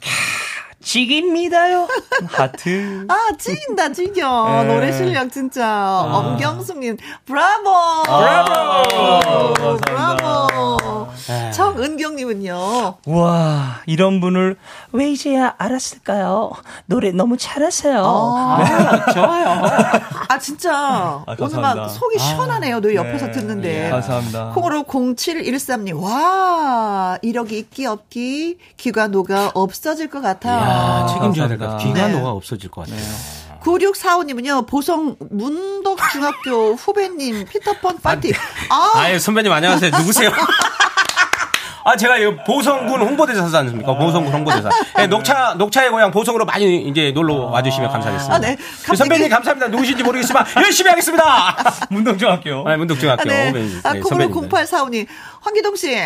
[0.82, 1.86] 지입니다요
[2.28, 3.06] 하트.
[3.08, 4.62] 아, 지긴다, 지겨.
[4.64, 4.74] 네.
[4.74, 5.64] 노래 실력 진짜.
[5.66, 6.02] 아.
[6.10, 7.70] 엄경숙님, 브라보!
[8.08, 8.44] 아,
[8.86, 9.76] 브라보!
[9.80, 11.08] 브라보!
[11.52, 12.96] 정은경님은요.
[13.06, 13.12] 네.
[13.12, 14.56] 와, 이런 분을
[14.92, 16.50] 왜 이제야 알았을까요?
[16.86, 18.02] 노래 너무 잘하세요.
[18.04, 18.56] 아,
[19.04, 19.12] 네.
[19.12, 19.62] 좋아요.
[20.28, 20.74] 아, 진짜.
[20.76, 22.80] 아, 오늘 막 속이 아, 시원하네요.
[22.80, 23.32] 노래 옆에서 네.
[23.32, 23.86] 듣는데.
[23.86, 24.50] 예, 감사합니다.
[24.54, 25.96] 콩으로 0713님.
[26.00, 30.60] 와, 이력이 있기 없기 귀가 녹아 없어질 것 같아요.
[30.60, 31.88] 아, 책임져야 될것 같아요.
[31.88, 31.92] 네.
[31.94, 32.12] 귀가 네.
[32.18, 33.00] 녹아 없어질 것 같아요.
[33.62, 38.32] 9645님은요, 보성 문덕중학교 후배님, 피터펀 파티.
[38.70, 39.00] 아, 네.
[39.00, 39.90] 아 예, 선배님 안녕하세요.
[39.90, 40.30] 누구세요?
[41.84, 42.16] 아, 제가
[42.46, 43.96] 보성군 홍보대사 사지 않습니까?
[43.96, 44.68] 보성군 홍보대사.
[44.96, 47.50] 네, 녹차, 녹차의 고향 보성으로 많이 이제 놀러 아.
[47.52, 48.34] 와주시면 감사하겠습니다.
[48.34, 48.56] 아, 네.
[48.84, 48.96] 갑자기...
[48.98, 49.68] 선배님 감사합니다.
[49.68, 51.56] 누구신지 모르겠지만 열심히 하겠습니다.
[51.90, 52.68] 문덕중학교.
[52.68, 53.22] 아, 문덕중학교.
[53.22, 53.52] 아, 네.
[53.52, 55.06] 네 아, 0 8 4 5님
[55.40, 55.96] 황기동 씨,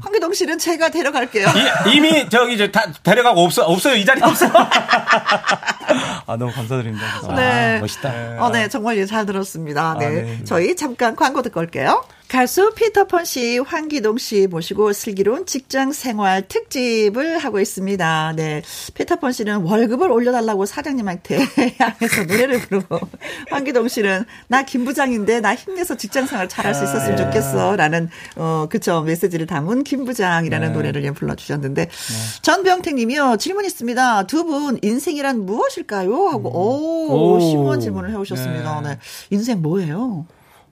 [0.00, 1.46] 황기동 씨는 제가 데려갈게요.
[1.92, 4.46] 이, 미 저기 이제 다 데려가고 없어 없어요 이 자리 없어.
[4.48, 7.06] 아 너무 감사드립니다.
[7.34, 8.12] 네, 아, 멋있다.
[8.12, 8.36] 네.
[8.38, 9.90] 어, 네, 정말 잘 들었습니다.
[9.92, 10.06] 아, 네.
[10.06, 10.38] 아, 네.
[10.44, 12.04] 저희 잠깐 광고 듣고 올게요.
[12.28, 18.32] 가수 피터펀 씨, 황기동 씨 모시고 슬기로운 직장 생활 특집을 하고 있습니다.
[18.34, 18.62] 네.
[18.94, 21.38] 피터펀 씨는 월급을 올려달라고 사장님한테
[21.78, 22.98] 향해서 노래를 부르고,
[23.50, 27.24] 황기동 씨는 나 김부장인데 나 힘내서 직장 생활 잘할 수 있었으면 아, 예.
[27.24, 27.76] 좋겠어.
[27.76, 29.00] 라는, 어, 그 그쵸.
[29.00, 30.74] 메시지를 담은 김부장이라는 네.
[30.74, 31.86] 노래를 예, 불러주셨는데.
[31.86, 32.42] 네.
[32.42, 33.36] 전병택 님이요.
[33.38, 34.24] 질문 있습니다.
[34.26, 36.10] 두 분 인생이란 무엇일까요?
[36.28, 37.10] 하고, 음.
[37.24, 38.80] 오, 오, 심오한 질문을 해오셨습니다.
[38.82, 38.88] 네.
[38.90, 38.98] 네.
[39.30, 40.26] 인생 뭐예요?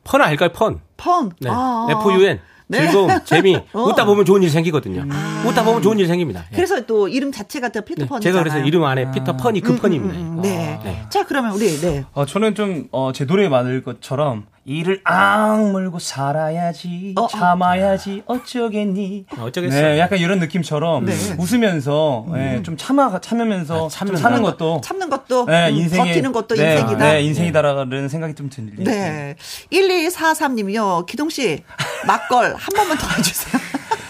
[0.05, 0.53] 펀 알까요?
[0.53, 0.81] 펀.
[0.99, 1.33] 펀.
[1.41, 1.49] 네.
[1.51, 1.87] 아.
[1.91, 2.39] FUN.
[2.69, 2.87] 네.
[2.87, 3.57] 즐거움, 재미.
[3.73, 3.83] 어.
[3.87, 5.03] 웃다 보면 좋은 일 생기거든요.
[5.03, 5.45] 음.
[5.47, 6.45] 웃다 보면 좋은 일 생깁니다.
[6.53, 6.55] 예.
[6.57, 8.21] 그래서 또 이름 자체가 또 피터펀.
[8.21, 8.25] 네.
[8.25, 9.65] 제가 그래서 이름 안에 피터펀이 음.
[9.65, 10.15] 그 음, 음, 펀입니다.
[10.15, 10.43] 음, 음.
[10.43, 10.77] 네.
[10.81, 10.85] 아.
[10.85, 11.03] 네.
[11.09, 12.05] 자, 그러면 우리, 네.
[12.13, 17.27] 어, 저는 좀, 어, 제 노래에 맞을 것처럼 이를 앙물고 살아야지 어, 어.
[17.29, 18.43] 참아야지 어.
[18.43, 21.13] 쩌겠니 어쩌겠어 네, 약간 이런 느낌처럼 네.
[21.39, 22.35] 웃으면서 예, 음.
[22.37, 26.55] 네, 좀 참아 참으면서 아, 참는 사는 것도 참는 것도 네, 음, 인생에, 버티는 것도
[26.57, 29.37] 네, 인생이다 네, 인생이다라는 생각이 좀 드네요 네
[29.71, 31.63] 1243님이요 기동 씨
[32.07, 33.61] 막걸 한 번만 더 해주세요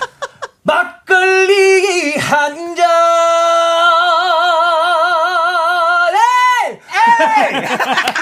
[0.62, 2.84] 막걸리 한잔
[7.14, 7.60] 에이!
[7.62, 8.13] 에이!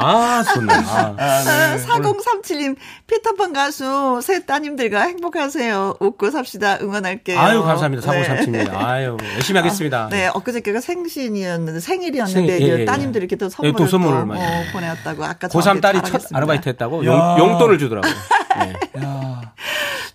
[0.00, 0.72] 아, 좋네.
[0.72, 1.84] 아, 아, 네.
[1.84, 2.76] 4037님,
[3.06, 5.96] 피터 p 가수 새 따님들과 행복하세요.
[5.98, 6.78] 웃고 삽시다.
[6.80, 7.38] 응원할게요.
[7.38, 8.06] 아유, 감사합니다.
[8.10, 8.50] 4037님.
[8.52, 8.66] 네.
[8.70, 10.04] 아유, 열심히 하겠습니다.
[10.04, 12.80] 아, 네, 엊그저께가 생신이었는데, 생일이었는데, 생, 예, 예.
[12.80, 12.84] 예.
[12.84, 15.24] 따님들 이렇게 예, 또 선물을, 또 선물을 또, 어, 보내왔다고.
[15.24, 18.12] 아까 고3 딸이 첫 아르바이트 했다고 용, 용돈을 주더라고요.
[18.60, 18.74] 네.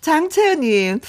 [0.00, 1.00] 장채연님,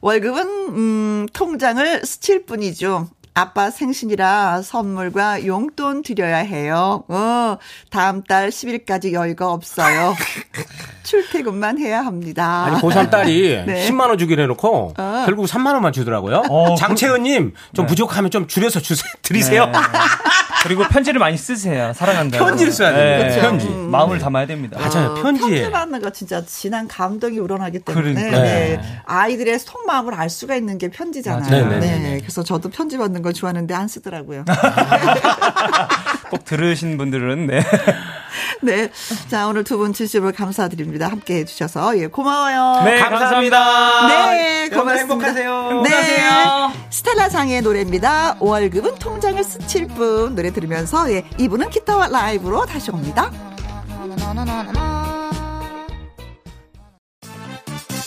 [0.00, 3.08] 월급은, 음, 통장을 스칠 뿐이죠.
[3.34, 7.04] 아빠 생신이라 선물과 용돈 드려야 해요.
[7.08, 7.58] 어,
[7.90, 10.16] 다음 달 10일까지 여유가 없어요.
[11.04, 12.64] 출퇴근만 해야 합니다.
[12.66, 13.88] 아니, 고3 딸이 네.
[13.90, 15.22] 10만원 주기로 해놓고 어.
[15.26, 16.42] 결국 3만원만 주더라고요.
[16.48, 17.88] 어, 장채은님, 좀 네.
[17.88, 19.66] 부족하면 좀 줄여서 주세, 드리세요.
[19.66, 19.72] 네.
[20.62, 21.92] 그리고 편지를 많이 쓰세요.
[21.94, 22.38] 사랑한다.
[22.38, 23.00] 편지를 써야 돼요.
[23.00, 23.18] 네.
[23.18, 23.40] 그렇죠.
[23.40, 23.66] 편지.
[23.66, 23.90] 음.
[23.90, 24.78] 마음을 담아야 됩니다.
[24.78, 25.14] 아, 맞아요.
[25.14, 25.60] 편지에.
[25.62, 28.42] 편지라는 거 진짜 진한 감동이 우러나기 때문에 그러니까.
[28.42, 28.80] 네.
[29.06, 31.68] 아이들의 속마음을 알 수가 있는 게 편지잖아요.
[31.68, 32.18] 네, 네, 네.
[32.20, 34.44] 그래서 저도 편지 받는 걸 좋아하는데 안 쓰더라고요.
[36.30, 37.60] 꼭 들으신 분들은 네.
[38.62, 38.90] 네.
[39.28, 41.08] 자, 오늘 두 분 진심으로 감사드립니다.
[41.08, 41.96] 함께 해주셔서.
[41.98, 42.82] 예, 고마워요.
[42.84, 44.06] 네, 네 감사합니다.
[44.28, 44.94] 네, 고맙습니다.
[44.98, 45.82] 행복하세요.
[45.82, 45.90] 네.
[45.90, 46.70] 행복하세요.
[46.72, 46.86] 네.
[46.90, 48.36] 스텔라상의 노래입니다.
[48.40, 50.34] 5월급은 통장을 스칠 뿐.
[50.34, 53.30] 노래 들으면서, 예, 이분은 기타와 라이브로 다시 옵니다.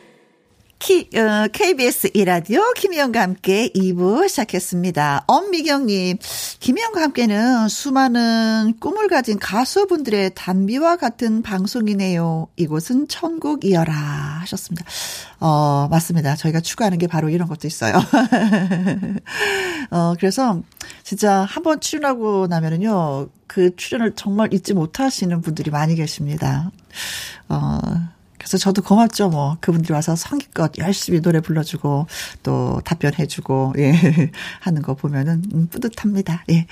[0.81, 5.25] 키, 어, KBS 이라디오 김희영과 함께 2부 시작했습니다.
[5.27, 6.17] 엄미경님,
[6.59, 12.47] 김희영과 함께는 수많은 꿈을 가진 가수분들의 단비와 같은 방송이네요.
[12.55, 14.83] 이곳은 천국이어라 하셨습니다.
[15.39, 16.35] 어, 맞습니다.
[16.35, 17.93] 저희가 추구하는 게 바로 이런 것도 있어요.
[19.91, 20.61] 어, 그래서
[21.03, 26.71] 진짜 한 번 출연하고 나면은요, 그 출연을 정말 잊지 못하시는 분들이 많이 계십니다.
[27.49, 27.77] 어,
[28.41, 29.55] 그래서 저도 고맙죠, 뭐.
[29.61, 32.07] 그분들이 와서 성기껏 열심히 노래 불러주고,
[32.43, 34.31] 또 답변해주고, 예,
[34.61, 36.43] 하는 거 보면은, 음, 뿌듯합니다.
[36.49, 36.65] 예.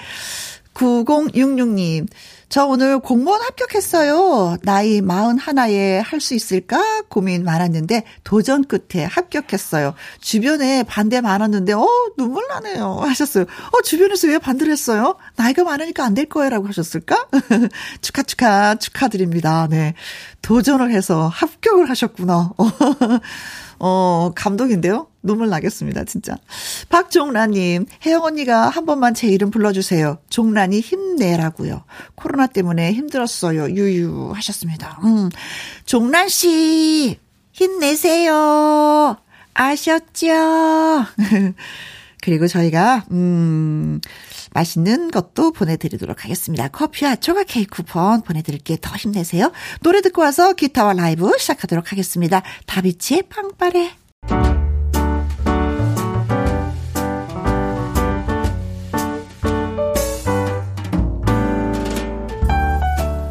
[0.74, 2.07] 9066님,
[2.47, 4.57] 저 오늘 공무원 합격했어요.
[4.63, 9.93] 나이 41에 할 수 있을까 고민 많았는데 도전 끝에 합격했어요.
[10.20, 13.43] 주변에 반대 많았는데 어 눈물 나네요 하셨어요.
[13.43, 15.15] 어 주변에서 왜 반대를 했어요?
[15.38, 17.30] 나이가 많으니까 안 될 거예요라고 하셨을까?
[18.01, 19.67] 축하 축하 축하드립니다.
[19.70, 19.93] 네.
[20.41, 22.51] 도전을 해서 합격을 하셨구나.
[23.80, 25.09] 어 감동인데요.
[25.22, 26.38] 눈물 나겠습니다, 진짜.
[26.89, 30.17] 박종란님, 혜영 언니가 한 번만 제 이름 불러주세요.
[30.30, 31.84] 종란이 힘내라고요.
[32.15, 33.70] 코로나 때문에 힘들었어요.
[33.70, 34.99] 유유 하셨습니다.
[35.03, 35.30] 음,
[35.86, 37.20] 종란 씨,
[37.51, 39.17] 힘내세요.
[39.53, 40.28] 아셨죠?
[42.22, 43.99] 그리고 저희가 음
[44.53, 46.67] 맛있는 것도 보내드리도록 하겠습니다.
[46.67, 48.78] 커피와 초가 케이크 쿠폰 보내드릴게요.
[48.82, 49.51] 더 힘내세요.
[49.82, 52.41] 노래 듣고 와서 기타와 라이브 시작하도록 하겠습니다.
[52.67, 53.91] 다비치의 빵빠레.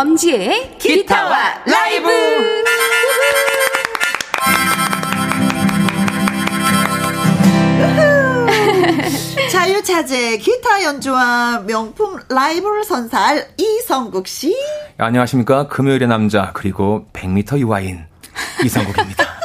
[0.00, 1.36] 엄지의 기타와
[1.66, 2.06] 라이브!
[9.50, 14.50] 자유차제 기타 연주와 명품 라이브를 선사할 이성국 씨.
[14.50, 14.54] 예,
[14.98, 15.66] 안녕하십니까.
[15.66, 18.04] 금요일의 남자, 그리고 100m 유아인
[18.62, 19.37] 이성국입니다.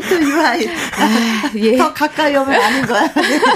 [0.00, 0.70] 1 0 유아인.
[1.56, 1.76] 예.
[1.76, 3.10] 더 가까이 오면 아닌 거야.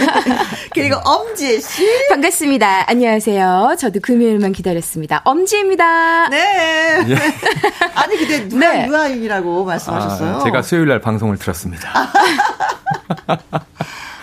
[0.74, 1.86] 그리고 엄지혜 씨.
[2.10, 2.90] 반갑습니다.
[2.90, 3.76] 안녕하세요.
[3.78, 5.20] 저도 금요일만 기다렸습니다.
[5.24, 6.28] 엄지혜입니다.
[6.30, 7.00] 네.
[7.08, 7.16] 예.
[7.94, 8.86] 아니, 근데 누가 네.
[8.88, 10.36] 유아인이라고 말씀하셨어요?
[10.38, 11.88] 아, 제가 수요일 날 방송을 들었습니다.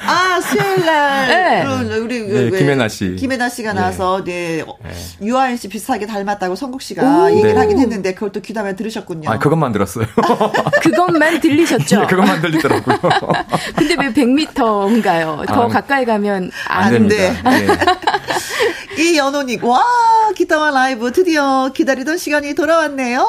[0.07, 1.27] 아, 수요일 날.
[1.27, 1.63] 네.
[1.63, 3.15] 그런 우리 그 네, 김혜나 씨.
[3.15, 3.79] 김혜나 씨가 네.
[3.79, 4.63] 나와서 네.
[4.83, 4.93] 네.
[5.21, 7.59] 유아인 씨 비슷하게 닮았다고 성국 씨가 얘기를 네.
[7.59, 9.29] 하긴 했는데 그걸 또 귀담아 들으셨군요.
[9.29, 10.05] 아, 그것만 들었어요.
[10.81, 11.99] 그것만 들리셨죠?
[12.01, 12.97] 네, 그것만 들리더라고요.
[13.75, 15.39] 근데 왜 100m인가요?
[15.41, 17.35] 아, 더 아, 가까이 가면 안, 안됩 네.
[18.99, 19.83] 이연호님, 와,
[20.35, 23.27] 기타와 라이브 드디어 기다리던 시간이 돌아왔네요.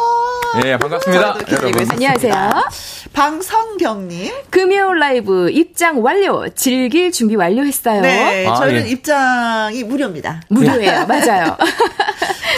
[0.64, 1.36] 예, 반갑습니다.
[1.50, 1.82] 여러분.
[1.82, 2.34] 있 안녕하세요.
[3.12, 4.32] 방성경님.
[4.50, 6.46] 금요 일 라이브 입장 완료.
[6.68, 8.02] 즐길 준비 완료했어요.
[8.02, 8.90] 네, 아, 저희는 예.
[8.90, 10.42] 입장이 무료입니다.
[10.48, 11.56] 무료예요, 맞아요.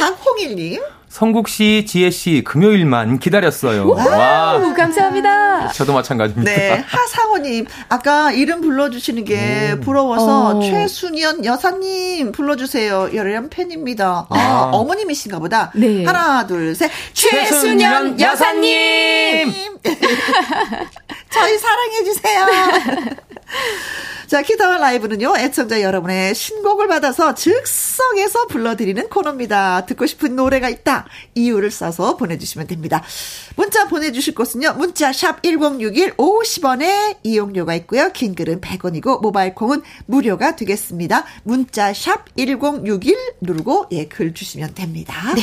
[0.01, 0.81] 박홍일님.
[1.09, 3.85] 성국 씨, 지혜 씨, 금요일만 기다렸어요.
[3.85, 5.69] 오, 와, 감사합니다.
[5.71, 6.51] 저도 마찬가지입니다.
[6.53, 9.81] 네, 하상호님, 아까 이름 불러주시는 게 오.
[9.81, 10.59] 부러워서 오.
[10.59, 10.61] 어.
[10.63, 13.11] 최순연 여사님 불러주세요.
[13.15, 14.27] 열렬한 팬입니다.
[14.29, 14.37] 아.
[14.37, 15.71] 아, 어머님이신가 보다.
[15.77, 16.05] 네.
[16.05, 16.91] 하나, 둘, 셋.
[17.13, 17.47] 최순연
[18.17, 19.49] 최순현 여사님!
[19.53, 19.53] 여사님!
[21.31, 22.47] 저희 사랑해주세요.
[24.27, 29.87] 자, 키타와 라이브는요, 애청자 여러분의 신곡을 받아서 즉석에서 불러드리는 코너입니다.
[29.87, 31.07] 듣고 싶은 노래가 있다.
[31.35, 33.03] 이유를 써서 보내주시면 됩니다.
[33.57, 41.25] 문자 보내주실 곳은요, 문자샵 1061 50원에 이용료가 있고요, 긴 글은 100원이고, 모바일 콩은 무료가 되겠습니다.
[41.45, 45.15] 문자샵 1061 누르고, 예, 글 주시면 됩니다.
[45.35, 45.43] 네.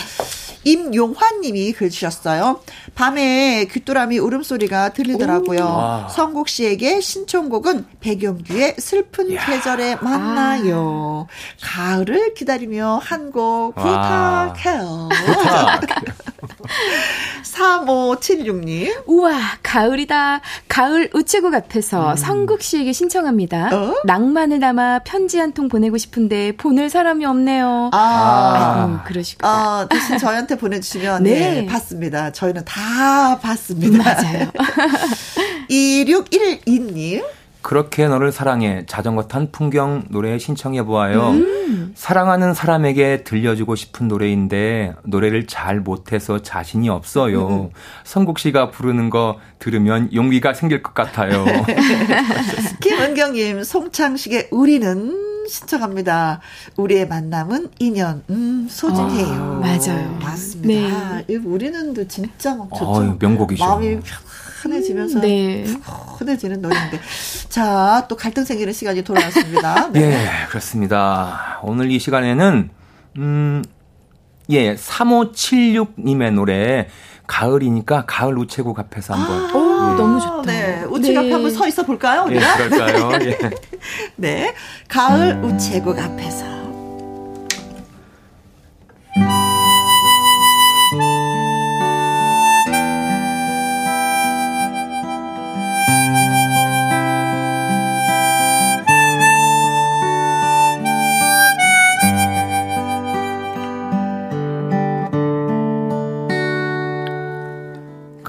[0.67, 2.59] 임용환님이 글 주셨어요.
[2.95, 6.07] 밤에 귀뚜라미 울음소리가 들리더라고요.
[6.09, 9.45] 성국 씨에게 신청곡은 백영규의 슬픈 야.
[9.45, 11.27] 계절에 만나요.
[11.29, 11.55] 아.
[11.61, 15.09] 가을을 기다리며 한 곡 부탁해요.
[16.37, 16.63] 부
[17.43, 19.03] 3576님.
[19.05, 20.39] 우와, 가을이다.
[20.69, 22.15] 가을 우체국 앞에서 음.
[22.15, 23.69] 성국 씨에게 신청합니다.
[23.75, 23.95] 어?
[24.05, 27.89] 낭만을 담아 편지 한 통 보내고 싶은데 보낼 사람이 없네요.
[27.91, 27.97] 아,
[28.71, 29.49] 아 음, 그러시구나.
[29.51, 31.61] 아, 대신 저희한테 저한 보내주시면 네.
[31.61, 32.31] 네, 봤습니다.
[32.31, 34.03] 저희는 다 봤습니다.
[34.03, 34.51] 맞아요.
[35.69, 37.23] 2612님.
[37.61, 41.31] 그렇게 너를 사랑해 자전거 탄 풍경 노래 신청해 보아요.
[41.31, 41.91] 음.
[41.95, 47.47] 사랑하는 사람에게 들려주고 싶은 노래인데 노래를 잘 못해서 자신이 없어요.
[47.47, 47.69] 음.
[48.03, 51.45] 성국 씨가 부르는 거 들으면 용기가 생길 것 같아요.
[52.81, 56.41] 김은경님 송창식의 우리는 신청합니다.
[56.75, 58.21] 우리의 만남은 인연.
[58.29, 59.33] 음, 소중해요.
[59.63, 60.17] 아, 맞아요.
[60.21, 61.21] 맞습니다.
[61.25, 61.35] 네.
[61.37, 62.95] 우리는도 진짜 막 좋죠.
[63.11, 63.63] 아, 명곡이죠.
[63.65, 64.26] 마음이 편
[64.67, 65.65] 편해지면서 음, 네.
[66.19, 66.99] 푸해지는 노래인데
[67.49, 69.91] 자 또 갈등 생기는 시간이 돌아왔습니다.
[69.91, 70.01] 네.
[70.13, 71.59] 예, 그렇습니다.
[71.63, 72.69] 오늘 이 시간에는
[73.17, 73.63] 음
[74.49, 76.87] 예, 3576님의 노래
[77.27, 79.45] 가을이니까 가을 우체국 앞에서 한번.
[79.45, 79.57] 아, 예.
[79.57, 79.97] 오, 예.
[79.97, 80.41] 너무 좋다.
[80.43, 82.25] 네, 네, 우체국 앞에 한번 서 있어 볼까요?
[82.29, 82.45] 예, 우리가?
[82.65, 83.09] 예, 그럴까요?
[83.29, 83.37] 예.
[84.15, 84.53] 네,
[84.87, 85.55] 가을 음.
[85.55, 86.56] 우체국 앞에서.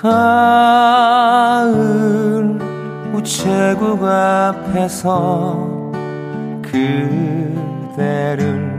[0.01, 1.76] 가을
[3.12, 5.66] 우체국 앞에서
[6.62, 8.78] 그대를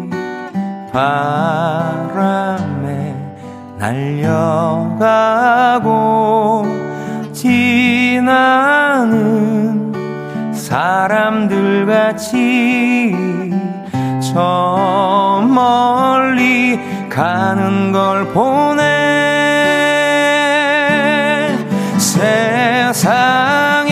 [0.93, 3.15] 바람에
[3.79, 6.67] 날려가고
[7.33, 9.86] 지나는
[10.69, 13.15] 사람들 같이
[14.35, 16.77] 저 멀리
[17.09, 19.07] 가는 걸 보네
[21.99, 23.86] 세상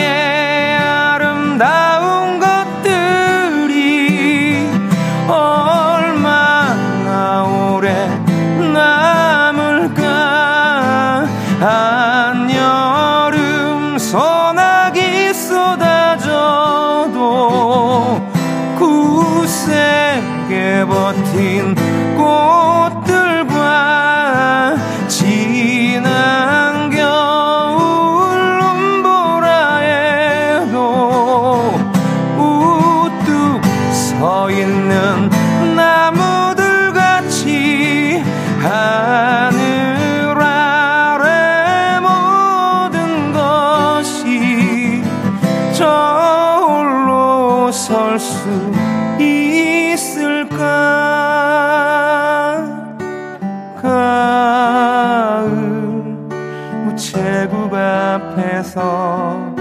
[58.76, 59.54] 앞에서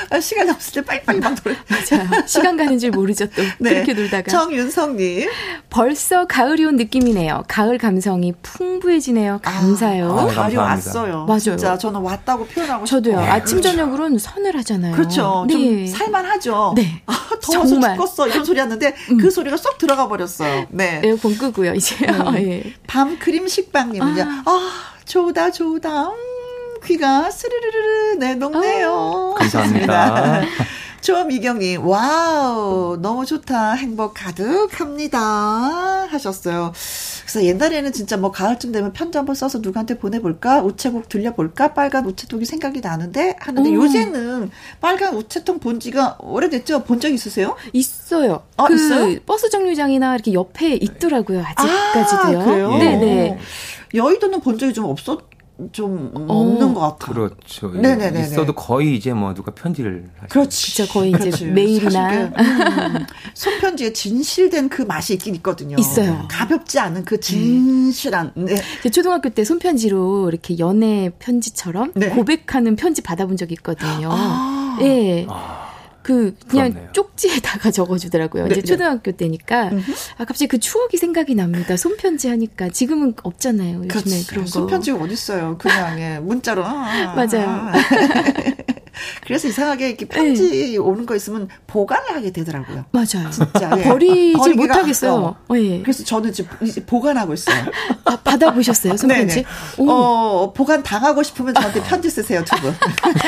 [0.09, 1.55] 아, 시간 없을 때 빨리빨리 막 돌아.
[1.69, 2.23] 맞아요.
[2.27, 3.41] 시간 가는 줄 모르죠 또.
[3.59, 3.73] 네.
[3.73, 4.29] 그렇게 놀다가.
[4.31, 5.29] 정윤성님.
[5.69, 7.43] 벌써 가을이 온 느낌이네요.
[7.47, 9.35] 가을 감성이 풍부해지네요.
[9.35, 10.17] 아, 감사해요.
[10.17, 11.25] 아, 아, 가을이 왔어요.
[11.25, 11.39] 맞아요.
[11.39, 13.19] 진짜 저는 왔다고 표현하고 저도요.
[13.19, 13.77] 네, 아침 그렇죠.
[13.77, 14.95] 저녁으로는 선을 하잖아요.
[14.95, 15.45] 그렇죠.
[15.47, 15.53] 네.
[15.53, 16.73] 좀 살만하죠.
[16.75, 17.01] 네.
[17.05, 17.95] 아, 더워서 정말.
[17.97, 19.17] 죽겠어 이런 소리였는데 음.
[19.17, 20.65] 그 소리가 쏙 들어가 버렸어요.
[20.69, 21.01] 네.
[21.03, 21.95] 에어컨 네, 끄고요 이제.
[22.05, 22.31] 네.
[22.43, 22.73] 네.
[22.87, 24.21] 밤 크림 식빵님은요.
[24.23, 24.43] 아.
[24.45, 24.71] 아.
[25.07, 26.13] 좋다 좋다 음,
[26.87, 29.33] 귀가 스르르르르 네, 녹네요.
[29.35, 30.41] 아, 감사합니다.
[31.01, 33.73] 조미경님, 와우, 너무 좋다.
[33.73, 35.19] 행복 가득합니다.
[36.09, 36.71] 하셨어요.
[37.23, 40.63] 그래서 옛날에는 진짜 뭐 가을쯤 되면 편지 한번 써서 누구한테 보내볼까?
[40.63, 41.73] 우체국 들려볼까?
[41.73, 43.35] 빨간 우체통이 생각이 나는데?
[43.37, 43.73] 하는데 오.
[43.73, 43.75] 음.
[43.75, 46.83] 요새는 빨간 우체통 본 지가 오래됐죠?
[46.85, 47.57] 본 적 있으세요?
[47.73, 48.43] 있어요.
[48.55, 49.19] 아, 그 있어요?
[49.25, 51.43] 버스 정류장이나 이렇게 옆에 있더라고요.
[51.53, 52.39] 아직까지도요.
[52.41, 53.37] 아, 요 네네.
[53.93, 55.36] 여의도는 본 적이 좀 없었 죠
[55.71, 56.25] 좀 어.
[56.27, 57.29] 없는 오, 것 같아요.
[57.29, 57.71] 그렇죠.
[57.75, 57.79] 예.
[57.79, 58.21] 네네네.
[58.21, 60.73] 있어도 거의 이제 뭐 누가 편지를 그렇지.
[60.75, 61.45] 진짜 거의 이제 그렇지.
[61.45, 65.75] 메일이나 그, 음, 손편지에 진실된 그 맛이 있긴 있거든요.
[65.79, 66.27] 있어요.
[66.29, 67.21] 가볍지 않은 그 네.
[67.21, 68.31] 진실한.
[68.35, 68.55] 네.
[68.81, 68.89] 네.
[68.91, 72.09] 초등학교 때 손편지로 이렇게 연애 편지처럼 네.
[72.09, 74.09] 고백하는 편지 받아본 적이 있거든요.
[74.11, 74.77] 아.
[74.81, 75.23] 예.
[75.27, 75.27] 아.
[75.27, 75.27] 네.
[75.29, 75.66] 아.
[76.07, 76.89] 그 그냥 그렇네요.
[76.93, 78.45] 쪽지에다가 적어주더라고요.
[78.45, 78.65] 네, 이제 네.
[78.65, 79.17] 초등학교 네.
[79.17, 79.83] 때니까 음아
[80.19, 81.75] 갑자기 그 추억이 생각이 납니다.
[81.75, 83.79] 손편지 하니까 지금은 없잖아요.
[83.83, 84.27] 요즘에 그렇지.
[84.27, 84.49] 그런 거.
[84.49, 85.57] 손편지 어딨어요?
[85.57, 86.63] 그냥 예, 문자로.
[86.63, 87.13] 아, 아, 아.
[87.13, 87.49] 맞아요.
[87.49, 87.73] 아.
[89.25, 90.15] 그래서 이상하게 이렇게 네.
[90.15, 90.77] 편지 네.
[90.77, 92.85] 오는 거 있으면 보관을 하게 되더라고요.
[92.91, 93.29] 맞아요.
[93.31, 93.83] 진짜 아, 예.
[93.83, 95.13] 버리지 못하겠어요.
[95.13, 95.35] 어.
[95.49, 95.57] 어.
[95.57, 95.81] 예.
[95.81, 96.49] 그래서 저는 지금
[96.85, 97.55] 보관하고 있어요.
[98.05, 99.45] 아, 받아보셨어요, 손편지?
[99.79, 102.73] 어, 보관 당하고 싶으면 저한테 편지 쓰세요, 두 분.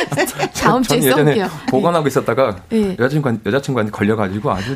[0.56, 1.50] 다음 주에 써볼게요.
[1.70, 2.90] 보관하고 있었다가 예.
[2.90, 2.98] 예.
[3.00, 4.76] 여자친구 여자친구한테 걸려가지고 아주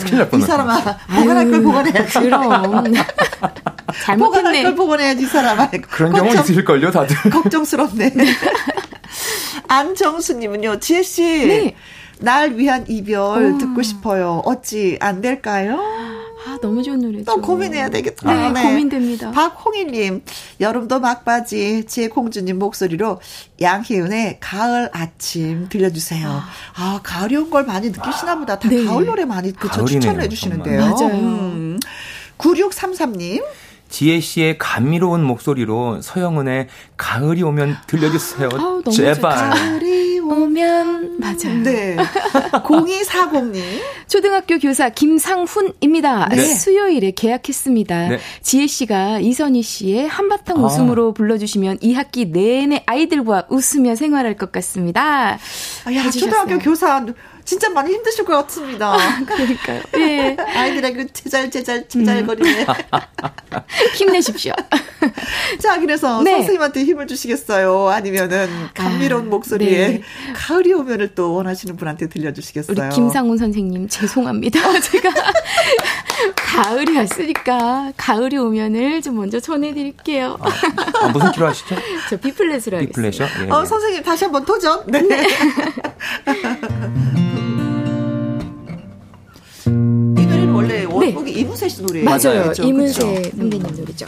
[0.00, 2.18] 큰일, 날뻔이 사람아, 보관할 걸 보관해야지.
[2.20, 2.84] 그럼.
[4.02, 5.70] 잘못했 보관할 걸 보관해야지, 이 사람아.
[5.90, 7.30] 그런 걱정, 경우 있을걸요, 다들.
[7.30, 8.12] 걱정스럽네.
[9.68, 11.22] 안정수님은요, 지혜씨.
[11.46, 11.74] 네.
[12.20, 13.58] 날 위한 이별 오.
[13.58, 14.40] 듣고 싶어요.
[14.44, 15.78] 어찌 안 될까요?
[16.46, 17.24] 아, 너무 좋은 노래죠.
[17.24, 18.32] 또 고민해야 되겠다.
[18.32, 18.62] 네, 네.
[18.68, 19.30] 고민됩니다.
[19.32, 20.22] 박홍일님,
[20.60, 23.20] 여름도 막바지, 지혜공주님 목소리로
[23.60, 26.28] 양희은의 가을 아침 들려주세요.
[26.28, 26.46] 아,
[26.76, 28.58] 아 가을이 온 걸 많이 느끼시나 보다.
[28.58, 28.84] 다 네.
[28.84, 30.80] 가을 노래 많이 그쵸, 추천해 을 주시는데요.
[30.80, 31.14] 맞아요.
[31.14, 31.80] 음.
[32.38, 33.40] 9633님.
[33.94, 36.66] 지혜 씨의 감미로운 목소리로 서영은의
[36.96, 38.48] 가을이 오면 들려주세요.
[38.58, 39.20] 아우, 제발.
[39.50, 41.62] 가을이 오면 맞아요.
[41.62, 41.96] 네.
[42.54, 43.62] 0240님
[44.10, 46.28] 초등학교 교사 김상훈입니다.
[46.30, 46.38] 네.
[46.44, 48.08] 수요일에 계약했습니다.
[48.08, 48.18] 네.
[48.42, 50.66] 지혜 씨가 이선희 씨의 한바탕 아.
[50.66, 55.38] 웃음으로 불러주시면 이 학기 내내 아이들과 웃으며 생활할 것 같습니다.
[55.84, 57.06] 아, 야, 초등학교 교사
[57.44, 58.94] 진짜 많이 힘드실 것 같습니다.
[58.94, 59.82] 아, 그러니까요.
[59.98, 60.36] 예.
[60.38, 62.66] 아이들에게 제잘제잘 제잘거리네.
[63.96, 64.52] 힘내십시오.
[65.60, 66.32] 자, 그래서 네.
[66.32, 67.88] 선생님한테 힘을 주시겠어요?
[67.88, 70.02] 아니면은 아, 감미로운 목소리에 네.
[70.34, 72.74] 가을이 오면을 또 원하시는 분한테 들려주시겠어요?
[72.78, 74.80] 우리 김상훈 선생님 죄송합니다.
[74.80, 75.10] 제가
[76.36, 80.38] 가을이 왔으니까 가을이 오면을 좀 먼저 전해드릴게요.
[80.40, 80.48] 아,
[81.02, 81.76] 아 무슨 키로 하시죠?
[82.08, 82.84] 저비 플랫으로 하겠습니다.
[82.92, 83.26] B 예, 플랫이요?
[83.46, 84.82] 예, 어, 선생님 다시 한번 도전.
[84.86, 85.02] 네.
[85.02, 85.26] 네.
[90.64, 90.84] 원래 네, 네.
[90.86, 91.40] 원곡이 네.
[91.40, 92.14] 이문세 씨 노래 맞아요.
[92.20, 93.30] 맞 그렇죠, 이문세 그렇죠.
[93.36, 93.74] 선배님 음.
[93.80, 94.06] 노래죠.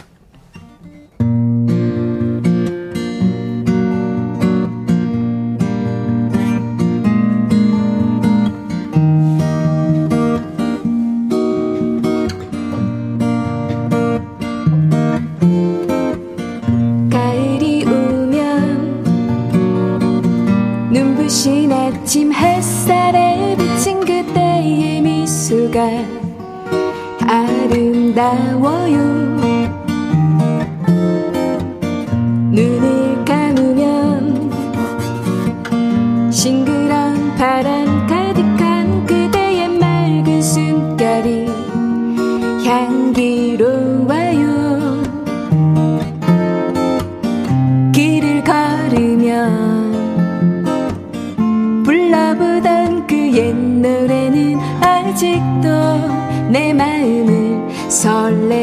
[21.69, 26.25] 아침 햇살에 비친 그때의 미소가
[27.69, 29.36] 기다린다워요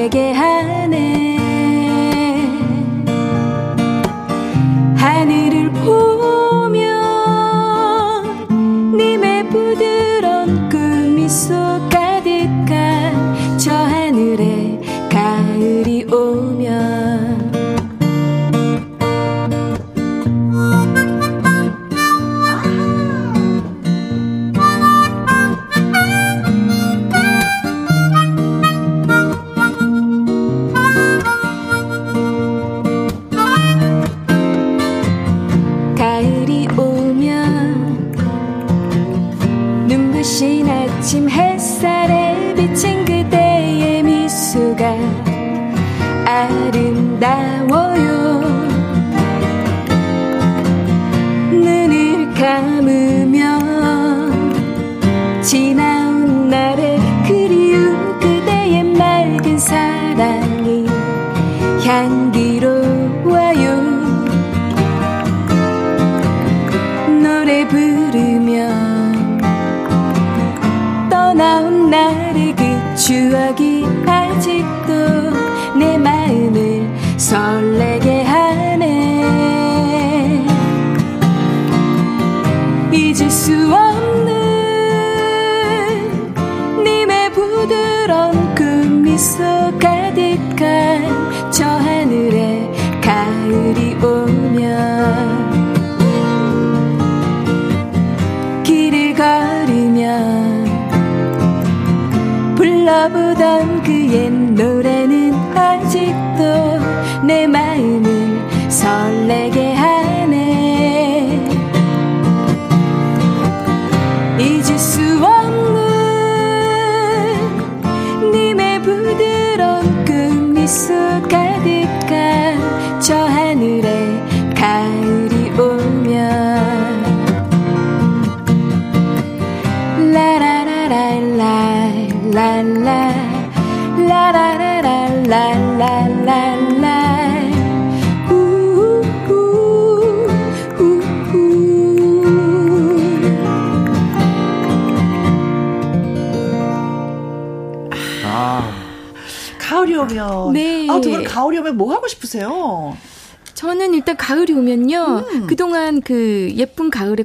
[0.05, 1.34] 되게 하네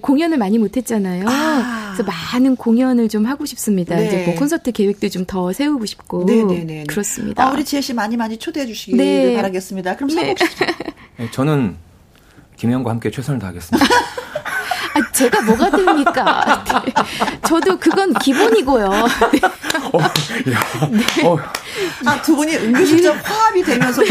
[0.01, 1.25] 공연을 많이 못했잖아요.
[1.27, 1.93] 아.
[1.95, 3.95] 그래서 많은 공연을 좀 하고 싶습니다.
[3.95, 4.07] 네.
[4.07, 6.83] 이제 뭐 콘서트 계획도 좀 더 세우고 싶고 네네네 네, 네, 네.
[6.85, 7.43] 그렇습니다.
[7.45, 9.35] 아, 우리 지혜 씨 많이 많이 초대해 주시길 네.
[9.35, 9.95] 바라겠습니다.
[9.97, 10.45] 그럼 성공 씨.
[11.17, 11.29] 네.
[11.29, 11.75] 저는
[12.57, 13.85] 김혜영과 함께 최선을 다하겠습니다.
[13.85, 16.65] 아, 제가 뭐가 됩니까?
[17.47, 18.89] 저도 그건 기본이고요.
[18.89, 19.39] 네.
[19.99, 21.25] 어, 네.
[21.27, 21.37] 어.
[22.05, 24.01] 아, 두 분이 은근슬쩍 화합이 되면서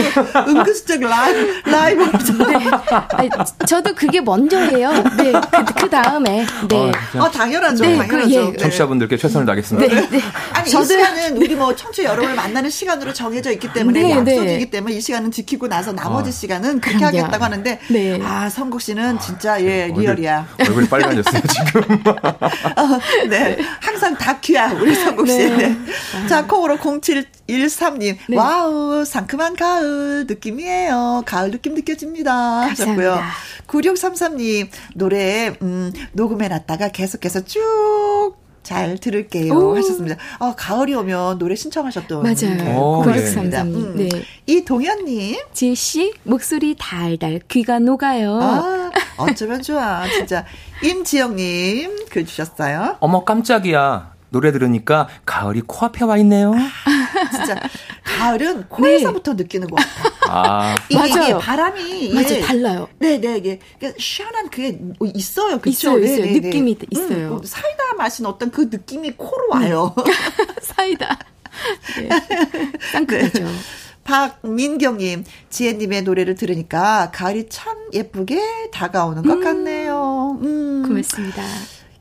[0.46, 2.12] 은근슬쩍 라이, 라이브로.
[2.48, 2.70] 네.
[2.90, 4.92] 아 저도 그게 먼저예요.
[5.16, 5.32] 네.
[5.32, 6.46] 그, 그 다음에.
[6.68, 6.92] 네.
[7.18, 7.84] 아, 아, 당연하죠.
[7.84, 8.28] 네, 당연하죠.
[8.28, 8.50] 그, 예.
[8.50, 8.56] 네.
[8.56, 9.86] 청취자분들께 최선을 다하겠습니다.
[9.94, 10.08] 네.
[10.10, 10.20] 네.
[10.52, 14.36] 아니, 저도, 이 시간은 우리 뭐 청취 여러분을 만나는 시간으로 정해져 있기 때문에 네, 네,
[14.36, 17.06] 약속이기 때문에 이 시간은 지키고 나서 나머지 아, 시간은 그렇게 그럼요.
[17.18, 17.80] 하겠다고 하는데.
[17.88, 18.20] 네.
[18.22, 20.46] 아, 성국 씨는 아, 진짜 예, 얼굴, 리얼이야.
[20.60, 22.02] 얼굴이 빨간졌어요 지금.
[22.08, 23.56] 어, 네.
[23.80, 25.36] 항상 다큐야, 우리 성국 씨.
[25.38, 25.48] 네.
[25.68, 25.77] 네.
[26.28, 28.16] 자, 콩으로 0713님.
[28.28, 28.36] 네.
[28.36, 31.22] 와우, 상큼한 가을 느낌이에요.
[31.26, 32.32] 가을 느낌 느껴집니다.
[32.32, 33.20] 하셨고요.
[33.66, 39.76] 9633님, 노래, 음, 녹음해놨다가 계속해서 쭉, 잘 들을게요 오.
[39.78, 40.16] 하셨습니다.
[40.40, 43.00] 어, 가을이 오면 노래 신청하셨던 맞아요.
[43.02, 43.76] 고백삼삼님.
[43.76, 43.92] 어, 예.
[43.92, 43.96] 음.
[43.96, 44.08] 네.
[44.14, 44.22] 음.
[44.44, 48.38] 이 동현님, 지혜 씨 목소리 달달 귀가 녹아요.
[48.42, 50.44] 아, 어쩌면 좋아 진짜
[50.82, 52.96] 임지영님 글 주셨어요.
[53.00, 54.17] 어머 깜짝이야.
[54.30, 56.52] 노래 들으니까 가을이 코앞에 와 있네요.
[56.54, 57.56] 아, 진짜
[58.04, 59.42] 가을은 코에서부터 네.
[59.44, 60.12] 느끼는 것 같아요.
[60.28, 60.74] 아.
[60.88, 61.38] 이게, 맞아요.
[61.38, 62.88] 바람이 맞아 달라요.
[62.98, 64.78] 네네 네, 이게 그 시원한 그게
[65.14, 65.58] 있어요.
[65.58, 65.70] 그쵸?
[65.70, 66.24] 있어요, 네, 있어요.
[66.24, 66.40] 네네 네.
[66.40, 67.32] 느낌이 음, 있어요.
[67.36, 69.94] 음, 사이다 마신 어떤 그 느낌이 코로 와요.
[70.62, 71.18] 사이다.
[71.98, 72.08] 네.
[72.92, 73.44] 땅끝이죠.
[73.44, 73.50] 네.
[74.04, 80.38] 박민경님, 지혜님의 노래를 들으니까 가을이 참 예쁘게 다가오는 것 음, 같네요.
[80.40, 80.82] 음.
[80.86, 81.42] 고맙습니다.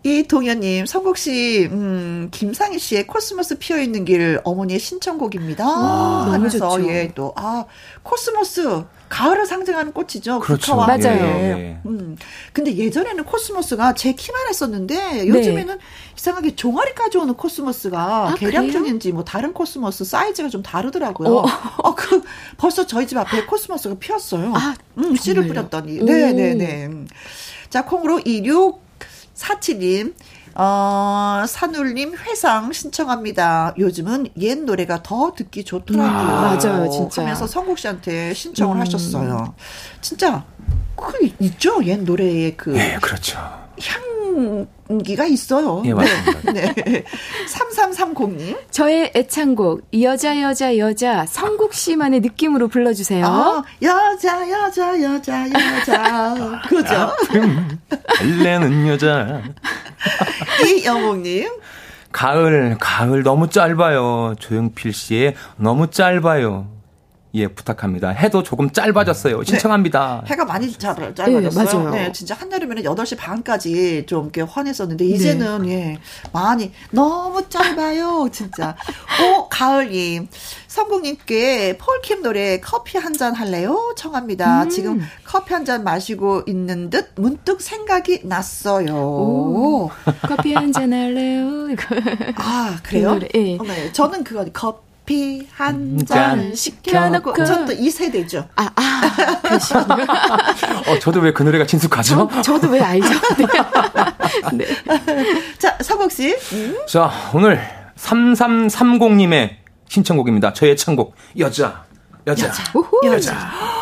[0.04, 5.68] 이동현님, 성국 씨, 음, 김상희 씨의 코스모스 피어 있는 길 어머니의 신청곡입니다.
[5.68, 7.66] 와, 하면서 예, 또, 아,
[8.04, 10.40] 코스모스, 가을을 상징하는 꽃이죠.
[10.40, 10.74] 그렇죠.
[10.76, 10.86] 국화와.
[10.88, 11.24] 맞아요.
[11.24, 11.42] 예, 예.
[11.42, 11.78] 예, 예.
[11.86, 12.16] 음.
[12.54, 15.84] 근데 예전에는 코스모스가 제 키만 했었는데 요즘에는 네.
[16.18, 17.98] 이상하게 종아리까지 오는 코스모스가
[18.30, 21.38] 아, 개량 중인지 뭐 다른 코스모스 사이즈가 좀 다르더라고요.
[21.38, 21.46] 어,
[21.84, 22.22] 어그
[22.58, 24.52] 벌써 저희 집 앞에 코스모스가 피었어요.
[24.54, 26.04] 아, 음, 씨를 뿌렸더니.
[26.04, 26.86] 네, 네, 네.
[26.88, 27.08] 음.
[27.70, 28.87] 자, 콩으로 26
[29.38, 30.16] 사치님,
[30.56, 33.76] 어, 산울님 회상 신청합니다.
[33.78, 36.10] 요즘은 옛 노래가 더 듣기 좋더라고요.
[36.10, 37.22] 아, 맞아요, 진짜.
[37.22, 38.82] 하면서 성국 씨한테 신청을 음.
[38.82, 39.54] 하셨어요.
[40.02, 40.44] 진짜,
[40.96, 41.84] 그, 있죠?
[41.86, 42.76] 옛 노래의 그.
[42.78, 43.40] 예, 그렇죠.
[44.88, 45.84] 향기가 있어요.
[45.86, 46.52] 예, 맞습니다.
[46.52, 47.04] 네.
[47.72, 48.58] 3330님.
[48.72, 53.26] 저의 애창곡, 여자, 여자, 여자, 성국 씨만의 느낌으로 불러주세요.
[53.26, 56.62] 아, 여자, 여자, 여자, 여자.
[56.68, 57.12] 그죠?
[58.20, 59.42] 알레는 여자.
[60.66, 61.48] 이영옥님.
[62.12, 64.36] 가을, 가을 너무 짧아요.
[64.40, 66.77] 조영필 씨의 너무 짧아요.
[67.34, 68.10] 예, 부탁합니다.
[68.10, 69.40] 해도 조금 짧아졌어요.
[69.40, 69.46] 네.
[69.46, 70.22] 신청합니다.
[70.24, 71.90] 네, 해가 많이 잘, 네, 짧아졌어요.
[71.90, 75.72] 네, 네, 진짜 한여름에는 8시 반까지 좀 이렇게 환했었는데, 이제는, 네.
[75.94, 76.00] 예,
[76.32, 78.30] 많이, 너무 짧아요.
[78.32, 78.76] 진짜.
[79.22, 80.28] 오, 어, 가을님.
[80.68, 83.94] 성국님께 폴킴 노래 커피 한 잔 할래요?
[83.98, 84.66] 청합니다.
[84.66, 84.70] 음.
[84.70, 88.94] 지금 커피 한 잔 마시고 있는 듯 문득 생각이 났어요.
[88.94, 89.90] 오.
[90.22, 91.48] 커피 한 잔 할래요?
[92.36, 93.08] 아, 그래요?
[93.10, 93.56] 그 노래, 예.
[93.58, 94.87] 어, 네, 저는 그거, 커피.
[95.08, 98.50] 커피 한잔 음, 시켜놓고 그 저도 이 세대죠.
[98.58, 100.04] 아, 아 그러시군요.
[100.88, 102.30] 어, 저도 왜 그 노래가 친숙하죠?
[102.44, 103.08] 저, 도왜 알죠?
[104.54, 104.66] 네.
[104.66, 105.38] 네.
[105.60, 106.36] 자, 서복 씨.
[106.54, 106.78] 음?
[106.90, 107.62] 자, 오늘
[107.96, 109.52] 3330님의
[109.88, 110.52] 신청곡입니다.
[110.54, 111.84] 저의 창곡 여자.
[112.26, 112.48] 여자.
[112.48, 112.64] 여자.
[113.06, 113.77] 여자.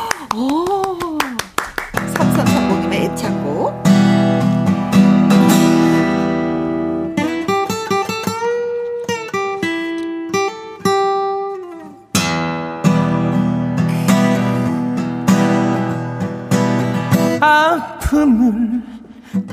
[18.49, 18.81] 마음을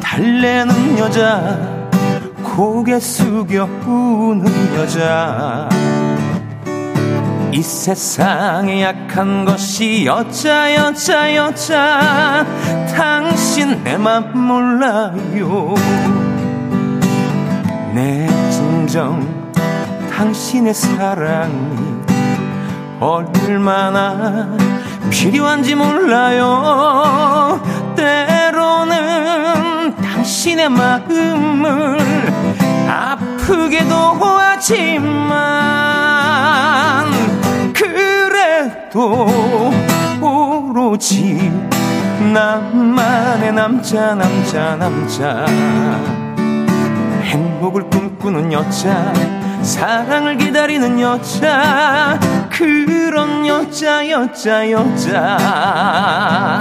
[0.01, 1.59] 달래는 여자
[2.43, 4.45] 고개 숙여 우는
[4.77, 5.69] 여자
[7.53, 12.47] 이 세상에 약한 것이 여자 여자 여자
[12.95, 15.75] 당신 내 맘 몰라요
[17.95, 19.27] 내 진정
[20.13, 21.53] 당신의 사랑이
[23.01, 24.57] 얼마나
[25.11, 27.61] 필요한지 몰라요
[27.97, 28.32] 때
[28.85, 31.99] 보는 당신의 마음을
[32.89, 35.33] 아프게도 하지만
[37.73, 39.29] 그래도
[40.21, 41.51] 오로지
[42.33, 45.47] 나만의 남자 남자 남자
[47.23, 49.13] 행복을 꿈꾸는 여자
[49.63, 52.19] 사랑을 기다리는 여자
[52.51, 56.59] 그런 여자 여자 여자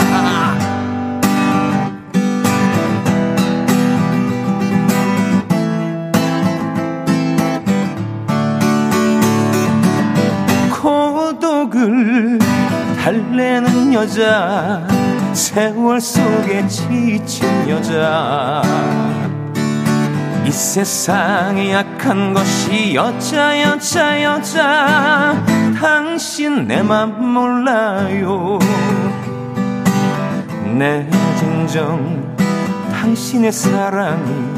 [11.44, 12.38] 언덕을
[13.02, 14.86] 달래는 여자
[15.34, 18.62] 세월 속에 지친 여자
[20.46, 25.44] 이 세상에 약한 것이 여자 여자 여자
[25.82, 28.60] 당신 내 맘 몰라요
[30.78, 31.08] 내
[31.40, 32.36] 진정
[32.94, 34.54] 당신의 사랑이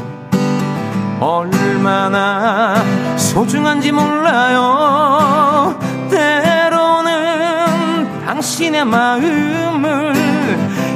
[1.20, 2.74] 얼마나
[3.16, 5.83] 소중한지 몰라요
[8.34, 10.12] 당신의 마음을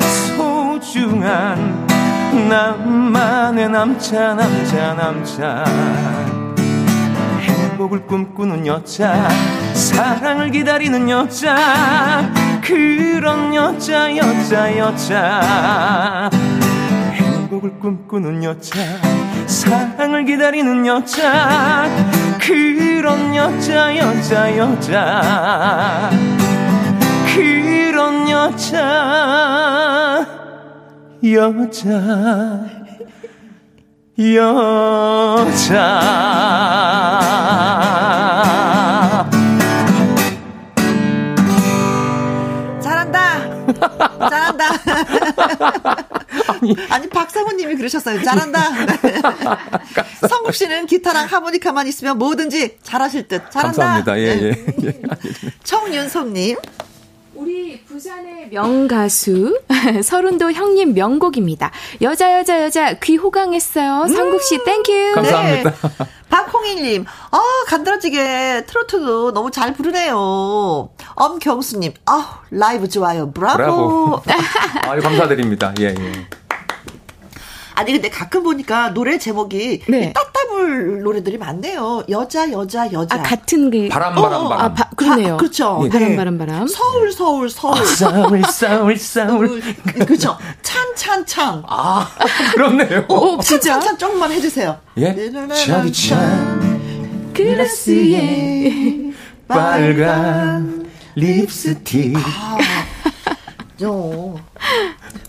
[0.00, 1.86] 소중한
[2.48, 5.62] 나만의 남자 남자 남자
[7.40, 9.28] 행복을 꿈꾸는 여자
[9.74, 12.30] 사랑을 기다리는 여자
[12.64, 16.30] 그런 여자 여자 여자
[17.60, 18.78] 행복을 꿈꾸는 여자
[19.46, 21.88] 사랑을 기다리는 여자
[22.40, 26.10] 그런 여자 여자 여자
[27.34, 30.24] 그런 여자
[31.24, 32.70] 여자
[35.50, 35.72] 여자
[42.80, 45.98] 잘한다 잘한다
[46.48, 48.22] 아니, 아니 박사모님이 그러셨어요.
[48.22, 48.62] 잘한다.
[50.28, 53.50] 성국 씨는 기타랑 하모니카만 있으면 뭐든지 잘하실 듯.
[53.50, 53.64] 잘한다.
[54.04, 54.18] 감사합니다.
[54.18, 54.66] 예, 네.
[54.82, 54.86] 예.
[54.86, 54.94] 예.
[55.64, 56.56] 청윤섭님.
[57.34, 59.60] 우리 부산의 명가수
[60.02, 61.70] 서른도 형님 명곡입니다.
[62.02, 64.08] 여자 여자 여자 귀 호강했어요.
[64.08, 64.92] 성국 씨 땡큐.
[65.10, 65.14] 음.
[65.14, 65.70] 감사합니다.
[65.70, 65.78] 네.
[66.30, 70.90] 박홍일님, 아, 간드러지게 트로트도 너무 잘 부르네요.
[71.14, 73.30] 엄경수님, 아 라이브 좋아요.
[73.32, 74.20] 브라보.
[74.20, 74.22] 브라보.
[74.90, 75.74] 아유, 감사드립니다.
[75.80, 76.12] 예, 예.
[77.78, 80.12] 아니 근데 가끔 보니까 노래 제목이 네.
[80.12, 82.02] 따따블 노래들이 많네요.
[82.10, 83.14] 여자 여자 여자.
[83.16, 84.70] 아, 같은 게 그 바람 바람 어, 어 아, 바람.
[84.72, 85.34] 아, 바, 그러네요.
[85.34, 85.78] 아, 그렇죠.
[85.84, 85.88] 네.
[85.88, 86.16] 바람 네.
[86.16, 86.66] 바람 바람.
[86.66, 87.78] 서울 서울 서울.
[87.78, 89.60] 아, 서울 서울 서울.
[89.86, 90.36] 그, 그렇죠.
[90.62, 91.62] 찬찬찬.
[91.68, 92.08] 아
[92.54, 93.04] 그렇네요.
[93.06, 93.74] 어, 어, 진짜.
[93.74, 94.76] 찬찬 조금만 해주세요.
[94.96, 95.14] 예.
[95.14, 96.60] 찬이 네, 찬.
[96.60, 98.98] 네, 글라스에
[99.46, 102.16] 빨간 립스틱.
[102.16, 102.58] 아.
[103.78, 104.34] 저.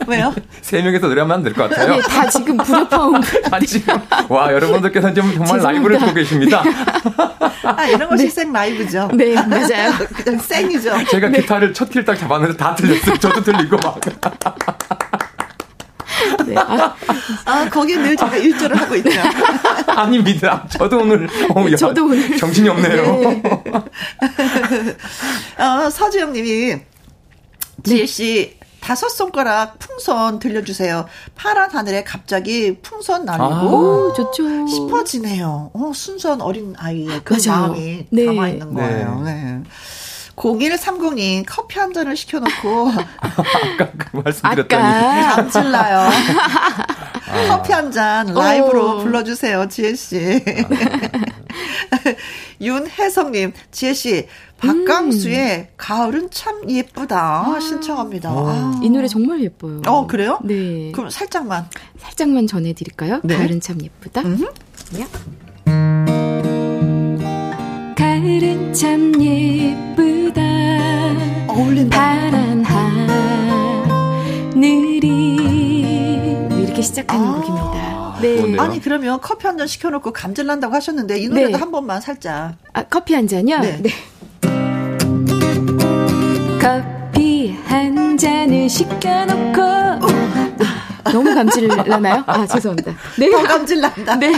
[0.08, 0.34] 왜요?
[0.62, 1.96] 세 명에서 노래하면 될것 같아요.
[1.98, 2.98] 네, 다 지금 부력파
[3.52, 3.96] 아, 지금.
[4.28, 6.64] 와, 여러분들께서는 지금 정말 라이브를 보고 계십니다.
[7.64, 8.30] 아, 이런 것이 네.
[8.32, 9.10] 생 라이브죠.
[9.14, 9.92] 네, 맞아요.
[10.24, 11.06] 그냥 생이죠.
[11.12, 11.42] 제가 네.
[11.42, 13.18] 기타를 첫키딱 잡았는데 다 들렸어요.
[13.18, 14.02] 저도 들리고 막.
[16.48, 16.56] 네.
[16.58, 16.96] 아,
[17.46, 19.12] 아 거기에 늘 제가 일조를 하고 있죠.
[19.88, 20.66] 아닙니다.
[20.70, 23.04] 저도 오늘, 어, 저도 오늘 정신이 없네요.
[23.14, 23.44] 네.
[25.60, 26.78] 어, 서주영 님이
[27.82, 27.82] 네.
[27.84, 31.06] 지혜 씨 다섯 손가락 풍선 들려주세요.
[31.36, 34.68] 파란 하늘에 갑자기 풍선 날리고 아, 좋죠.
[34.68, 35.72] 싶어지네요.
[35.74, 37.62] 어, 순수한 어린 아이의 그 맞아요.
[37.72, 38.26] 마음이 네.
[38.26, 38.82] 담아 있는 네.
[38.82, 39.22] 거예요.
[39.26, 39.34] 네.
[39.34, 39.62] 네.
[40.38, 42.90] 0130님 커피 한 잔을 시켜놓고
[43.20, 46.10] 아까 그 말씀드렸더니 잠질나요.
[47.30, 47.48] 아.
[47.48, 49.00] 커피 한 잔 라이브로 오.
[49.04, 50.44] 불러주세요, 지혜씨.
[50.70, 51.00] 아.
[52.62, 54.28] 윤혜성님, 지혜씨,
[54.60, 55.66] 박강수의 음.
[55.78, 57.60] 가을은 참 예쁘다 아.
[57.60, 58.30] 신청합니다.
[58.32, 58.80] 아.
[58.84, 59.82] 이 노래 정말 예뻐요.
[59.88, 60.40] 어 그래요?
[60.44, 60.92] 네.
[60.92, 61.68] 그럼 살짝만
[62.00, 63.22] 살짝만 전해드릴까요?
[63.24, 63.38] 네.
[63.38, 64.22] 가을은 참 예쁘다.
[64.22, 64.50] 음흠.
[64.94, 65.08] 네.
[67.96, 70.42] 가을은 참 예쁘다.
[71.54, 71.98] 어울린다.
[72.00, 75.19] 파란 하늘이
[76.80, 78.20] 이렇게 시작하는 아~ 곡입니다.
[78.22, 78.38] 네.
[78.40, 78.62] 좋네요.
[78.62, 81.58] 아니 그러면 커피 한 잔 시켜놓고 감질 난다고 하셨는데 이 노래도 네.
[81.58, 82.56] 한 번만 살짝.
[82.72, 83.60] 아 커피 한 잔요?
[83.60, 83.82] 네.
[83.82, 83.90] 네.
[86.62, 89.62] 커피 한 잔을 시켜놓고.
[90.06, 90.49] 오.
[91.06, 92.24] 너무 감질 나나요?
[92.28, 92.94] 아, 죄송합니다.
[93.18, 93.32] 네.
[93.32, 94.16] 더 감질 난다.
[94.16, 94.34] 네.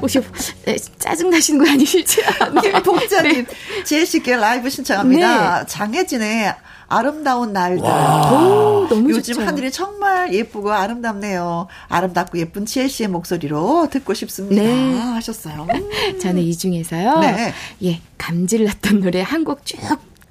[0.00, 0.20] 혹시
[0.64, 2.22] 네, 짜증 나시는 거 아니실지.
[2.62, 3.84] 김복자님, 네.
[3.84, 4.36] 지혜께 네.
[4.36, 5.60] 라이브 신청합니다.
[5.60, 5.66] 네.
[5.66, 6.54] 장혜진의
[6.88, 7.84] 아름다운 날들.
[7.84, 9.46] 오, 너무 요즘 좋죠.
[9.46, 11.66] 하늘이 정말 예쁘고 아름답네요.
[11.88, 14.62] 아름답고 예쁜 지혜 씨의 목소리로 듣고 싶습니다.
[14.62, 14.98] 네.
[14.98, 15.66] 하셨어요.
[16.20, 17.18] 저는 이 중에서요.
[17.20, 17.54] 네.
[17.84, 19.80] 예, 감질 났던 노래 한곡쭉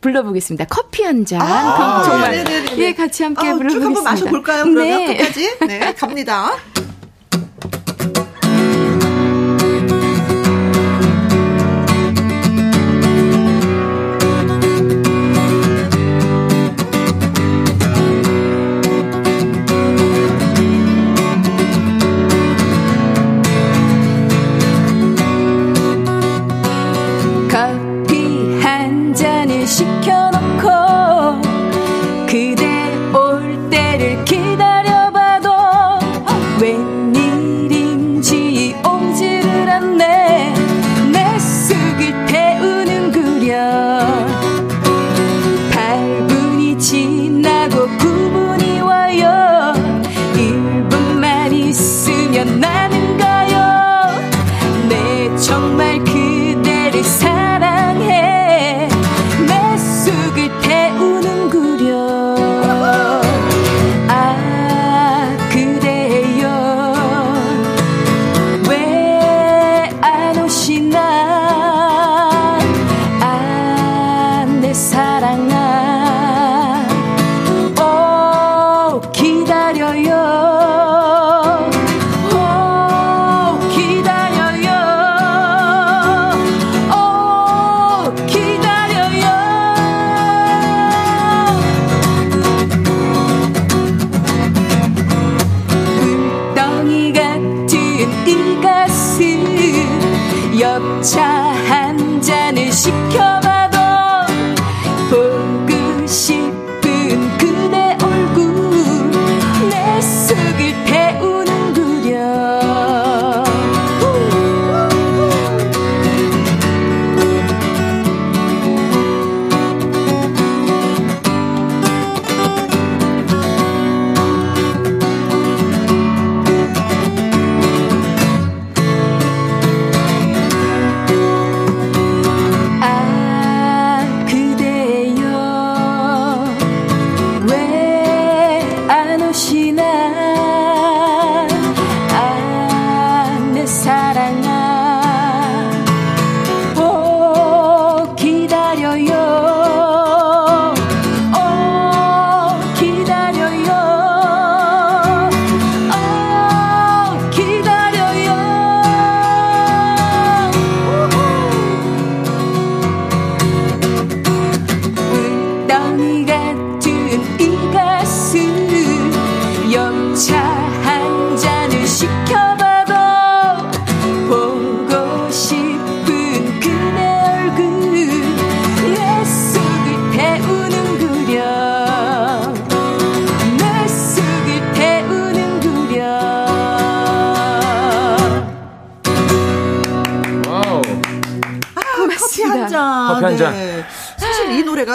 [0.01, 0.65] 불러보겠습니다.
[0.65, 1.39] 커피 한 잔.
[1.41, 2.31] 아, 정말.
[2.31, 3.77] 네, 네, 네, 예, 같이 함께 아, 불러보겠습니다.
[3.77, 4.63] 쭉 한번 마셔볼까요?
[4.63, 5.17] 그러면 네.
[5.17, 5.57] 끝까지.
[5.67, 6.57] 네, 갑니다.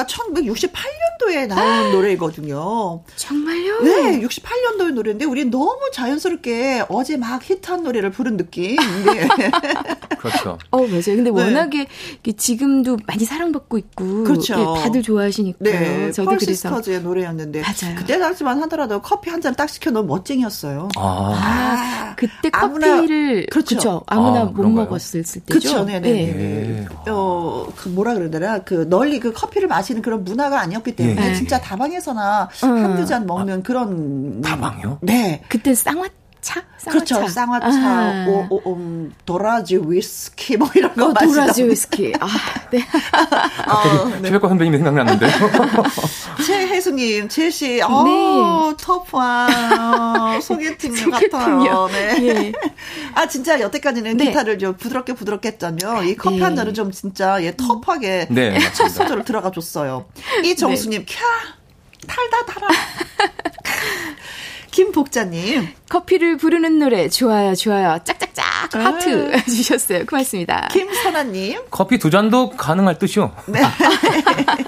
[0.06, 3.02] 1968년도에 나온 노래거든요.
[3.08, 3.45] 이 정말
[3.82, 8.76] 네, 68년도의 노래인데 우리 너무 자연스럽게 어제 막 히트한 노래를 부른 느낌.
[8.76, 9.28] 네.
[10.18, 10.58] 그렇죠.
[10.70, 11.02] 어 맞아요.
[11.16, 11.30] 근데 네.
[11.30, 11.86] 워낙에
[12.36, 14.58] 지금도 많이 사랑받고 있고 그렇죠.
[14.76, 17.96] 예, 다들 좋아하시니까 네, 저도 그래서 스터즈의 노래였는데 맞아요.
[17.96, 20.88] 그때 당시만 하더라도 커피 한 잔 딱 시켜 놓은 멋쟁이였어요.
[20.96, 23.06] 아, 아 그때 커피를 아무나,
[23.50, 23.76] 그렇죠.
[23.76, 24.02] 그렇죠.
[24.06, 25.40] 아무나 아, 못 먹었을 때죠.
[25.46, 25.84] 그렇죠.
[25.84, 26.00] 네네.
[26.00, 26.12] 네.
[26.24, 26.42] 네, 네.
[26.42, 26.78] 예.
[26.84, 26.88] 예.
[27.10, 28.60] 어, 그 뭐라 그러더라.
[28.64, 32.66] 그 널리 그 커피를 마시는 그런 문화가 아니었기 때문에 예, 진짜 다방에서나 어.
[32.66, 34.98] 한두 잔 아, 먹는 아, 그런 다방요?
[35.02, 35.42] 네.
[35.48, 36.06] 그때 쌍화
[36.40, 36.62] 차?
[36.78, 37.16] 쌍화차?
[37.16, 37.28] 그렇죠.
[37.28, 38.26] 쌍화차, 아.
[38.28, 42.12] 오, 오, 음, 도라지 위스키 뭐 이런 거 어, 마시다 도라지 위스키.
[42.20, 42.28] 아,
[42.70, 42.78] 네.
[42.86, 44.30] 갑자기 어, 네.
[44.30, 45.26] 선배님이 생각났는데.
[46.46, 48.76] 최혜수님, 최씨, 어, 네.
[48.80, 51.88] 터프한 소개팅 같아요.
[51.88, 52.24] 네.
[52.24, 52.52] 예.
[53.16, 54.26] 아, 진짜 여태까지는 네.
[54.26, 56.42] 기타를 좀 부드럽게 부드럽게 했잖며이 커피 네.
[56.44, 58.28] 한 잔은 좀 진짜 예, 터프하게
[58.76, 60.04] 첫 소절을 들어가 줬어요.
[60.44, 61.04] 이정수님, 네.
[61.04, 61.55] 캬!
[62.06, 62.68] 탈다 달아.
[64.70, 68.78] 김복자님, 커피를 부르는 노래 좋아요 좋아요 짝짝짝 아.
[68.84, 69.40] 하트 아.
[69.44, 73.60] 주셨어요 고맙습니다 김선아님 커피 두 잔도 가능할 듯이요 네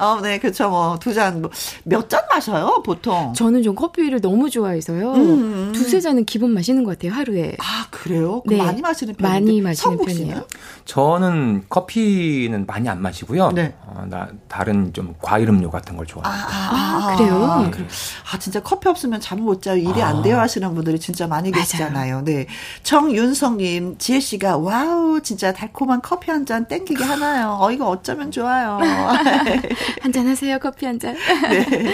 [0.00, 0.68] 어, 네, 그렇죠.
[0.68, 1.42] 뭐 두잔
[1.82, 3.32] 몇잔 뭐, 마셔요 보통?
[3.34, 5.12] 저는 좀 커피를 너무 좋아해서요.
[5.14, 5.72] 음, 음, 음.
[5.74, 7.56] 두세 잔은 기본 마시는 것 같아요 하루에.
[7.58, 8.42] 아 그래요?
[8.46, 8.58] 네.
[8.58, 9.32] 많이 마시는 편이에요?
[9.40, 10.46] 많이 마시는 편이에요.
[10.84, 13.50] 저는 커피는 많이 안 마시고요.
[13.50, 13.74] 네.
[13.86, 16.48] 어, 나 다른 좀 과일 음료 같은 걸 좋아합니다.
[16.48, 16.72] 아, 아, 아,
[17.08, 17.16] 아, 아.
[17.16, 17.70] 그래요?
[17.76, 17.84] 네.
[18.30, 19.78] 아 진짜 커피 없으면 잠 못 자요.
[19.90, 20.08] 일이 아.
[20.08, 21.94] 안 돼요 하시는 분들이 진짜 많이 계시잖아요.
[22.16, 22.24] 맞아요.
[22.24, 22.46] 네.
[22.82, 27.58] 정윤성님, 지혜 씨가 와우, 진짜 달콤한 커피 한 잔 땡기게 하나요.
[27.60, 28.78] 어, 이거 어쩌면 좋아요.
[30.00, 31.14] 한 잔 하세요, 커피 한 잔.
[31.50, 31.92] 네.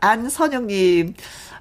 [0.00, 1.12] 안선영님,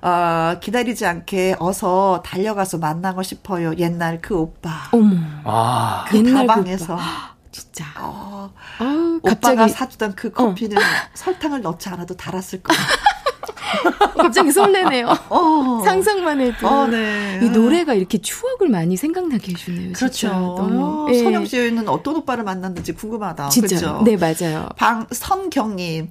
[0.01, 3.73] 어, 기다리지 않게 어서 달려가서 만나고 싶어요.
[3.77, 4.69] 옛날 그 오빠.
[4.93, 5.17] 어머.
[5.43, 6.05] 아.
[6.07, 6.95] 그 옛날 가방에서.
[6.95, 7.01] 그
[7.51, 7.83] 진짜.
[7.99, 9.71] 어, 아유, 오빠가 갑자기.
[9.73, 10.81] 사주던 그 커피는 어.
[11.15, 12.79] 설탕을 넣지 않아도 달았을 거예요
[14.17, 15.07] 갑자기 설레네요.
[15.29, 15.81] 어.
[15.85, 17.39] 상상만 해도 어, 네.
[17.41, 19.93] 이 노래가 이렇게 추억을 많이 생각나게 해주네요.
[19.93, 20.27] 그렇죠.
[20.29, 21.23] 너무 어, 예.
[21.23, 23.49] 선영 씨는 어떤 오빠를 만났는지 궁금하다.
[23.49, 23.79] 진짜.
[23.79, 24.01] 그렇죠?
[24.03, 24.67] 네 맞아요.
[24.77, 26.09] 방선경님.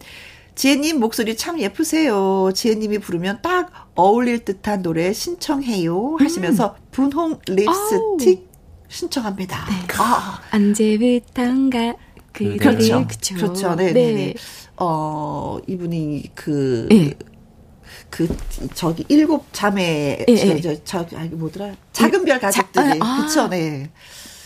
[0.55, 2.51] 지혜님 목소리 참 예쁘세요.
[2.53, 6.17] 지혜님이 부르면 딱 어울릴 듯한 노래 신청해요.
[6.19, 6.85] 하시면서 음.
[6.91, 8.19] 분홍 립스틱 아우.
[8.89, 9.65] 신청합니다.
[9.69, 9.95] 네.
[9.99, 10.41] 아.
[10.53, 11.95] 언제부턴가
[12.39, 13.05] 그 그렇죠.
[13.07, 13.35] 그렇죠.
[13.35, 13.75] 그렇죠.
[13.75, 14.15] 네 네, 네, 네.
[14.27, 14.35] 네.
[14.77, 17.13] 어, 이분이 그, 네.
[18.11, 18.29] 그,
[18.75, 20.61] 저기, 일곱 자매, 네.
[20.61, 21.75] 저, 저, 저, 뭐더라.
[21.93, 23.01] 작은 별 가족들이.
[23.03, 23.91] 아, 아, 그쵸, 네.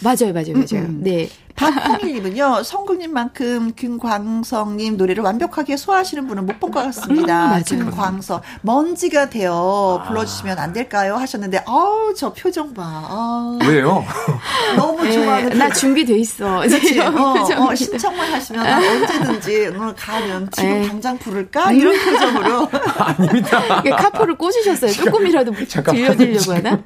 [0.03, 0.87] 맞아요, 맞아요, 맞아요.
[0.87, 1.01] 음, 음.
[1.05, 1.29] 네.
[1.55, 7.51] 박홍일님은요, 성국님만큼 김광성님 노래를 완벽하게 소화하시는 분은 못 본 것 같습니다.
[7.55, 10.09] 아, 네, 김광석 먼지가 되어 아.
[10.09, 11.17] 불러주시면 안 될까요?
[11.17, 12.83] 하셨는데, 아우 저 표정 봐.
[12.85, 14.05] 아 왜요?
[14.77, 15.59] 너무 네, 좋아하는.
[15.59, 16.61] 나 준비돼 있어.
[16.61, 17.01] 그렇지.
[17.01, 17.35] 어,
[17.67, 20.81] 어, 신청만 하시면 언제든지 오늘 가면 지금 에이.
[20.83, 20.89] 네.
[20.89, 22.69] 당장 부를까 이런 표정으로.
[22.99, 23.83] 아닙니다.
[24.01, 24.93] 카포를 꽂으셨어요.
[24.93, 26.79] 조금이라도 들려드리려고 하나?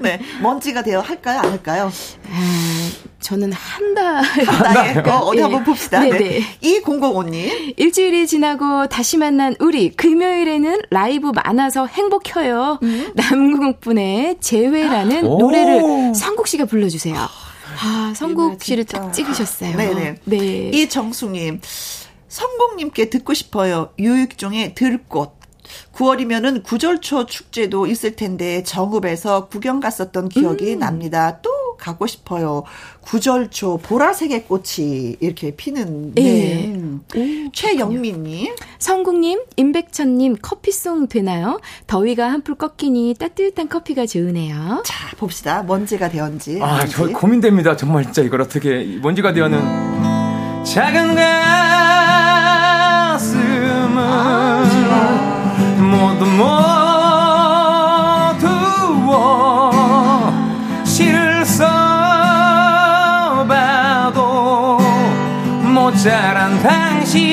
[0.00, 1.40] 네, 먼지가 되어 할까요?
[1.40, 1.90] 안 할까요?
[2.30, 2.90] 아,
[3.20, 4.13] 저는 한다.
[4.20, 5.42] 아, 나의 거 어디 예.
[5.42, 6.00] 한번 봅시다.
[6.00, 6.18] 네네.
[6.18, 6.18] 네.
[6.18, 6.44] 네.
[6.60, 12.78] 이 공공오님 일주일이 지나고 다시 만난 우리 금요일에는 라이브 많아서 행복해요.
[12.82, 13.12] 음?
[13.14, 17.14] 남궁분의 재회라는 노래를 성국 씨가 불러주세요.
[17.16, 17.28] 아,
[17.82, 19.76] 아 성국 씨를 딱 찍으셨어요.
[19.76, 19.94] 네네.
[20.24, 20.36] 네.
[20.36, 20.68] 네.
[20.72, 21.60] 이정숙님,
[22.28, 23.90] 성국님께 듣고 싶어요.
[23.98, 25.42] 유익 종의 들꽃.
[25.94, 30.80] 9월이면은 구절초 축제도 있을 텐데 정읍에서 구경 갔었던 기억이 음.
[30.80, 31.38] 납니다.
[31.42, 32.62] 또 가고 싶어요.
[33.02, 36.14] 구절초 보라색의 꽃이 이렇게 피는.
[36.16, 36.22] 예.
[36.22, 36.72] 네.
[37.12, 37.50] 네.
[37.52, 41.60] 최영민님, 성국님, 임백천님 커피송 되나요?
[41.86, 44.82] 더위가 한풀 꺾이니 따뜻한 커피가 좋으네요.
[44.86, 45.62] 자 봅시다.
[45.62, 46.58] 먼지가 되었는지.
[46.62, 47.76] 아, 저 고민됩니다.
[47.76, 50.62] 정말 진짜 이걸 어떻게 먼지가 되었는 음.
[50.64, 56.83] 작은 가슴은 아, 모두 모두
[66.04, 67.24] 사랑 당신.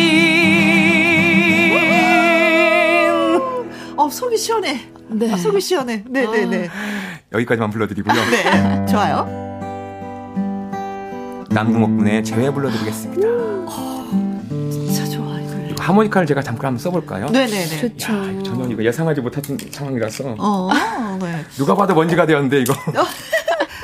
[3.97, 4.79] 어, 속이 시원해.
[5.09, 5.33] 네.
[5.33, 6.05] 아, 속이 시원해.
[6.07, 6.45] 네네네.
[6.45, 6.67] 네, 네.
[6.69, 6.71] 아,
[7.33, 8.15] 여기까지만 불러드리고요.
[8.17, 8.59] 아, 네.
[8.77, 8.87] 음.
[8.87, 9.25] 좋아요.
[11.49, 13.27] 남궁옥 분의 재회 불러드리겠습니다.
[14.71, 15.83] 진짜 좋아, 이거.
[15.83, 17.25] 하모니카를 제가 잠깐 한번 써볼까요?
[17.25, 17.65] 네네네.
[17.65, 18.13] 네, 좋죠.
[18.13, 20.35] 야, 전혀 이거 예상하지 못한 상황이라서.
[20.39, 20.69] 어,
[21.21, 21.43] 네.
[21.57, 22.73] 누가 봐도 먼지가 되었는데, 이거.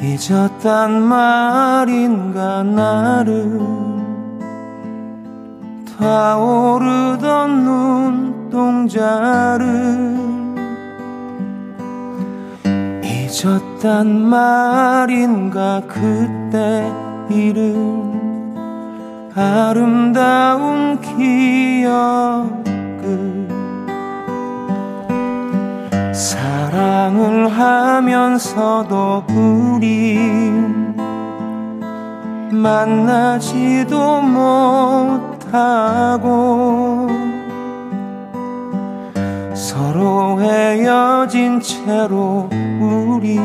[0.01, 4.08] 잊었단 말인가 나를
[5.99, 7.63] 타오르던
[8.49, 9.61] 눈동자를
[13.03, 16.89] 잊었단 말인가 그때
[17.29, 18.09] 이른
[19.35, 22.69] 아름다운 기억을
[26.15, 30.57] 사랑을 하면서도 우리
[32.53, 37.07] 만나지도 못 못하고
[39.53, 42.49] 서로 헤어진 채로
[42.79, 43.37] 우리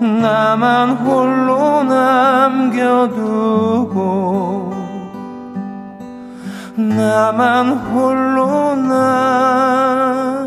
[0.00, 4.72] 나만 홀로 남겨두고
[6.74, 10.39] 나만 홀로 남겨두고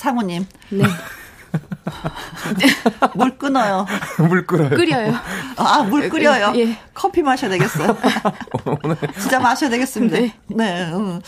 [0.00, 0.46] 상우님.
[0.70, 0.82] 네.
[3.14, 3.84] 물 끊어요.
[4.30, 4.70] 물 끓어요.
[4.70, 5.10] 끓여요.
[5.58, 6.52] 어, 아, 물 끓여요.
[6.56, 6.78] 예.
[6.94, 7.98] 커피 마셔야 되겠어요.
[9.20, 10.18] 진짜 마셔야 되겠습니다.
[10.20, 10.32] 네.
[10.46, 10.90] 네.
[10.94, 11.20] 음.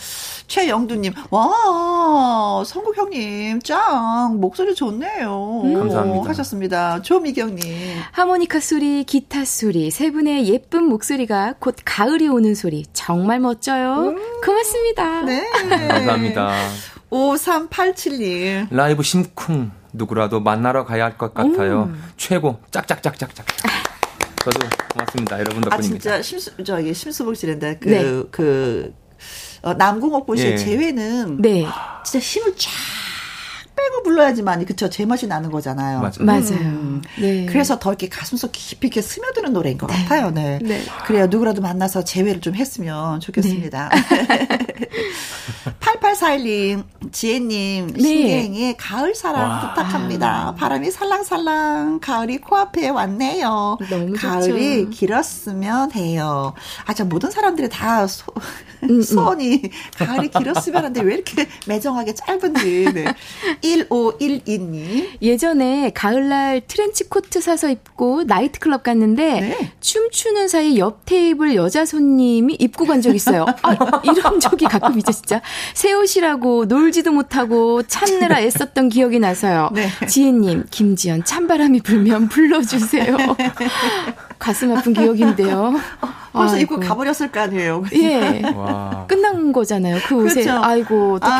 [0.47, 5.61] 최영두님, 와, 성국 형님, 짱, 목소리 좋네요.
[5.65, 5.73] 음.
[5.73, 6.29] 감사합니다.
[6.29, 7.01] 하셨습니다.
[7.03, 7.97] 조미경님.
[8.11, 14.15] 하모니카 소리, 기타 소리, 세 분의 예쁜 목소리가 곧 가을이 오는 소리, 정말 멋져요.
[14.17, 14.17] 음.
[14.43, 15.21] 고맙습니다.
[15.23, 15.47] 네.
[15.69, 16.49] 감사합니다.
[17.13, 18.67] 5387님.
[18.73, 19.71] 라이브 심쿵.
[19.93, 21.83] 누구라도 만나러 가야 할 것 같아요.
[21.83, 22.03] 음.
[22.17, 22.59] 최고.
[22.71, 23.45] 짝짝짝짝짝.
[24.43, 24.59] 저도
[24.91, 25.39] 고맙습니다.
[25.39, 25.75] 여러분 덕분입니다.
[25.75, 27.75] 아, 진짜 심수, 저기 심수복 씨랜다.
[27.77, 28.23] 그, 네.
[28.31, 28.91] 그,
[29.61, 30.57] 어, 남궁옥 본씨의 예.
[30.57, 31.41] 제외는.
[31.43, 31.65] 네.
[32.03, 32.69] 진짜 힘을 쫙
[33.83, 35.99] 빼고 불러야지만이 그쵸 제맛이 나는 거잖아요.
[35.99, 36.13] 맞아요.
[36.21, 36.25] 음.
[36.25, 36.43] 맞아요.
[36.53, 37.01] 음.
[37.19, 37.45] 네.
[37.45, 39.93] 그래서 더 이렇게 가슴속 깊이 이렇게 스며드는 노래인 것 네.
[39.95, 40.31] 같아요.
[40.31, 40.59] 네.
[40.61, 40.81] 네.
[41.05, 43.89] 그래야 누구라도 만나서 재회를 좀 했으면 좋겠습니다.
[43.93, 44.47] 네.
[45.79, 48.01] 8841님, 지혜님, 네.
[48.01, 49.59] 신경의 가을 사랑 와.
[49.69, 50.55] 부탁합니다.
[50.57, 53.77] 바람이 살랑살랑, 가을이 코앞에 왔네요.
[54.17, 54.89] 가을이 좋죠.
[54.91, 56.53] 길었으면 해요.
[56.85, 58.31] 아, 참, 모든 사람들이 다 소,
[58.83, 59.01] 음, 음.
[59.01, 59.69] 소원이 음.
[60.05, 62.85] 가을이 길었으면 하는데 왜 이렇게 매정하게 짧은지.
[62.85, 63.13] 그, 네.
[63.81, 65.07] 1512님.
[65.21, 69.71] 예전에 가을날 트렌치 코트 사서 입고 나이트클럽 갔는데 네.
[69.79, 73.45] 춤추는 사이 옆 테이블 여자 손님이 입고 간 적 있어요.
[73.63, 75.41] 아, 이런 적이 가끔 있죠, 진짜.
[75.73, 79.71] 새 옷이라고 놀지도 못하고 찾느라 애썼던 기억이 나서요.
[79.73, 79.87] 네.
[80.07, 83.17] 지혜님, 김지연, 찬바람이 불면 불러주세요.
[84.39, 85.73] 가슴 아픈 기억인데요.
[86.33, 87.83] 벌써 입고 가버렸을 거 아니에요.
[87.93, 88.41] 예.
[88.53, 89.05] 와.
[89.07, 89.99] 끝난 거잖아요.
[90.07, 90.41] 그 옷에.
[90.43, 90.61] 그렇죠.
[90.63, 91.31] 아이고, 어떡해.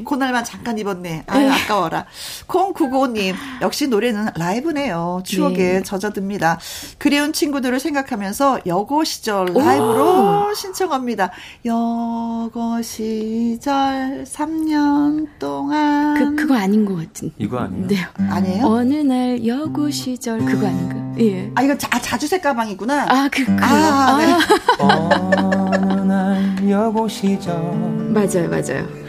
[0.00, 1.24] 아, 그날만 잠깐 입었네.
[1.26, 1.50] 아유, 예.
[1.50, 2.04] 아까워라.
[2.46, 5.22] 0995님, 역시 노래는 라이브네요.
[5.24, 5.82] 추억에 네.
[5.82, 6.58] 젖어듭니다.
[6.98, 10.54] 그리운 친구들을 생각하면서 여고 시절 라이브로 오.
[10.54, 11.30] 신청합니다.
[11.64, 16.14] 여고 시절 3년 동안.
[16.36, 17.34] 그, 그거 아닌 것 같은데.
[17.38, 17.86] 이거 아니에요?
[17.86, 17.96] 네.
[18.20, 18.28] 음.
[18.30, 18.66] 아니에요?
[18.66, 19.90] 어느 날 여고 음.
[19.90, 20.96] 시절, 그거 아닌가?
[20.96, 21.14] 음.
[21.18, 21.50] 예.
[21.54, 23.06] 아, 이거 자, 자주색 가방이구나.
[23.08, 23.56] 아, 그, 그.
[23.64, 23.66] 아,
[24.12, 24.32] 아, 네.
[24.34, 24.41] 아.
[24.80, 24.82] 아.
[28.12, 29.01] 맞아요, 맞아요.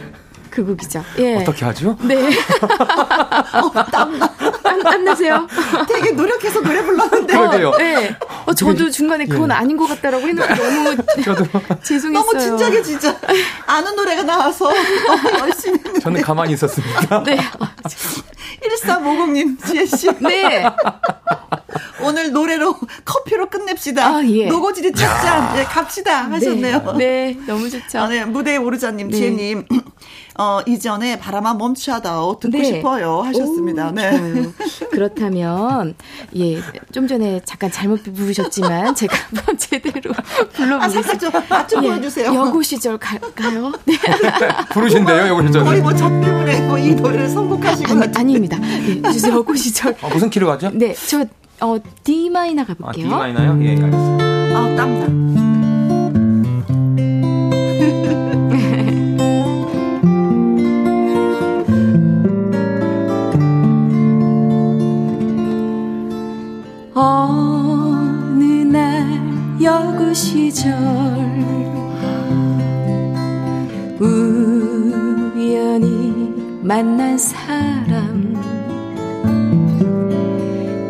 [0.53, 1.03] 그 곡이죠.
[1.17, 1.37] 예.
[1.37, 1.97] 어떻게 하죠?
[2.03, 2.15] 네.
[2.63, 4.31] 어, 땀나.
[4.61, 5.47] 땀, 땀나세요?
[5.87, 7.35] 되게 노력해서 노래 불렀는데.
[7.35, 8.15] 어, 그러요 네.
[8.45, 9.55] 어, 저도 중간에 그건 예.
[9.55, 11.45] 아닌 것 같다라고 했는데 너무 저도
[11.81, 12.11] 죄송했어요.
[12.13, 13.17] 너무 진작에 진짜
[13.65, 15.99] 아는 노래가 나와서 너무 열심히 했는데.
[16.01, 17.23] 저는 가만히 있었습니다.
[17.23, 17.35] 네.
[18.75, 20.11] 1450님, 지혜씨.
[20.19, 20.63] 네.
[22.03, 24.17] 오늘 노래로 커피로 끝냅시다.
[24.17, 24.47] 아, 예.
[24.49, 26.93] 노고지리 첫잔 예, 갑시다 하셨네요.
[26.97, 27.33] 네.
[27.35, 27.99] 네, 너무 좋죠.
[28.01, 28.23] 아, 네.
[28.25, 29.17] 무대에 오르자님, 네.
[29.17, 29.65] 지혜님.
[30.37, 32.63] 어, 이전에 바람아 멈추다오 하 듣고 네.
[32.63, 33.89] 싶어요 하셨습니다.
[33.89, 34.11] 오, 네.
[34.17, 34.53] 좋아요.
[34.91, 35.95] 그렇다면
[36.37, 36.59] 예,
[36.91, 40.11] 좀 전에 잠깐 잘못 부르셨지만 제가 한번 제대로
[40.53, 42.33] 불러 아, 살짝 좀 맞춤 예, 보여주세요.
[42.33, 43.71] 여고 시절 갈까요?
[43.85, 43.93] 네.
[44.73, 45.63] 부르신대요 여고 시절.
[45.63, 48.57] 거의 뭐저 때문에 뭐이 노래를 선곡하신 거 아, 아니, 아닙니다.
[48.63, 49.95] 예, 여고 시절.
[50.01, 50.71] 아, 무슨 키로 가죠?
[50.73, 51.25] 네, 저
[51.61, 52.89] 어, D 마이너 가볼게요.
[52.89, 53.63] 아, D 마이너요?
[53.63, 54.23] 예, 알겠습니다.
[54.57, 55.52] 아, 땀나.
[70.13, 70.71] 시절
[73.99, 75.87] 우연히
[76.61, 77.95] 만난 사람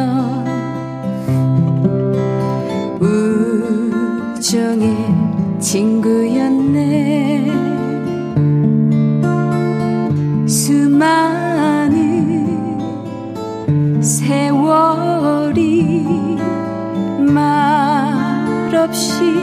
[4.31, 4.95] 우정의
[5.60, 6.33] 친구의
[18.94, 19.43] 心。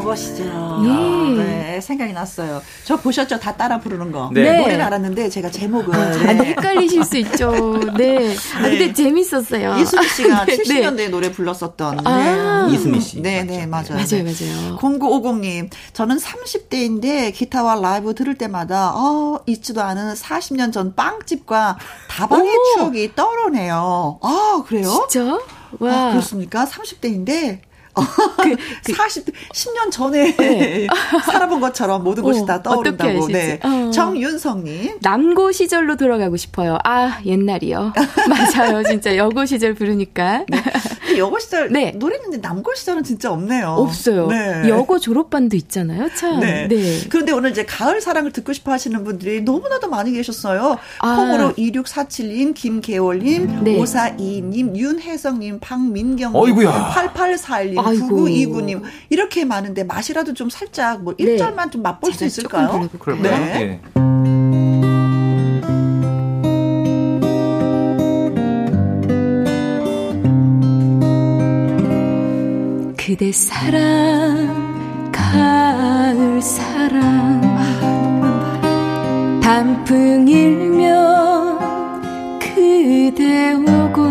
[0.00, 1.28] 저것이죠 예.
[1.42, 2.62] 네, 생각이 났어요.
[2.84, 3.38] 저 보셨죠?
[3.40, 4.30] 다 따라 부르는 거.
[4.32, 4.58] 네.
[4.58, 6.34] 노래는 알았는데 제가 제목을 아, 네.
[6.46, 7.50] 헷갈리실 수 있죠.
[7.96, 8.34] 네.
[8.56, 8.78] 아, 네.
[8.78, 9.76] 근데 재밌었어요.
[9.78, 10.56] 이수미 씨가 네.
[10.58, 12.66] 70년대 노래 불렀었던 아.
[12.68, 12.74] 네.
[12.74, 13.20] 이수미 씨.
[13.20, 13.88] 네, 네, 맞아요.
[13.94, 14.22] 맞아요, 네.
[14.22, 14.76] 맞아요.
[14.78, 22.74] 0950님, 저는 30대인데 기타와 라이브 들을 때마다 어, 잊지도 않은 40년 전 빵집과 다방의 오.
[22.76, 24.18] 추억이 떠오르네요.
[24.22, 25.06] 아, 그래요?
[25.10, 25.34] 진짜?
[25.34, 25.38] 아,
[25.80, 26.06] 와.
[26.08, 26.64] 아, 그렇습니까?
[26.66, 27.60] 30대인데
[27.98, 28.06] 어.
[28.42, 28.54] 그,
[28.84, 30.86] 그 40, 10년 전에 네.
[31.24, 33.28] 살아본 것처럼 모든 어, 것이 어, 다 떠오른다고.
[33.28, 33.58] 네.
[33.62, 33.90] 어.
[33.90, 34.98] 정윤성님.
[35.00, 36.78] 남고 시절로 돌아가고 싶어요.
[36.84, 37.92] 아, 옛날이요.
[38.28, 38.82] 맞아요.
[38.84, 40.44] 진짜 여고 시절 부르니까.
[40.48, 40.62] 네.
[41.18, 41.92] 여고 시절 네.
[41.96, 43.74] 노래는 남고 시절은 진짜 없네요.
[43.78, 44.28] 없어요.
[44.28, 44.68] 네.
[44.68, 46.08] 여고 졸업반도 있잖아요.
[46.14, 46.40] 참.
[46.40, 46.68] 네.
[46.68, 47.08] 네.
[47.08, 50.76] 그런데 오늘 이제 가을 사랑을 듣고 싶어 하시는 분들이 너무나도 많이 계셨어요.
[51.00, 51.16] 아.
[51.16, 53.78] 콩으로 2647님, 김계월님, 네.
[53.80, 57.87] 5422님, 윤혜성님, 박민경님, 8841님.
[57.92, 61.70] 9929님 이렇게 많은데 맛이라도 좀 살짝 뭐 1절만 네.
[61.70, 62.88] 좀 맛볼 수 있을까요?
[62.98, 63.22] 그럴까요?
[63.22, 63.80] 네.
[63.80, 63.80] 네.
[72.96, 73.78] 그대 사랑
[75.12, 81.48] 가을 사랑 아, 단풍 일면
[82.38, 84.07] 그대 오고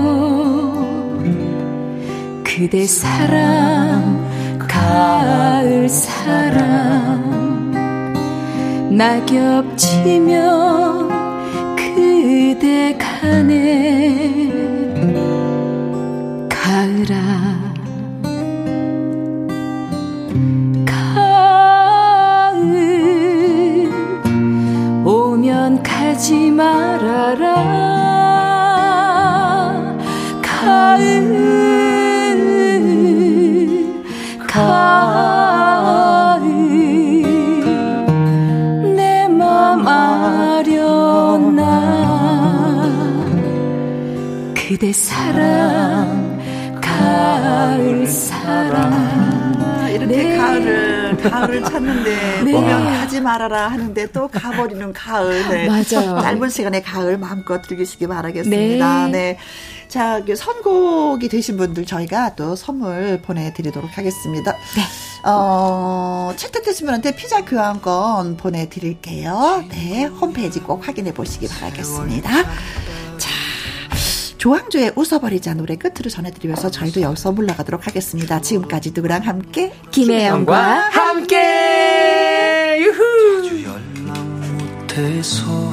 [2.58, 4.26] 그대 사랑
[4.68, 6.58] 가을 사랑
[8.98, 11.08] 낙엽 치면
[11.76, 14.54] 그대 가네
[16.50, 17.58] 가을아
[25.84, 27.56] 가지 말아라
[30.42, 31.57] 가을
[44.80, 46.38] 그대 사랑
[46.80, 49.58] 가을 사랑
[49.90, 50.38] 이렇게 네.
[50.38, 52.52] 가을을 가을을 찾는데 네.
[52.52, 55.68] 보면 하지 말아라 하는데 또 가버리는 가을 네.
[55.68, 59.12] 맞아요 짧은 시간에 가을 마음껏 즐기시기 바라겠습니다 네.
[59.12, 59.38] 네.
[59.88, 64.52] 자, 그 선곡이 되신 분들 저희가 또 선물 보내드리도록 하겠습니다.
[64.52, 64.82] 네.
[65.24, 69.64] 어, 채택되신 분한테 피자 교환권 보내드릴게요.
[69.70, 70.04] 네.
[70.04, 72.30] 홈페이지 꼭 확인해 보시기 바라겠습니다.
[74.38, 78.40] 조항조의 웃어버리자 노래 끝으로 전해드리면서 저희도 여기서 물러가도록 하겠습니다.
[78.42, 85.67] 지금까지 누구랑 함께 김혜영과 함께 유후 주 연락 못해서